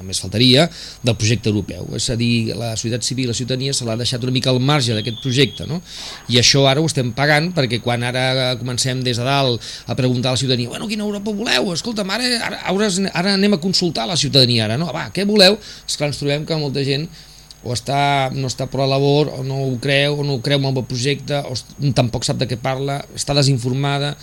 només 0.04 0.22
faltaria, 0.22 0.68
del 1.04 1.18
projecte 1.20 1.50
europeu. 1.50 1.88
És 1.98 2.10
a 2.14 2.18
dir, 2.20 2.54
la 2.60 2.74
societat 2.76 3.08
civil, 3.08 3.32
la 3.32 3.38
ciutadania 3.38 3.74
se 3.74 3.88
l'ha 3.88 3.98
deixat 4.00 4.24
una 4.24 4.36
mica 4.36 4.52
al 4.54 4.62
marge 4.62 4.96
d'aquest 4.96 5.24
projecte, 5.24 5.68
no? 5.70 5.82
I 6.30 6.40
això 6.44 6.68
ara 6.70 6.84
ho 6.84 6.88
estem 6.90 7.14
pagant 7.16 7.52
perquè 7.56 7.82
quan 7.84 8.04
ara 8.06 8.54
comencem 8.62 9.02
des 9.06 9.20
de 9.20 9.28
dalt 9.28 9.64
a 9.88 9.98
preguntar 9.98 10.34
a 10.34 10.38
la 10.38 10.42
ciutadania, 10.44 10.70
bueno, 10.70 10.88
quina 10.92 11.08
Europa 11.08 11.34
voleu? 11.34 11.74
Escolta'm, 11.74 12.14
ara, 12.14 12.32
ara, 12.52 12.64
ara, 13.14 13.36
anem 13.36 13.58
a 13.58 13.62
consultar 13.64 14.08
la 14.10 14.20
ciutadania, 14.20 14.68
ara, 14.68 14.78
no? 14.78 14.92
Va, 14.94 15.10
què 15.16 15.26
voleu? 15.28 15.58
Esclar, 15.88 16.12
ens 16.12 16.22
trobem 16.22 16.46
que 16.46 16.60
molta 16.60 16.84
gent 16.86 17.08
o 17.64 17.72
està, 17.72 18.30
no 18.36 18.50
està 18.52 18.68
pro 18.68 18.86
labor, 18.88 19.32
o 19.40 19.44
no 19.48 19.62
ho 19.64 19.76
creu, 19.82 20.20
o 20.20 20.26
no 20.28 20.38
ho 20.38 20.42
creu 20.44 20.60
en 20.60 20.70
el 20.70 20.86
projecte, 20.88 21.40
o 21.48 21.92
tampoc 21.96 22.28
sap 22.28 22.42
de 22.42 22.48
què 22.50 22.58
parla, 22.60 23.00
està 23.16 23.36
desinformada, 23.38 24.14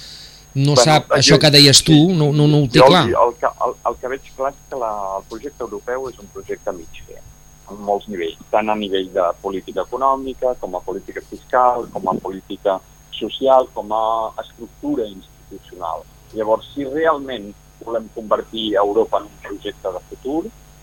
no 0.54 0.74
bueno, 0.74 0.82
sap 0.82 1.12
això 1.14 1.36
jo, 1.36 1.40
que 1.42 1.50
deies 1.54 1.82
tu, 1.86 1.96
no, 2.16 2.30
no, 2.34 2.46
no 2.50 2.64
ho 2.64 2.68
té 2.68 2.82
clar. 2.82 3.04
El, 3.06 3.16
el, 3.22 3.34
que, 3.38 3.50
el, 3.66 3.74
el 3.90 3.98
que 4.00 4.12
veig 4.14 4.30
clar 4.36 4.52
és 4.52 4.62
que 4.70 4.80
la, 4.80 4.92
el 5.18 5.26
projecte 5.30 5.66
europeu 5.66 6.08
és 6.10 6.18
un 6.22 6.30
projecte 6.34 6.74
mig 6.74 7.02
fer, 7.06 7.22
en 7.70 7.82
molts 7.86 8.08
nivells, 8.10 8.40
tant 8.50 8.70
a 8.72 8.76
nivell 8.78 9.10
de 9.14 9.26
política 9.42 9.84
econòmica, 9.86 10.54
com 10.62 10.74
a 10.74 10.82
política 10.86 11.22
fiscal, 11.30 11.86
com 11.94 12.10
a 12.10 12.16
política 12.18 12.80
social, 13.14 13.68
com 13.74 13.92
a 13.94 14.04
estructura 14.42 15.06
institucional. 15.06 16.02
Llavors, 16.34 16.70
si 16.74 16.86
realment 16.86 17.52
volem 17.84 18.08
convertir 18.14 18.74
Europa 18.76 19.20
en 19.20 19.28
un 19.30 19.38
projecte 19.44 19.92
de 19.94 20.02
futur, 20.10 20.42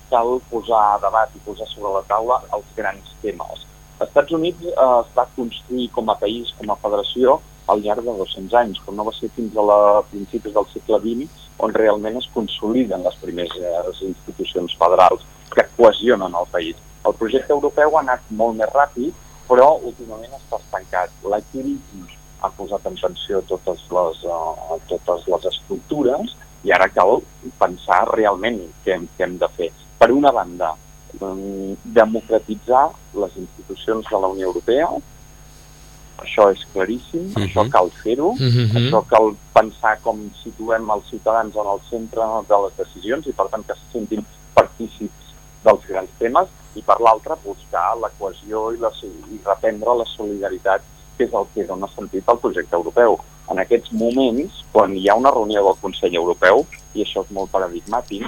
cal 0.09 0.37
posar 0.49 0.83
a 0.93 0.99
debat 1.03 1.33
i 1.35 1.43
posar 1.45 1.67
sobre 1.69 1.93
la 1.97 2.03
taula 2.07 2.39
els 2.55 2.71
grans 2.77 3.11
temes. 3.21 3.65
Els 3.97 4.07
Estats 4.07 4.33
Units 4.37 4.63
eh, 4.63 4.73
es 4.73 5.13
va 5.17 5.27
construir 5.35 5.89
com 5.93 6.09
a 6.09 6.17
país, 6.19 6.53
com 6.57 6.71
a 6.71 6.79
federació, 6.83 7.39
al 7.67 7.83
llarg 7.83 8.03
de 8.05 8.15
200 8.15 8.55
anys, 8.61 8.79
però 8.83 8.95
no 8.95 9.05
va 9.07 9.13
ser 9.15 9.29
fins 9.35 9.55
a 9.57 9.65
la, 9.69 9.79
principis 10.11 10.55
del 10.55 10.67
segle 10.71 10.99
XX 11.03 11.47
on 11.65 11.73
realment 11.75 12.19
es 12.19 12.27
consoliden 12.33 13.03
les 13.03 13.17
primeres 13.21 14.01
institucions 14.07 14.75
federals 14.79 15.25
que 15.53 15.65
cohesionen 15.75 16.35
el 16.41 16.47
país. 16.51 16.77
El 17.07 17.15
projecte 17.19 17.53
europeu 17.55 17.97
ha 17.97 18.03
anat 18.05 18.29
molt 18.41 18.57
més 18.59 18.71
ràpid, 18.73 19.25
però 19.47 19.67
últimament 19.89 20.33
està 20.37 20.59
estancat. 20.59 21.13
La 21.23 21.39
crisi 21.51 22.03
ha 22.43 22.51
posat 22.57 22.85
en 22.85 22.97
tensió 22.99 23.41
totes 23.49 23.83
les, 23.95 24.23
uh, 24.27 24.77
totes 24.91 25.27
les 25.31 25.47
estructures 25.51 26.35
i 26.67 26.73
ara 26.75 26.89
cal 26.93 27.21
pensar 27.59 28.03
realment 28.11 28.59
què, 28.85 28.99
què 29.17 29.25
hem 29.25 29.37
de 29.41 29.49
fer 29.55 29.71
per 29.97 30.11
una 30.13 30.31
banda, 30.35 30.73
um, 31.19 31.75
democratitzar 31.83 32.87
les 33.17 33.37
institucions 33.43 34.05
de 34.11 34.19
la 34.21 34.29
Unió 34.35 34.51
Europea, 34.51 34.89
això 36.23 36.49
és 36.51 36.65
claríssim, 36.73 37.25
uh 37.25 37.27
mhm. 37.27 37.35
-huh. 37.35 37.47
això 37.47 37.69
cal 37.69 37.89
fer-ho, 38.03 38.29
uh 38.31 38.39
mhm. 38.39 38.65
-huh. 38.65 38.77
això 38.79 39.01
cal 39.07 39.35
pensar 39.53 39.99
com 40.01 40.17
situem 40.43 40.89
els 40.89 41.05
ciutadans 41.09 41.55
en 41.55 41.67
el 41.73 41.81
centre 41.89 42.21
de 42.49 42.57
les 42.63 42.73
decisions 42.77 43.27
i 43.27 43.31
per 43.31 43.47
tant 43.51 43.65
que 43.67 43.73
se 43.73 43.85
sentin 43.91 44.25
partícips 44.53 45.23
dels 45.63 45.85
grans 45.87 46.09
temes 46.19 46.47
i 46.75 46.81
per 46.81 46.99
l'altra 46.99 47.37
buscar 47.43 47.97
la 48.03 48.09
cohesió 48.17 48.71
i, 48.73 48.77
la, 48.77 48.91
i 49.33 49.39
reprendre 49.45 49.95
la 49.95 50.05
solidaritat 50.05 50.81
que 51.17 51.25
és 51.25 51.33
el 51.33 51.47
que 51.53 51.65
dona 51.65 51.89
sentit 51.95 52.23
al 52.29 52.39
projecte 52.39 52.75
europeu. 52.77 53.17
En 53.49 53.59
aquests 53.63 53.91
moments, 53.91 54.63
quan 54.71 54.95
hi 54.95 55.07
ha 55.09 55.15
una 55.15 55.31
reunió 55.31 55.63
del 55.65 55.79
Consell 55.81 56.15
Europeu, 56.19 56.65
i 56.93 57.03
això 57.05 57.23
és 57.23 57.31
molt 57.31 57.51
paradigmàtic, 57.53 58.25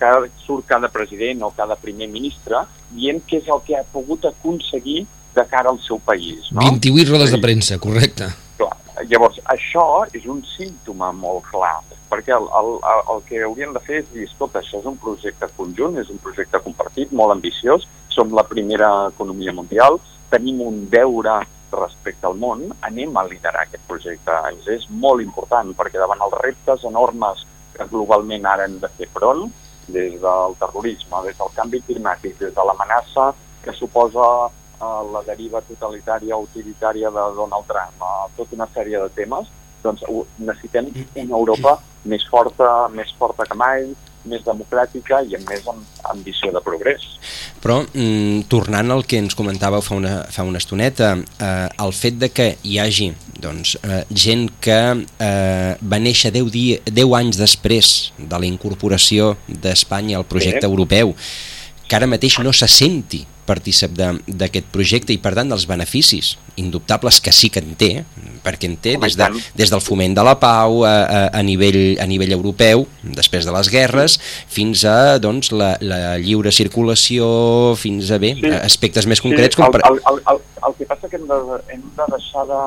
cada, 0.00 0.26
surt 0.44 0.66
cada 0.66 0.88
president 0.88 1.44
o 1.46 1.52
cada 1.56 1.76
primer 1.76 2.08
ministre 2.08 2.64
dient 2.90 3.20
què 3.28 3.42
és 3.42 3.50
el 3.52 3.60
que 3.66 3.76
ha 3.78 3.84
pogut 3.92 4.24
aconseguir 4.24 5.04
de 5.34 5.44
cara 5.48 5.70
al 5.70 5.80
seu 5.80 5.98
país. 5.98 6.50
No? 6.50 6.60
28 6.60 7.10
rodes 7.10 7.32
de 7.32 7.40
premsa, 7.42 7.78
correcte. 7.78 8.28
Clar. 8.60 8.76
Llavors, 9.08 9.38
això 9.50 10.04
és 10.12 10.26
un 10.28 10.42
símptoma 10.46 11.10
molt 11.16 11.48
clar, 11.48 11.78
perquè 12.12 12.34
el, 12.36 12.44
el, 12.58 12.74
el 13.14 13.22
que 13.28 13.40
haurien 13.42 13.72
de 13.72 13.80
fer 13.82 14.02
és 14.02 14.10
dir, 14.12 14.26
escolta, 14.28 14.60
això 14.60 14.82
és 14.82 14.88
un 14.90 14.98
projecte 15.00 15.48
conjunt, 15.56 15.96
és 16.02 16.12
un 16.12 16.20
projecte 16.22 16.60
compartit, 16.62 17.14
molt 17.16 17.34
ambiciós, 17.34 17.88
som 18.12 18.34
la 18.36 18.44
primera 18.46 18.90
economia 19.08 19.54
mundial, 19.56 19.98
tenim 20.32 20.60
un 20.64 20.84
deure 20.92 21.40
respecte 21.72 22.28
al 22.28 22.36
món, 22.36 22.66
anem 22.84 23.16
a 23.16 23.24
liderar 23.24 23.64
aquest 23.64 23.84
projecte. 23.88 24.36
Ens 24.50 24.68
és 24.68 24.86
molt 24.90 25.24
important, 25.24 25.72
perquè 25.76 26.00
davant 26.00 26.20
els 26.24 26.36
reptes 26.44 26.84
enormes 26.88 27.46
que 27.72 27.88
globalment 27.88 28.46
ara 28.48 28.68
hem 28.68 28.78
de 28.82 28.90
fer 28.98 29.08
front, 29.14 29.48
des 29.88 30.18
del 30.20 30.56
terrorisme, 30.60 31.22
des 31.26 31.38
del 31.38 31.54
canvi 31.56 31.80
climàtic, 31.88 32.36
des 32.38 32.52
de 32.54 32.66
l'amenaça 32.68 33.32
que 33.64 33.74
suposa 33.78 34.50
eh, 34.82 35.02
la 35.14 35.24
deriva 35.26 35.62
totalitària 35.68 36.36
o 36.36 36.44
utilitària 36.48 37.10
de 37.10 37.26
Donald 37.38 37.68
Trump, 37.70 38.02
a 38.02 38.28
tota 38.36 38.58
una 38.58 38.68
sèrie 38.74 38.98
de 38.98 39.10
temes, 39.16 39.50
doncs 39.82 40.04
necessitem 40.38 40.90
una 41.14 41.36
Europa 41.38 41.78
més 42.06 42.24
forta, 42.30 42.88
més 42.94 43.10
forta 43.18 43.46
que 43.46 43.58
mai, 43.58 43.86
més 44.28 44.42
democràtica 44.46 45.20
i 45.26 45.34
amb 45.34 45.48
més 45.50 45.64
ambició 46.10 46.52
de 46.54 46.60
progrés. 46.62 47.02
Però, 47.62 47.80
mm, 47.82 48.46
tornant 48.50 48.90
al 48.90 49.04
que 49.06 49.18
ens 49.18 49.34
comentàveu 49.38 49.82
fa 49.82 49.96
una, 49.96 50.14
fa 50.30 50.44
una 50.46 50.58
estoneta, 50.58 51.16
eh, 51.16 51.68
el 51.78 51.92
fet 51.92 52.18
de 52.18 52.28
que 52.30 52.56
hi 52.62 52.78
hagi 52.78 53.12
doncs, 53.40 53.76
eh, 53.82 54.04
gent 54.10 54.48
que 54.60 55.06
eh, 55.18 55.76
va 55.82 55.98
néixer 55.98 56.32
10, 56.32 56.50
dia, 56.50 56.78
10 56.86 57.14
anys 57.18 57.38
després 57.38 58.12
de 58.18 58.38
la 58.38 58.46
incorporació 58.46 59.36
d'Espanya 59.48 60.18
al 60.18 60.24
projecte 60.24 60.66
sí. 60.66 60.70
europeu, 60.70 61.14
que 61.88 61.96
ara 61.96 62.06
mateix 62.06 62.38
no 62.38 62.52
se 62.52 62.68
senti 62.68 63.26
partícip 63.52 63.94
d'aquest 63.94 64.72
projecte 64.72 65.12
i 65.14 65.20
per 65.22 65.34
tant 65.36 65.52
dels 65.52 65.68
beneficis 65.68 66.36
indubtables 66.60 67.20
que 67.24 67.32
sí 67.32 67.48
que 67.52 67.62
en 67.62 67.74
té, 67.78 67.90
perquè 68.44 68.68
en 68.68 68.76
té 68.82 68.96
des, 69.00 69.16
de, 69.16 69.28
des 69.56 69.72
del 69.72 69.82
foment 69.84 70.16
de 70.16 70.24
la 70.26 70.34
pau 70.40 70.82
a, 70.84 70.92
a, 70.92 71.20
a, 71.38 71.42
nivell, 71.46 71.96
a 72.02 72.06
nivell 72.08 72.34
europeu, 72.36 72.86
després 73.02 73.48
de 73.48 73.54
les 73.54 73.70
guerres, 73.72 74.18
fins 74.52 74.84
a 74.88 75.18
doncs, 75.22 75.52
la, 75.56 75.74
la 75.80 76.18
lliure 76.20 76.52
circulació, 76.52 77.26
fins 77.80 78.12
a 78.12 78.20
bé, 78.22 78.34
sí. 78.40 78.52
aspectes 78.60 79.08
més 79.08 79.22
concrets. 79.24 79.56
Sí, 79.56 79.62
com 79.62 79.72
per... 79.72 79.84
el, 79.88 80.00
el, 80.12 80.22
el, 80.34 80.42
el 80.68 80.78
que 80.78 80.88
passa 80.90 81.08
que 81.08 81.20
hem 81.20 81.28
de, 81.30 81.40
hem 81.72 81.86
de 81.96 82.10
deixar 82.16 82.46
de 82.50 82.62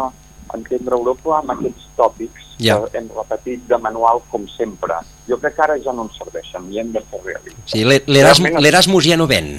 entendre 0.55 0.97
Europa 0.97 1.39
amb 1.41 1.55
aquests 1.57 1.93
tòpics 1.99 2.51
Ja. 2.63 2.77
que 2.87 3.01
hem 3.01 3.09
repetit 3.11 3.65
de 3.67 3.77
manual 3.83 4.21
com 4.31 4.45
sempre. 4.47 4.95
Jo 5.27 5.35
crec 5.41 5.57
que 5.57 5.63
ara 5.65 5.75
ja 5.83 5.91
no 5.91 6.05
ens 6.07 6.15
serveixen 6.15 6.69
i 6.71 6.79
hem 6.79 6.93
de 6.93 7.01
ser 7.03 7.19
realistes. 7.25 7.73
Sí, 7.73 7.83
l'Erasmus 7.83 9.03
ja 9.03 9.17
no 9.19 9.27
ven, 9.27 9.57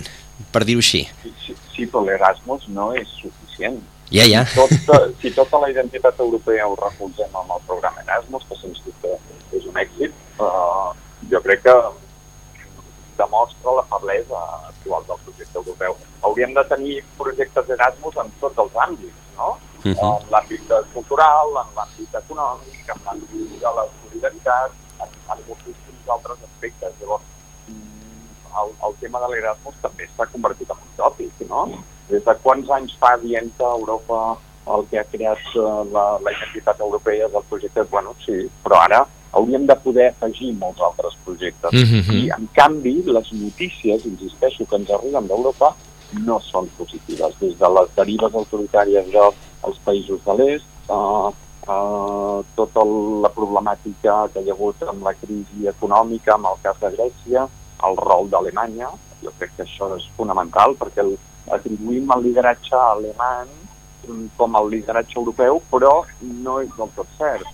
per 0.52 0.64
dir-ho 0.68 0.82
així. 0.84 1.04
Sí, 1.22 1.54
sí, 1.74 1.86
però 1.86 2.04
l'Erasmus 2.06 2.66
no 2.68 2.92
és 2.96 3.08
suficient. 3.20 3.80
Ja, 4.10 4.24
ja. 4.28 4.44
Si, 4.46 4.78
tot, 4.86 5.14
si 5.20 5.32
tota 5.34 5.58
la 5.62 5.70
identitat 5.72 6.20
europea 6.22 6.66
ho 6.68 6.76
recolzem 6.78 7.32
amb 7.34 7.56
el 7.56 7.62
programa 7.66 8.04
Erasmus, 8.04 8.46
que 8.48 8.58
sens 8.60 8.82
dubte 8.84 9.16
és 9.56 9.66
un 9.66 9.78
èxit, 9.82 10.14
uh, 10.38 10.92
jo 11.30 11.40
crec 11.42 11.64
que 11.64 11.74
demostra 13.18 13.74
la 13.80 13.84
feblesa 13.90 14.42
actual 14.68 15.06
del 15.08 15.22
projecte 15.24 15.58
europeu. 15.58 15.96
Hauríem 16.22 16.54
de 16.54 16.64
tenir 16.70 16.96
projectes 17.18 17.70
Erasmus 17.78 18.18
en 18.22 18.30
tots 18.40 18.58
els 18.64 18.76
àmbits, 18.86 19.22
no? 19.38 19.56
Mhm. 19.82 19.96
En 19.96 20.30
l'àmbit 20.32 20.72
cultural, 20.92 21.56
en 21.62 21.68
l'àmbit 21.76 22.14
econòmic, 22.22 22.92
en 22.94 23.00
l'àmbit 23.06 23.58
de 23.62 23.70
la 23.78 23.86
solidaritat, 24.02 24.70
en, 25.00 25.08
en 25.32 25.42
moltíssims 25.48 26.08
altres 26.08 26.38
aspectes. 26.48 26.94
Llavors, 27.00 27.26
el, 28.62 28.72
el 28.88 28.96
tema 29.00 29.20
de 29.22 29.30
l'Erasmus 29.32 29.78
també 29.82 30.08
s'ha 30.16 30.28
convertit 30.32 30.70
en 30.70 30.82
un 30.82 30.96
tòpic, 30.96 31.46
no? 31.50 31.66
Des 32.10 32.24
de 32.24 32.34
quants 32.42 32.70
anys 32.78 32.94
fa 33.00 33.16
dient 33.22 33.50
que 33.58 33.70
Europa 33.78 34.38
el 34.74 34.86
que 34.90 34.98
ha 34.98 35.06
creat 35.10 35.42
eh, 35.54 35.82
la, 35.94 36.06
la 36.22 36.32
identitat 36.32 36.80
europea 36.80 37.28
del 37.28 37.44
projecte, 37.48 37.86
bueno, 37.90 38.14
sí, 38.24 38.46
però 38.64 38.80
ara 38.82 39.04
hauríem 39.36 39.66
de 39.68 39.76
poder 39.84 40.08
afegir 40.10 40.52
molts 40.58 40.80
altres 40.80 41.16
projectes. 41.24 41.72
Mhm. 41.72 42.12
I, 42.16 42.30
en 42.36 42.48
canvi, 42.56 42.94
les 43.06 43.32
notícies, 43.32 44.06
insisteixo, 44.06 44.66
que 44.66 44.76
ens 44.80 44.90
arriben 44.90 45.28
d'Europa 45.28 45.74
no 46.26 46.38
són 46.40 46.70
positives. 46.78 47.34
Des 47.40 47.58
de 47.58 47.68
les 47.78 47.90
derives 47.96 48.34
autoritàries 48.34 49.10
dels 49.12 49.82
països 49.84 50.22
de 50.24 50.36
l'est, 50.38 50.66
uh, 50.88 51.28
uh, 51.66 52.40
tota 52.54 52.84
la 53.24 53.30
problemàtica 53.34 54.16
que 54.32 54.42
hi 54.42 54.50
ha 54.50 54.56
hagut 54.56 54.82
amb 54.86 55.02
la 55.04 55.14
crisi 55.20 55.68
econòmica, 55.68 56.34
amb 56.34 56.52
el 56.52 56.60
cas 56.62 56.80
de 56.80 56.92
Grècia, 56.96 57.48
el 57.84 57.96
rol 58.00 58.30
d'Alemanya, 58.32 58.90
jo 59.22 59.32
crec 59.38 59.56
que 59.56 59.66
això 59.66 59.90
és 59.96 60.06
fonamental 60.16 60.76
perquè 60.80 61.04
el, 61.04 61.16
atribuïm 61.52 62.10
el 62.14 62.24
lideratge 62.28 62.76
alemany 62.76 63.52
com 64.38 64.56
el 64.58 64.70
lideratge 64.70 65.18
europeu, 65.18 65.60
però 65.70 65.92
no 66.22 66.60
és 66.62 66.70
del 66.78 66.90
tot 66.94 67.08
cert 67.18 67.46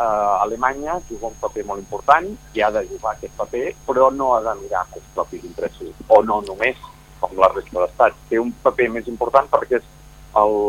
uh, 0.00 0.42
Alemanya 0.42 1.00
juga 1.08 1.26
un 1.26 1.38
paper 1.40 1.64
molt 1.66 1.82
important 1.82 2.26
i 2.54 2.62
ha 2.62 2.70
de 2.70 2.84
jugar 2.88 3.14
aquest 3.14 3.34
paper, 3.36 3.66
però 3.86 4.10
no 4.14 4.34
ha 4.34 4.40
de 4.46 4.54
mirar 4.62 4.86
els 4.96 5.06
propis 5.14 5.44
interessos, 5.44 5.94
o 6.08 6.22
no 6.22 6.40
només, 6.46 6.76
com 7.20 7.36
la 7.36 7.50
resta 7.52 7.84
d'estats. 7.84 8.20
Té 8.30 8.40
un 8.40 8.52
paper 8.64 8.88
més 8.96 9.08
important 9.12 9.48
perquè 9.52 9.80
és 9.80 9.88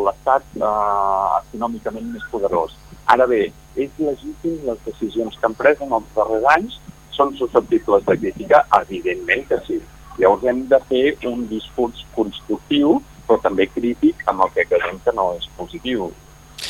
l'estat 0.06 0.46
uh, 0.58 1.40
econòmicament 1.44 2.08
més 2.12 2.24
poderós. 2.32 2.74
Ara 3.14 3.28
bé, 3.30 3.44
és 3.76 3.92
legítim 4.00 4.58
les 4.68 4.80
decisions 4.86 5.38
que 5.38 5.48
han 5.48 5.56
pres 5.58 5.82
en 5.82 5.94
els 5.96 6.16
darrers 6.16 6.48
anys 6.56 6.80
són 7.16 7.36
susceptibles 7.40 8.06
de 8.08 8.18
crítica? 8.18 8.64
Evidentment 8.82 9.48
que 9.50 9.60
sí. 9.68 9.80
Llavors 10.20 10.48
hem 10.50 10.66
de 10.72 10.80
fer 10.90 11.06
un 11.30 11.46
discurs 11.50 12.04
constructiu, 12.16 13.00
però 13.28 13.40
també 13.44 13.68
crític 13.72 14.24
amb 14.32 14.46
el 14.46 14.52
que 14.56 14.68
creiem 14.70 15.00
que 15.06 15.14
no 15.16 15.32
és 15.38 15.48
positiu. 15.58 16.10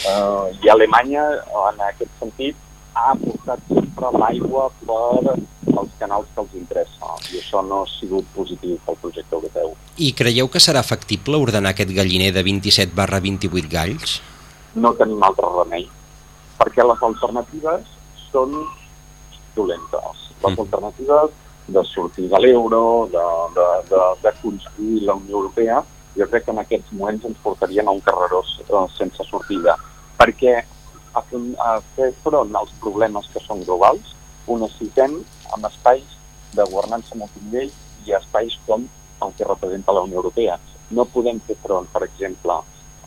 Uh, 0.08 0.50
I 0.64 0.72
Alemanya, 0.72 1.24
en 1.68 1.82
aquest 1.90 2.12
sentit, 2.20 2.58
ha 2.94 3.12
aportat 3.14 3.62
sempre 3.70 4.12
l'aigua 4.18 4.68
per 4.82 5.36
als 5.78 5.92
canals 6.00 6.28
que 6.34 6.44
els 6.44 6.56
interessa. 6.60 7.14
I 7.32 7.40
això 7.42 7.62
no 7.66 7.84
ha 7.84 7.90
sigut 7.92 8.28
positiu 8.36 8.78
pel 8.86 9.00
projecte 9.04 9.38
europeu. 9.38 9.76
I 9.98 10.12
creieu 10.18 10.50
que 10.52 10.64
serà 10.64 10.84
factible 10.84 11.40
ordenar 11.40 11.74
aquest 11.76 11.94
galliner 11.96 12.32
de 12.36 12.44
27 12.48 12.96
barra 12.98 13.22
28 13.24 13.72
galls? 13.72 14.20
No 14.76 14.94
tenim 15.00 15.24
altre 15.28 15.50
remei, 15.58 15.88
perquè 16.60 16.86
les 16.88 17.08
alternatives 17.08 17.88
són 18.32 18.56
dolentes. 19.56 20.31
Les 20.44 20.54
Mm. 20.56 20.60
alternatives 20.60 21.30
de 21.68 21.84
sortir 21.86 22.28
de 22.30 22.40
l'euro, 22.40 23.08
de, 23.12 23.26
de, 23.56 23.68
de, 23.90 24.02
de 24.24 24.32
construir 24.42 25.02
la 25.06 25.14
Unió 25.14 25.38
Europea, 25.38 25.84
jo 26.18 26.28
crec 26.28 26.46
que 26.46 26.52
en 26.52 26.60
aquests 26.60 26.92
moments 26.92 27.26
ens 27.26 27.38
portarien 27.44 27.88
a 27.88 27.92
un 27.92 28.02
carreró 28.02 28.42
eh, 28.44 28.88
sense 28.98 29.24
sortida, 29.30 29.78
perquè 30.18 30.64
a, 31.14 31.22
a 31.68 31.82
fer 31.96 32.12
front 32.24 32.56
als 32.56 32.72
problemes 32.82 33.30
que 33.34 33.40
són 33.46 33.64
globals 33.64 34.16
ho 34.48 34.58
necessitem 34.58 35.22
amb 35.54 35.66
espais 35.70 36.18
de 36.54 36.66
governança 36.72 37.16
multinivell 37.16 37.72
i 38.08 38.16
espais 38.18 38.58
com 38.68 38.88
el 39.22 39.34
que 39.38 39.46
representa 39.46 39.94
la 39.94 40.02
Unió 40.02 40.18
Europea. 40.18 40.58
No 40.90 41.06
podem 41.06 41.40
fer 41.48 41.56
front, 41.64 41.88
per 41.94 42.04
exemple, 42.04 42.58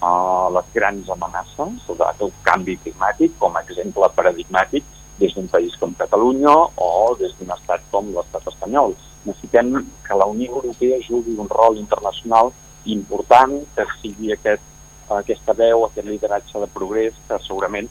a 0.01 0.13
les 0.55 0.67
grans 0.75 1.09
amenaces 1.11 1.89
del 1.89 2.33
canvi 2.47 2.77
climàtic, 2.85 3.35
com 3.39 3.57
a 3.57 3.63
exemple 3.65 4.09
paradigmàtic, 4.17 4.85
des 5.19 5.35
d'un 5.35 5.47
país 5.49 5.75
com 5.81 5.95
Catalunya 5.95 6.55
o 6.77 7.15
des 7.19 7.33
d'un 7.39 7.51
estat 7.55 7.83
com 7.91 8.11
l'estat 8.15 8.47
espanyol. 8.53 8.95
Necessitem 9.25 9.87
que 10.07 10.19
la 10.19 10.27
Unió 10.27 10.61
Europea 10.61 11.01
jugui 11.09 11.37
un 11.39 11.49
rol 11.49 11.79
internacional 11.79 12.53
important, 12.85 13.63
que 13.77 13.87
sigui 14.03 14.33
aquest, 14.33 14.63
aquesta 15.09 15.53
veu, 15.53 15.85
aquest 15.85 16.07
lideratge 16.09 16.61
de 16.61 16.69
progrés 16.75 17.15
que 17.29 17.39
segurament 17.47 17.89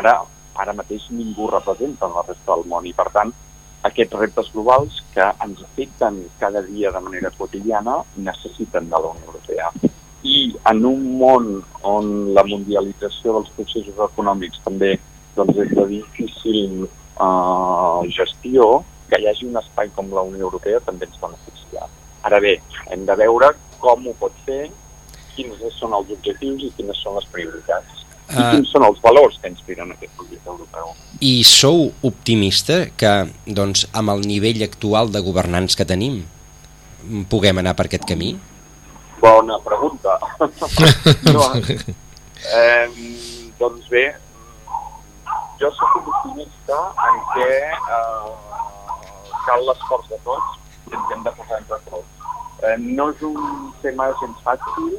ara, 0.00 0.20
ara 0.54 0.74
mateix 0.74 1.08
ningú 1.10 1.48
representa 1.50 2.06
en 2.06 2.16
la 2.18 2.24
resta 2.26 2.54
del 2.54 2.66
món 2.70 2.86
i 2.86 2.94
per 2.94 3.08
tant 3.14 3.32
aquests 3.88 4.18
reptes 4.18 4.48
globals 4.52 5.02
que 5.14 5.26
ens 5.44 5.60
afecten 5.62 6.24
cada 6.40 6.62
dia 6.62 6.90
de 6.90 7.00
manera 7.00 7.30
quotidiana 7.30 8.00
necessiten 8.16 8.90
de 8.90 8.98
la 8.98 9.12
Unió 9.14 9.26
Europea. 9.26 9.70
I 10.22 10.56
en 10.70 10.84
un 10.84 11.04
món 11.18 11.46
on 11.86 12.34
la 12.34 12.42
mundialització 12.44 13.36
dels 13.36 13.52
processos 13.56 14.00
econòmics 14.10 14.60
també 14.64 14.96
doncs, 15.38 15.58
és 15.64 15.72
de 15.76 15.86
difícil 15.92 16.84
uh, 16.84 18.02
gestió, 18.14 18.68
que 19.08 19.20
hi 19.20 19.28
hagi 19.30 19.46
un 19.48 19.56
espai 19.60 19.90
com 19.96 20.10
la 20.12 20.24
Unió 20.26 20.48
Europea 20.48 20.82
també 20.84 21.08
ens 21.08 21.20
beneficia. 21.22 21.88
Ara 22.28 22.40
bé, 22.44 22.58
hem 22.92 23.06
de 23.08 23.16
veure 23.16 23.54
com 23.80 24.06
ho 24.10 24.14
pot 24.18 24.34
fer, 24.46 24.66
quins 25.36 25.62
són 25.78 25.94
els 25.96 26.10
objectius 26.16 26.66
i 26.66 26.72
quines 26.76 27.00
són 27.04 27.16
les 27.18 27.28
prioritats. 27.32 28.04
I 28.28 28.36
Ah. 28.36 28.50
quins 28.52 28.68
són 28.68 28.84
els 28.84 28.98
valors 29.00 29.38
que 29.40 29.48
inspiren 29.48 29.92
aquest 29.94 30.12
projecte 30.18 30.50
europeu. 30.50 30.90
I 31.24 31.44
sou 31.48 31.86
optimista 32.04 32.82
que, 33.00 33.12
doncs, 33.46 33.86
amb 33.96 34.12
el 34.12 34.26
nivell 34.28 34.60
actual 34.66 35.08
de 35.14 35.22
governants 35.24 35.78
que 35.78 35.86
tenim, 35.88 36.20
puguem 37.32 37.62
anar 37.62 37.74
per 37.78 37.86
aquest 37.88 38.04
camí? 38.04 38.34
Bona 39.22 39.56
pregunta. 39.64 40.18
no, 41.32 41.46
eh, 42.52 42.84
doncs 43.58 43.88
bé, 43.88 44.04
jo 45.60 45.70
soc 45.74 45.96
un 45.98 46.10
optimista 46.12 46.78
en 47.08 47.16
què 47.34 47.50
eh, 47.96 48.28
cal 49.46 49.64
l'esforç 49.66 50.10
de 50.12 50.18
tots 50.26 50.58
i 50.90 50.94
ens 50.98 51.14
hem 51.14 51.24
de 51.26 51.32
posar 51.38 51.58
entre 51.58 51.78
tots. 51.88 52.28
Eh, 52.62 52.76
no 52.84 53.08
és 53.14 53.24
un 53.26 53.72
tema 53.82 54.08
gens 54.20 54.44
fàcil 54.46 54.94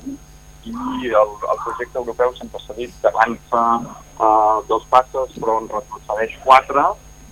i 0.70 1.12
el, 1.22 1.32
el 1.54 1.62
projecte 1.64 2.00
europeu 2.02 2.36
sempre 2.36 2.62
s'ha 2.64 2.76
dit 2.78 2.96
que 3.02 3.12
avança 3.12 3.64
eh, 3.80 4.58
dos 4.72 4.84
passes 4.92 5.38
però 5.40 5.60
en 5.62 5.72
retrocedeix 5.72 6.36
quatre. 6.44 6.86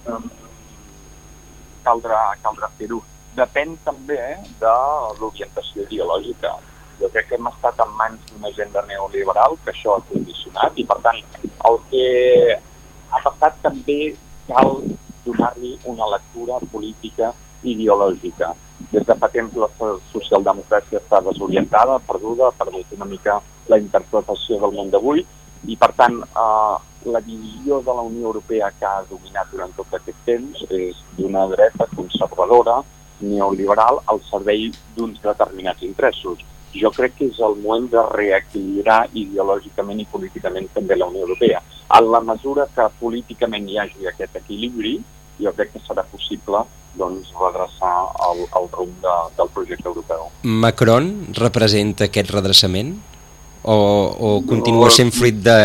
Eh, 0.08 0.22
caldrà, 1.88 2.22
caldrà 2.44 2.72
fer-ho. 2.80 3.02
Depèn 3.38 3.76
també 3.86 4.22
de 4.62 4.78
l'orientació 5.20 5.84
ideològica. 5.86 6.56
Jo 7.02 7.12
crec 7.14 7.28
que 7.30 7.38
hem 7.38 7.52
estat 7.52 7.84
en 7.84 7.92
mans 8.00 8.24
d'una 8.32 8.50
agenda 8.50 8.82
neoliberal 8.88 9.60
que 9.64 9.72
això 9.76 9.98
ha 9.98 10.06
condicionat 10.10 10.80
i, 10.82 10.86
per 10.90 10.98
tant, 11.06 11.20
el 11.70 11.78
que 11.92 12.08
passat 13.28 13.60
també 13.66 14.16
cal 14.48 14.80
donar-li 15.26 15.76
una 15.92 16.08
lectura 16.16 16.60
política 16.72 17.34
ideològica. 17.64 18.54
Des 18.92 19.06
de 19.06 19.16
fa 19.22 19.30
temps 19.34 19.56
la 19.60 19.70
socialdemocràcia 20.14 21.02
està 21.02 21.22
desorientada, 21.26 22.00
perduda, 22.08 22.50
ha 22.50 22.58
perdut 22.60 22.94
una 22.98 23.10
mica 23.10 23.40
la 23.68 23.80
interpretació 23.82 24.60
del 24.62 24.76
món 24.78 24.92
d'avui 24.94 25.24
i, 25.68 25.76
per 25.76 25.92
tant, 25.98 26.22
eh, 26.24 26.76
la 27.12 27.22
visió 27.26 27.82
de 27.82 27.96
la 27.98 28.04
Unió 28.10 28.28
Europea 28.32 28.70
que 28.80 28.86
ha 28.86 29.04
dominat 29.10 29.50
durant 29.52 29.74
tot 29.78 29.94
aquest 29.98 30.20
temps 30.28 30.64
és 30.70 31.02
d'una 31.18 31.48
dreta 31.52 31.88
conservadora, 31.96 32.82
neoliberal, 33.20 34.02
al 34.06 34.22
servei 34.30 34.70
d'uns 34.96 35.22
determinats 35.24 35.84
interessos. 35.88 36.44
Jo 36.76 36.92
crec 36.92 37.16
que 37.18 37.28
és 37.32 37.40
el 37.40 37.56
moment 37.64 37.88
de 37.92 38.04
reequilibrar 38.12 39.08
ideològicament 39.14 40.02
i 40.04 40.08
políticament 40.12 40.68
també 40.74 40.98
la 40.98 41.08
Unió 41.08 41.26
Europea. 41.26 41.62
En 41.98 42.10
la 42.12 42.20
mesura 42.20 42.68
que 42.76 42.88
políticament 43.00 43.70
hi 43.70 43.78
hagi 43.80 44.08
aquest 44.08 44.36
equilibri, 44.36 44.98
jo 45.40 45.54
crec 45.56 45.72
que 45.74 45.84
serà 45.86 46.04
possible 46.04 46.64
doncs, 46.98 47.30
redreçar 47.38 47.94
el, 48.28 48.42
el 48.58 48.66
rumb 48.74 48.96
de, 49.04 49.14
del 49.38 49.52
projecte 49.54 49.88
europeu. 49.88 50.32
Macron 50.44 51.12
representa 51.38 52.08
aquest 52.08 52.34
redreçament? 52.34 52.96
O, 53.64 53.78
o 53.78 54.30
continua 54.48 54.90
sent 54.94 55.14
fruit 55.14 55.38
de... 55.44 55.58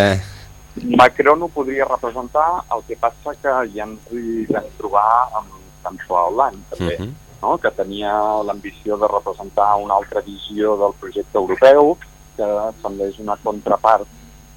Macron 0.96 1.42
ho 1.44 1.48
podria 1.52 1.86
representar, 1.88 2.64
el 2.72 2.84
que 2.88 2.96
passa 3.00 3.34
que 3.42 3.52
ja 3.74 3.84
ens 3.86 4.12
hi 4.12 4.46
vam 4.48 4.70
trobar 4.78 5.08
amb 5.40 5.58
François 5.82 6.30
Hollande, 6.30 6.64
també, 6.70 6.96
Uh 6.96 7.04
-huh. 7.06 7.31
No? 7.42 7.58
que 7.58 7.70
tenia 7.76 8.14
l'ambició 8.46 8.96
de 8.98 9.10
representar 9.10 9.74
una 9.82 9.98
altra 10.00 10.22
visió 10.24 10.76
del 10.80 10.96
projecte 11.00 11.38
europeu, 11.38 11.96
que 12.36 12.48
també 12.82 13.10
és 13.10 13.18
una 13.20 13.36
contrapart 13.42 14.08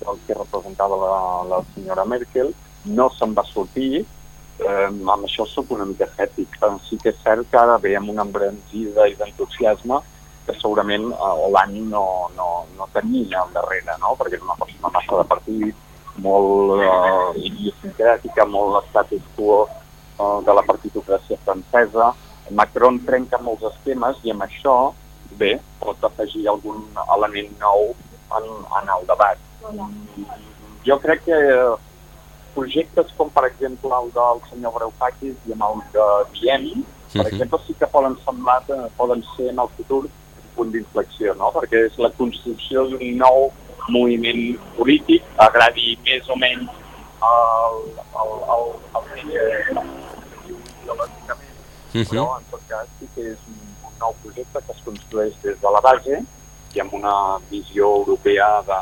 el 0.06 0.20
que 0.28 0.38
representava 0.38 0.98
la, 1.02 1.16
la 1.50 1.62
senyora 1.74 2.06
Merkel, 2.06 2.54
no 2.86 3.10
se'n 3.18 3.34
va 3.36 3.44
sortir, 3.50 4.06
eh, 4.60 4.88
amb 4.88 5.26
això 5.26 5.46
sóc 5.50 5.72
una 5.76 5.88
mica 5.90 6.08
escèptic. 6.08 6.60
Sí 6.88 7.00
que 7.02 7.12
és 7.14 7.24
cert 7.24 7.50
que 7.52 7.60
ara 7.60 7.80
veiem 7.82 8.10
una 8.14 8.26
embranzida 8.28 9.08
i 9.10 9.16
d'entusiasme 9.20 10.02
que 10.46 10.54
segurament 10.60 11.10
eh, 11.12 11.32
Hollande 11.46 11.88
no, 11.90 12.06
no, 12.38 12.50
no 12.78 12.90
tenia 12.94 13.42
al 13.42 13.54
darrere, 13.56 13.98
no? 14.02 14.14
perquè 14.20 14.38
és 14.38 14.46
una 14.46 14.58
persona 14.60 14.94
massa 14.94 15.22
de 15.22 15.26
partit, 15.32 15.82
molt 16.24 16.84
eh, 16.86 17.48
idiosincràtica, 17.50 18.46
molt 18.48 18.86
status 18.92 19.26
quo 19.36 19.64
eh, 19.66 20.38
de 20.46 20.58
la 20.60 20.64
partitocràcia 20.68 21.42
francesa. 21.48 22.14
Macron 22.52 23.00
trenca 23.06 23.40
molts 23.42 23.66
esquemes 23.72 24.20
i 24.24 24.34
amb 24.34 24.46
això, 24.46 24.76
bé, 25.40 25.56
pot 25.82 26.04
afegir 26.06 26.46
algun 26.48 26.84
element 27.18 27.52
nou 27.62 27.90
en, 28.38 28.46
en 28.80 28.92
el 28.98 29.08
debat. 29.10 29.42
Jo 30.86 31.00
crec 31.02 31.26
que 31.26 31.40
projectes 32.56 33.12
com, 33.18 33.32
per 33.34 33.48
exemple, 33.50 33.92
el 33.92 34.12
del 34.16 34.44
senyor 34.50 34.76
Breufakis 34.78 35.50
i 35.50 35.56
amb 35.56 35.66
el 35.68 35.82
de 35.96 36.06
Diem, 36.36 36.70
per 37.16 37.26
uh 37.26 37.28
exemple, 37.32 37.60
sí 37.66 37.76
que 37.80 37.92
poden 37.92 38.16
semblar 38.26 38.62
que 38.68 38.78
poden 38.98 39.24
ser 39.36 39.50
en 39.52 39.60
el 39.60 39.70
futur 39.76 40.06
un 40.06 40.48
punt 40.56 40.72
d'inflexió, 40.72 41.36
no? 41.42 41.52
perquè 41.56 41.86
és 41.90 42.00
la 42.00 42.14
construcció 42.20 42.88
d'un 42.92 43.06
nou 43.20 43.50
moviment 43.90 44.42
polític, 44.78 45.26
agradi 45.50 45.98
més 46.08 46.30
o 46.30 46.40
menys 46.40 46.72
el, 47.26 47.78
el, 48.22 48.34
el, 48.56 48.66
el, 49.02 49.82
el, 49.82 49.96
ideològicament, 50.86 51.15
uh 51.96 52.02
-huh. 52.02 52.10
però 52.12 52.38
en 52.38 52.46
tot 52.52 52.62
cas 52.68 52.88
sí 53.00 53.08
que 53.16 53.22
és 53.32 53.40
un, 53.48 53.60
un 53.88 53.94
nou 54.00 54.16
projecte 54.24 54.60
que 54.66 54.72
es 54.72 54.82
construeix 54.86 55.34
des 55.44 55.58
de 55.62 55.70
la 55.76 55.82
base 55.82 56.24
i 56.76 56.80
amb 56.80 56.94
una 56.94 57.40
visió 57.50 57.84
europea 58.02 58.62
de, 58.68 58.80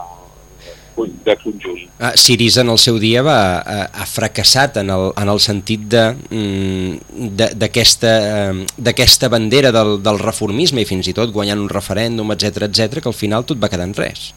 de 0.96 1.36
conjunt. 1.44 1.90
Uh, 2.00 2.12
Syriza 2.16 2.62
en 2.62 2.70
el 2.70 2.78
seu 2.78 2.98
dia 3.02 3.24
va, 3.26 3.38
uh, 3.62 3.86
ha 4.02 4.06
fracassat 4.06 4.78
en 4.82 4.90
el, 4.94 5.12
en 5.18 5.30
el 5.34 5.40
sentit 5.44 5.94
mm, 5.94 7.30
d'aquesta 7.58 9.28
uh, 9.28 9.32
bandera 9.34 9.72
del, 9.76 10.02
del 10.04 10.20
reformisme 10.22 10.84
i 10.84 10.90
fins 10.90 11.10
i 11.10 11.16
tot 11.18 11.34
guanyant 11.34 11.62
un 11.64 11.70
referèndum, 11.72 12.34
etc 12.36 12.68
etc 12.70 13.02
que 13.02 13.10
al 13.10 13.18
final 13.18 13.46
tot 13.46 13.62
va 13.62 13.72
quedar 13.72 13.88
en 13.90 13.96
res. 13.98 14.34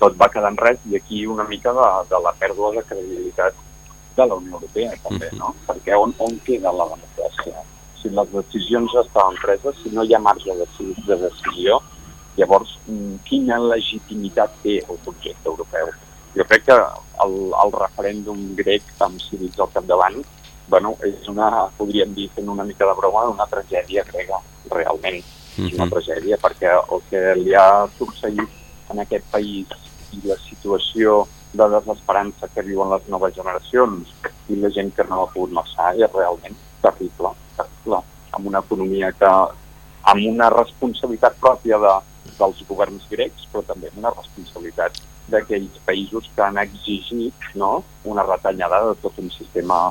Tot 0.00 0.16
va 0.20 0.30
quedar 0.32 0.52
en 0.52 0.60
res 0.60 0.78
i 0.90 0.96
aquí 0.96 1.26
una 1.28 1.44
mica 1.48 1.74
de, 1.76 1.88
de 2.08 2.22
la 2.24 2.32
pèrdua 2.40 2.72
de 2.78 2.84
credibilitat 2.88 3.66
de 4.16 4.26
la 4.26 4.34
Unió 4.34 4.56
Europea 4.56 4.92
també, 5.04 5.26
uh 5.26 5.32
-huh. 5.32 5.38
no? 5.38 5.54
Perquè 5.68 5.96
on, 5.96 6.14
on 6.18 6.40
queda 6.44 6.72
la 6.72 6.86
democràcia? 6.94 7.64
Si 8.00 8.12
les 8.16 8.30
decisions 8.32 8.94
estan 9.02 9.38
preses, 9.42 9.76
si 9.82 9.92
no 9.94 10.04
hi 10.04 10.14
ha 10.14 10.22
marge 10.24 10.54
de, 10.56 10.66
de 11.06 11.18
decisió, 11.24 11.80
llavors 12.38 12.76
mm, 12.86 13.20
quina 13.28 13.58
legitimitat 13.60 14.54
té 14.64 14.78
el 14.80 15.00
projecte 15.04 15.50
europeu? 15.52 15.90
Jo 16.36 16.46
crec 16.46 16.68
que 16.68 16.78
el, 17.24 17.34
el 17.64 17.74
referèndum 17.74 18.54
grec 18.58 18.86
amb 19.04 19.20
Siriza 19.20 19.66
al 19.66 19.74
capdavant 19.74 20.22
bueno, 20.70 20.94
és 21.02 21.26
una, 21.26 21.66
podríem 21.76 22.14
dir, 22.14 22.28
fent 22.30 22.48
una 22.48 22.62
mica 22.64 22.86
de 22.86 22.94
broma, 22.94 23.26
una 23.32 23.48
tragèdia 23.50 24.04
grega, 24.06 24.38
realment. 24.70 25.24
-huh. 25.60 25.66
És 25.66 25.74
una 25.74 25.86
mhm. 25.86 25.92
tragèdia, 25.92 26.38
perquè 26.40 26.72
el 26.94 27.02
que 27.10 27.22
li 27.42 27.54
ha 27.54 27.88
succeït 27.98 28.90
en 28.90 29.02
aquest 29.04 29.26
país 29.30 29.66
i 30.14 30.22
la 30.26 30.36
situació 30.46 31.26
de 31.52 31.66
desesperança 31.74 32.48
que 32.54 32.62
viuen 32.66 32.90
les 32.90 33.06
noves 33.08 33.34
generacions 33.34 34.10
i 34.48 34.58
la 34.58 34.70
gent 34.70 34.92
que 34.94 35.06
no 35.08 35.22
ha 35.22 35.30
pogut 35.34 35.52
marxar 35.54 35.92
és 35.96 36.12
realment 36.14 36.56
terrible, 36.82 37.32
terrible, 37.56 37.69
amb 37.86 38.46
una 38.46 38.60
economia 38.60 39.12
que 39.12 39.30
amb 40.10 40.26
una 40.26 40.48
responsabilitat 40.52 41.36
pròpia 41.40 41.78
de, 41.78 41.94
dels 42.38 42.62
governs 42.68 43.06
grecs, 43.10 43.46
però 43.52 43.62
també 43.66 43.90
amb 43.90 44.02
una 44.02 44.12
responsabilitat 44.16 45.00
d'aquells 45.30 45.80
països 45.86 46.28
que 46.34 46.42
han 46.42 46.58
exigit 46.58 47.50
no, 47.54 47.84
una 48.04 48.24
retallada 48.26 48.82
de 48.88 48.94
tot 49.02 49.18
un 49.22 49.30
sistema 49.30 49.90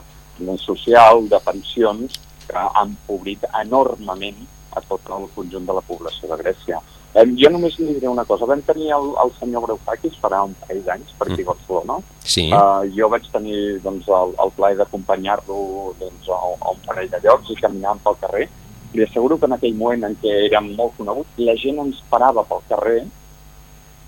social, 0.58 1.28
de 1.28 1.40
pensions, 1.44 2.20
que 2.48 2.58
han 2.58 2.96
empobrit 2.96 3.44
enormement 3.62 4.40
a 4.72 4.82
tot 4.82 5.10
el 5.16 5.28
conjunt 5.36 5.66
de 5.68 5.76
la 5.76 5.84
població 5.86 6.30
de 6.32 6.38
Grècia. 6.44 6.80
Eh, 7.18 7.26
jo 7.42 7.50
només 7.50 7.74
li 7.80 7.96
diré 7.96 8.10
una 8.10 8.26
cosa. 8.30 8.46
Vam 8.50 8.62
tenir 8.68 8.92
el, 8.94 9.08
el 9.24 9.32
senyor 9.40 9.66
Breufakis 9.66 10.18
farà 10.22 10.44
un 10.46 10.54
parell 10.62 10.84
d'anys 10.86 11.16
per 11.18 11.28
aquí 11.28 11.42
a 11.42 11.46
mm. 11.46 11.50
Barcelona. 11.50 11.98
Sí. 12.22 12.46
Uh, 12.54 12.86
jo 12.96 13.10
vaig 13.10 13.26
tenir 13.34 13.62
doncs, 13.86 14.10
el, 14.20 14.36
el 14.44 14.54
plaer 14.58 14.78
d'acompanyar-lo 14.82 15.62
doncs, 16.02 16.30
a, 16.30 16.38
a 16.38 16.76
un 16.76 16.84
parell 16.86 17.10
de 17.10 17.22
llocs 17.26 17.50
i 17.50 17.58
caminant 17.62 18.02
pel 18.06 18.20
carrer. 18.22 18.46
Li 18.94 19.06
asseguro 19.06 19.40
que 19.40 19.50
en 19.50 19.58
aquell 19.58 19.78
moment 19.78 20.06
en 20.06 20.18
què 20.22 20.36
érem 20.50 20.72
molt 20.78 20.96
coneguts, 20.98 21.42
la 21.42 21.58
gent 21.62 21.82
ens 21.82 22.04
parava 22.14 22.46
pel 22.50 22.62
carrer 22.70 23.02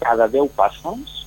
cada 0.02 0.26
10 0.34 0.50
passes 0.58 1.18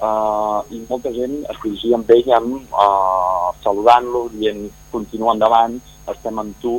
uh, 0.00 0.60
i 0.72 0.80
molta 0.88 1.12
gent 1.12 1.42
es 1.52 1.58
dirigia 1.64 1.98
amb 1.98 2.12
ell 2.12 2.30
amb, 2.36 2.72
uh, 2.72 3.52
saludant-lo, 3.64 4.26
dient 4.36 4.64
continua 4.92 5.36
endavant, 5.36 5.78
estem 6.12 6.40
amb 6.40 6.56
tu. 6.60 6.78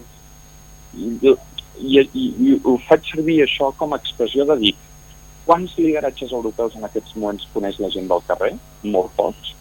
I, 0.94 1.34
i, 1.80 2.02
i, 2.02 2.26
i 2.46 2.58
ho 2.64 2.78
faig 2.88 3.08
servir 3.10 3.42
això 3.44 3.72
com 3.78 3.94
a 3.94 4.02
expressió 4.02 4.46
de 4.50 4.58
dir 4.62 4.74
quants 5.46 5.74
lideratges 5.78 6.32
europeus 6.32 6.76
en 6.78 6.86
aquests 6.88 7.16
moments 7.18 7.48
coneix 7.54 7.80
la 7.84 7.92
gent 7.94 8.08
del 8.12 8.24
carrer? 8.28 8.54
Molt 8.84 9.12
pocs. 9.18 9.54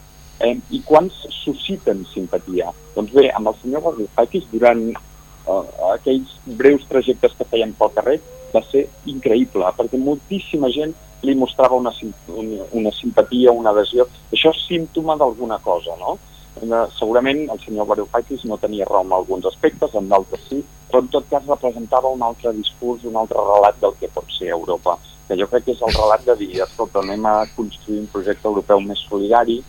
Eh, 0.42 0.54
I 0.74 0.82
quants 0.86 1.16
susciten 1.42 2.04
simpatia? 2.12 2.70
Doncs 2.96 3.14
bé, 3.14 3.28
amb 3.34 3.50
el 3.50 3.56
senyor 3.62 3.84
Varoufakis, 3.86 4.46
durant 4.52 4.82
eh, 4.92 5.62
aquells 5.92 6.36
breus 6.60 6.86
trajectes 6.90 7.34
que 7.38 7.48
feien 7.50 7.74
pel 7.78 7.94
carrer, 7.96 8.18
va 8.52 8.62
ser 8.68 8.84
increïble, 9.10 9.70
perquè 9.78 9.98
moltíssima 9.98 10.70
gent 10.74 10.92
li 11.22 11.34
mostrava 11.38 11.78
una, 11.78 11.92
una, 12.34 12.66
una 12.78 12.92
simpatia, 12.94 13.54
una 13.54 13.70
adhesió. 13.72 14.06
Això 14.34 14.52
és 14.52 14.66
símptoma 14.68 15.16
d'alguna 15.18 15.58
cosa, 15.64 15.96
no? 16.00 16.18
segurament 16.98 17.46
el 17.48 17.60
senyor 17.62 17.86
Varoufakis 17.88 18.44
no 18.44 18.58
tenia 18.60 18.84
raó 18.84 19.02
en 19.06 19.12
alguns 19.16 19.46
aspectes, 19.48 19.94
en 19.94 20.10
d'altres 20.10 20.42
sí, 20.50 20.58
però 20.92 21.00
en 21.00 21.08
tot 21.08 21.24
cas 21.30 21.46
representava 21.48 22.12
un 22.12 22.22
altre 22.22 22.52
discurs, 22.52 23.06
un 23.08 23.16
altre 23.16 23.40
relat 23.40 23.78
del 23.80 23.94
que 23.98 24.10
pot 24.12 24.28
ser 24.36 24.50
Europa, 24.52 24.98
que 25.28 25.38
jo 25.40 25.46
crec 25.48 25.64
que 25.64 25.72
és 25.72 25.84
el 25.86 25.94
relat 25.96 26.26
de 26.26 26.34
dir, 26.42 26.50
escolta, 26.60 27.00
anem 27.00 27.24
a 27.30 27.36
construir 27.56 28.02
un 28.02 28.10
projecte 28.12 28.50
europeu 28.50 28.82
més 28.84 29.00
solidari, 29.08 29.62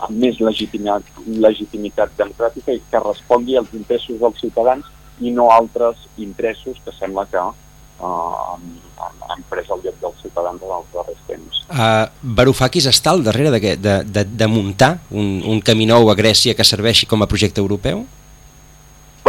amb 0.00 0.22
més 0.22 0.38
legitimitat, 0.40 1.08
legitimitat 1.26 2.14
democràtica 2.20 2.72
i 2.76 2.82
que 2.92 3.02
respongui 3.02 3.58
als 3.58 3.74
interessos 3.76 4.20
dels 4.22 4.38
ciutadans 4.40 4.86
i 5.20 5.34
no 5.34 5.50
altres 5.52 6.06
interessos 6.16 6.78
que 6.84 6.94
sembla 6.96 7.26
que 7.28 7.42
uh, 7.42 8.54
han, 8.54 9.18
han 9.28 9.42
pres 9.50 9.68
el 9.74 9.82
lloc 9.84 9.98
dels 10.00 10.22
ciutadans 10.22 10.62
en 10.62 10.76
els 10.78 10.94
darrers 10.94 11.26
temps. 11.26 11.60
Uh, 11.66 12.06
Varoufakis 12.38 12.88
està 12.88 13.12
al 13.12 13.26
darrere 13.26 13.52
de, 13.58 13.74
de, 13.76 13.98
de, 14.06 14.24
de 14.24 14.48
muntar 14.48 14.94
un, 15.10 15.42
un 15.44 15.60
camí 15.60 15.90
nou 15.90 16.08
a 16.08 16.16
Grècia 16.16 16.54
que 16.54 16.64
serveixi 16.64 17.10
com 17.10 17.26
a 17.26 17.28
projecte 17.28 17.60
europeu? 17.60 18.06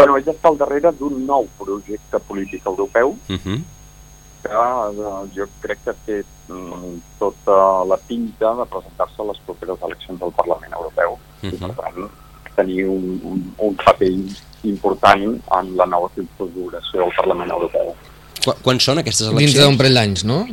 Bueno, 0.02 0.18
ell 0.18 0.32
està 0.34 0.50
al 0.50 0.58
darrere 0.58 0.92
d'un 0.98 1.22
nou 1.28 1.48
projecte 1.60 2.20
polític 2.28 2.66
europeu 2.66 3.14
uh 3.14 3.38
-huh. 3.38 3.60
que 4.44 4.50
uh, 4.58 5.22
jo 5.36 5.46
crec 5.62 5.80
que 5.86 5.94
té 6.06 6.24
um, 6.50 7.02
tota 7.20 7.86
la 7.92 7.98
pinta 8.10 8.54
de 8.60 8.66
presentar-se 8.74 9.22
a 9.22 9.28
les 9.30 9.40
properes 9.46 9.78
eleccions 9.88 10.20
del 10.20 10.34
Parlament 10.40 10.74
Europeu 10.74 11.12
uh 11.14 11.20
-huh. 11.42 11.54
i 11.54 11.58
per 11.58 11.72
tant 11.82 12.10
tenir 12.56 12.86
un, 12.86 13.06
un, 13.24 13.40
un 13.58 13.76
paper 13.76 14.14
important 14.64 15.22
en 15.58 15.78
la 15.78 15.86
nova 15.86 16.10
configuració 16.16 17.00
del 17.04 17.14
Parlament 17.20 17.52
Europeu. 17.52 17.96
Qu 18.44 18.52
quan 18.66 18.80
són 18.80 18.98
aquestes 18.98 19.28
eleccions? 19.28 19.54
Dins 19.54 19.66
d'un 19.66 19.78
parell 19.78 19.94
d'anys, 19.94 20.24
no? 20.24 20.48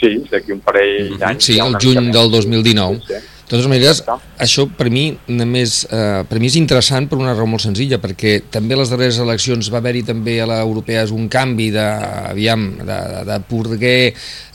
Sí, 0.00 0.10
d'aquí 0.30 0.52
un 0.52 0.60
parell 0.60 0.96
mm 1.02 1.12
-hmm. 1.12 1.18
d'anys. 1.18 1.44
Sí, 1.44 1.58
el 1.58 1.74
juny 1.82 2.10
del 2.10 2.30
2019. 2.30 2.96
Sí, 2.96 3.02
sí. 3.06 3.31
De 3.52 3.58
totes 3.58 3.68
maneres, 3.68 3.98
això 4.40 4.64
per 4.64 4.86
mi, 4.88 5.10
només, 5.28 5.82
eh, 5.92 6.22
per 6.24 6.38
mi 6.40 6.48
és 6.48 6.54
interessant 6.56 7.04
per 7.10 7.18
una 7.20 7.34
raó 7.36 7.44
molt 7.44 7.60
senzilla, 7.60 7.98
perquè 8.00 8.38
també 8.48 8.72
a 8.72 8.78
les 8.80 8.88
darreres 8.88 9.18
eleccions 9.20 9.68
va 9.68 9.82
haver-hi 9.82 10.00
també 10.08 10.38
a 10.40 10.46
l'europea 10.48 11.02
un 11.12 11.26
canvi 11.28 11.66
de, 11.74 11.84
aviam, 12.30 12.64
de, 12.78 12.86
de, 12.86 13.24
de 13.28 13.36
poder 13.50 13.98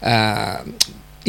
eh, 0.01 0.55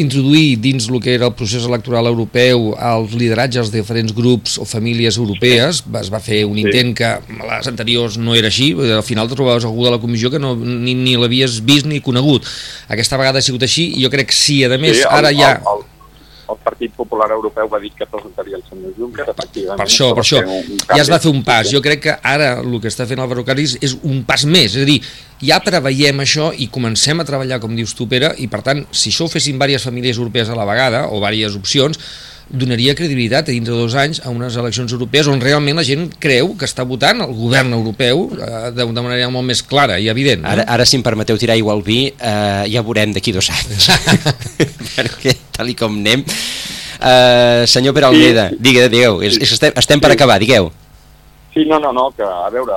introduir 0.01 0.57
dins 0.63 0.87
el 0.89 0.97
que 1.03 1.13
era 1.13 1.27
el 1.29 1.35
procés 1.37 1.67
electoral 1.69 2.09
europeu 2.09 2.71
els 2.73 3.13
lideratges 3.13 3.69
dels 3.69 3.83
diferents 3.83 4.15
grups 4.17 4.57
o 4.57 4.65
famílies 4.65 5.19
europees, 5.21 5.83
es 6.01 6.09
va 6.09 6.23
fer 6.23 6.41
un 6.49 6.57
intent 6.57 6.95
que 6.97 7.11
les 7.37 7.69
anteriors 7.69 8.17
no 8.17 8.33
era 8.33 8.49
així, 8.49 8.71
al 8.73 9.05
final 9.05 9.29
te 9.29 9.37
trobaves 9.37 9.69
algú 9.69 9.85
de 9.85 9.93
la 9.93 10.01
comissió 10.01 10.33
que 10.33 10.41
no, 10.41 10.55
ni, 10.57 10.97
ni 10.97 11.13
l'havies 11.21 11.61
vist 11.61 11.85
ni 11.85 12.01
conegut. 12.01 12.49
Aquesta 12.89 13.21
vegada 13.21 13.37
ha 13.37 13.45
sigut 13.45 13.69
així 13.69 13.91
i 13.93 14.07
jo 14.07 14.09
crec 14.09 14.33
que 14.33 14.39
sí, 14.41 14.63
a 14.65 14.73
més, 14.73 15.03
sí, 15.03 15.05
el, 15.05 15.13
ara 15.21 15.35
ja... 15.37 15.53
El, 15.59 15.85
el 15.85 15.98
el 16.49 16.59
Partit 16.63 16.93
Popular 16.97 17.29
Europeu 17.35 17.69
va 17.71 17.79
dir 17.81 17.91
que 17.95 18.07
presentaria 18.09 18.57
el 18.57 18.63
senyor 18.67 18.93
Juncker, 18.97 19.25
efectivament. 19.31 19.81
Per 19.81 19.87
això, 19.87 20.09
per 20.17 20.23
això, 20.23 20.41
ja 20.89 21.01
es 21.01 21.11
va 21.11 21.19
fer 21.21 21.31
un 21.31 21.43
pas. 21.47 21.69
Jo 21.69 21.81
crec 21.85 22.03
que 22.07 22.15
ara 22.33 22.51
el 22.61 22.79
que 22.81 22.91
està 22.91 23.07
fent 23.09 23.21
el 23.21 23.29
Ferrocarrils 23.31 23.77
és 23.85 23.95
un 24.01 24.23
pas 24.27 24.45
més, 24.49 24.75
és 24.75 24.85
a 24.85 24.89
dir, 24.89 24.99
ja 25.45 25.59
preveiem 25.63 26.23
això 26.25 26.49
i 26.55 26.69
comencem 26.73 27.21
a 27.21 27.27
treballar, 27.27 27.61
com 27.63 27.75
dius 27.77 27.95
tu, 27.97 28.09
Pere, 28.09 28.33
i 28.41 28.49
per 28.51 28.63
tant, 28.65 28.85
si 28.91 29.13
això 29.13 29.27
ho 29.27 29.31
fessin 29.31 29.59
diverses 29.59 29.87
famílies 29.87 30.17
europees 30.17 30.49
a 30.49 30.57
la 30.57 30.67
vegada, 30.67 31.05
o 31.07 31.21
diverses 31.21 31.59
opcions, 31.59 32.01
donaria 32.49 32.95
credibilitat 32.97 33.49
a 33.49 33.53
dintre 33.53 33.73
de 33.73 33.79
dos 33.79 33.95
anys 33.95 34.21
a 34.25 34.31
unes 34.33 34.55
eleccions 34.57 34.91
europees 34.95 35.29
on 35.29 35.41
realment 35.41 35.77
la 35.77 35.85
gent 35.85 36.07
creu 36.21 36.55
que 36.57 36.65
està 36.65 36.85
votant 36.87 37.21
el 37.25 37.33
govern 37.37 37.73
europeu 37.77 38.25
eh, 38.33 38.71
de, 38.73 38.87
manera 39.01 39.29
molt 39.29 39.47
més 39.47 39.61
clara 39.61 39.99
i 40.01 40.09
evident. 40.09 40.41
No? 40.43 40.49
Ara, 40.49 40.65
ara 40.65 40.87
si 40.89 40.97
em 40.97 41.05
permeteu 41.05 41.37
tirar 41.37 41.57
aigua 41.57 41.75
al 41.77 41.85
vi, 41.85 42.07
eh, 42.09 42.65
ja 42.73 42.83
veurem 42.85 43.13
d'aquí 43.13 43.35
dos 43.35 43.51
anys. 43.53 43.91
Perquè, 44.97 45.37
tal 45.55 45.69
i 45.69 45.77
com 45.77 46.01
anem, 46.01 46.25
Uh, 46.99 47.63
senyor 47.63 47.93
Pere 47.95 48.09
Almeida, 48.09 48.49
sí. 48.51 48.57
digueu, 48.59 48.89
digueu, 48.91 49.21
és, 49.23 49.37
és, 49.39 49.51
estem, 49.55 49.71
estem 49.79 50.01
per 50.03 50.09
acabar, 50.11 50.35
digueu. 50.35 50.65
Sí, 51.53 51.63
no, 51.63 51.77
no, 51.79 51.93
no, 51.95 52.09
que 52.11 52.27
a 52.27 52.49
veure, 52.51 52.75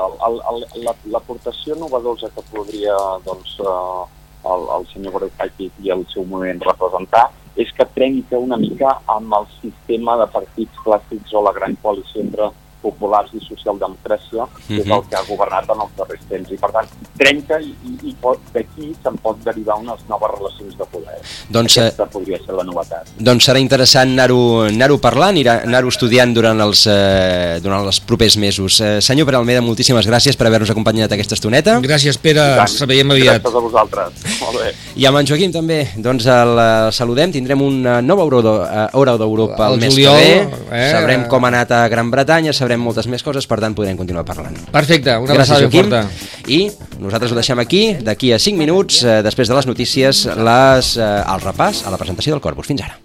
l'aportació 1.11 1.75
novedosa 1.81 2.31
que 2.31 2.45
podria 2.53 2.95
doncs, 3.27 3.57
uh, 3.66 4.07
el, 4.47 4.68
el 4.77 4.87
senyor 4.93 5.16
Borecaitis 5.16 5.75
i 5.83 5.91
el 5.91 6.07
seu 6.14 6.23
moviment 6.23 6.62
representar 6.62 7.25
és 7.61 7.70
que 7.78 7.86
trenca 7.98 8.40
una 8.44 8.59
mica 8.62 8.92
amb 9.16 9.36
el 9.38 9.48
sistema 9.59 10.16
de 10.22 10.28
partits 10.36 10.84
clàssics 10.86 11.34
o 11.40 11.44
la 11.48 11.55
gran 11.61 11.76
coalició 11.86 12.24
entre 12.26 12.53
populars 12.83 13.33
i 13.37 13.41
socialdemocràcia, 13.47 14.47
que 14.66 14.80
és 14.80 14.87
mhm. 14.87 14.97
el 14.97 15.05
que 15.09 15.18
ha 15.18 15.24
governat 15.28 15.70
en 15.72 15.85
els 15.85 15.97
darrers 15.99 16.26
temps. 16.30 16.53
I, 16.53 16.59
per 16.61 16.72
tant, 16.74 16.91
trenca 17.18 17.59
i, 17.62 17.72
i 18.03 18.14
d'aquí 18.53 18.93
se'n 19.03 19.18
pot 19.22 19.39
derivar 19.45 19.78
unes 19.80 20.03
noves 20.11 20.35
relacions 20.37 20.76
de 20.78 20.89
poder. 20.93 21.18
Doncs, 21.53 21.78
Aquesta 21.78 22.07
eh, 22.07 22.12
podria 22.12 22.41
ser 22.43 22.57
la 22.57 22.66
novetat. 22.66 23.12
Doncs 23.18 23.49
serà 23.49 23.62
interessant 23.62 24.12
anar-ho 24.12 24.43
anar, 24.68 24.91
parlant, 25.03 25.39
anar-ho 25.53 25.93
estudiant 25.93 26.35
durant 26.35 26.61
els, 26.64 26.85
eh, 26.91 27.59
durant 27.64 27.87
els 27.87 28.01
propers 28.07 28.37
mesos. 28.41 28.80
Eh, 28.80 28.95
senyor 29.05 29.28
Pere 29.28 29.41
Almeda, 29.41 29.62
moltíssimes 29.64 30.09
gràcies 30.09 30.39
per 30.39 30.49
haver-nos 30.49 30.72
acompanyat 30.74 31.12
aquesta 31.12 31.37
estoneta. 31.39 31.78
Gràcies, 31.85 32.18
Pere. 32.22 32.45
Ens 32.62 32.78
veiem 32.89 33.14
aviat. 33.14 33.43
Gràcies 33.43 33.59
a 33.59 33.64
vosaltres. 33.66 34.24
Molt 34.41 34.61
bé. 34.61 34.72
I 34.97 35.07
amb 35.09 35.20
en 35.20 35.28
Joaquim 35.28 35.53
també, 35.55 35.80
doncs 35.97 36.26
el, 36.30 36.55
el 36.59 36.93
saludem. 36.97 37.33
Tindrem 37.35 37.62
una 37.64 38.01
nova 38.05 38.26
hora 38.28 39.16
d'Europa 39.18 39.68
el, 39.68 39.74
el 39.74 39.80
mes 39.80 39.95
juliol, 39.95 40.18
que 40.18 40.24
ve. 40.24 40.62
Eh? 40.72 40.91
Sabrem 40.93 41.26
com 41.30 41.45
ha 41.45 41.53
anat 41.53 41.72
a 41.76 41.83
Gran 41.93 42.11
Bretanya, 42.12 42.53
sabrem 42.57 42.72
sabrem 42.73 42.87
moltes 42.87 43.09
més 43.11 43.23
coses, 43.25 43.47
per 43.49 43.61
tant 43.62 43.77
podrem 43.77 43.99
continuar 43.99 44.25
parlant. 44.29 44.57
Perfecte, 44.73 45.16
una 45.20 45.37
abraçada 45.37 45.68
ben 45.68 45.75
forta. 45.77 46.03
I 46.49 46.70
nosaltres 47.03 47.33
ho 47.33 47.39
deixem 47.39 47.61
aquí, 47.62 47.85
d'aquí 48.01 48.33
a 48.33 48.41
5 48.41 48.59
minuts, 48.59 49.05
eh, 49.05 49.20
després 49.23 49.49
de 49.49 49.55
les 49.55 49.66
notícies, 49.66 50.27
les, 50.27 50.97
eh, 50.97 51.14
el 51.23 51.41
repàs 51.41 51.87
a 51.87 51.91
la 51.91 51.99
presentació 51.99 52.33
del 52.35 52.45
Corpus. 52.45 52.66
Fins 52.66 52.83
ara. 52.83 53.01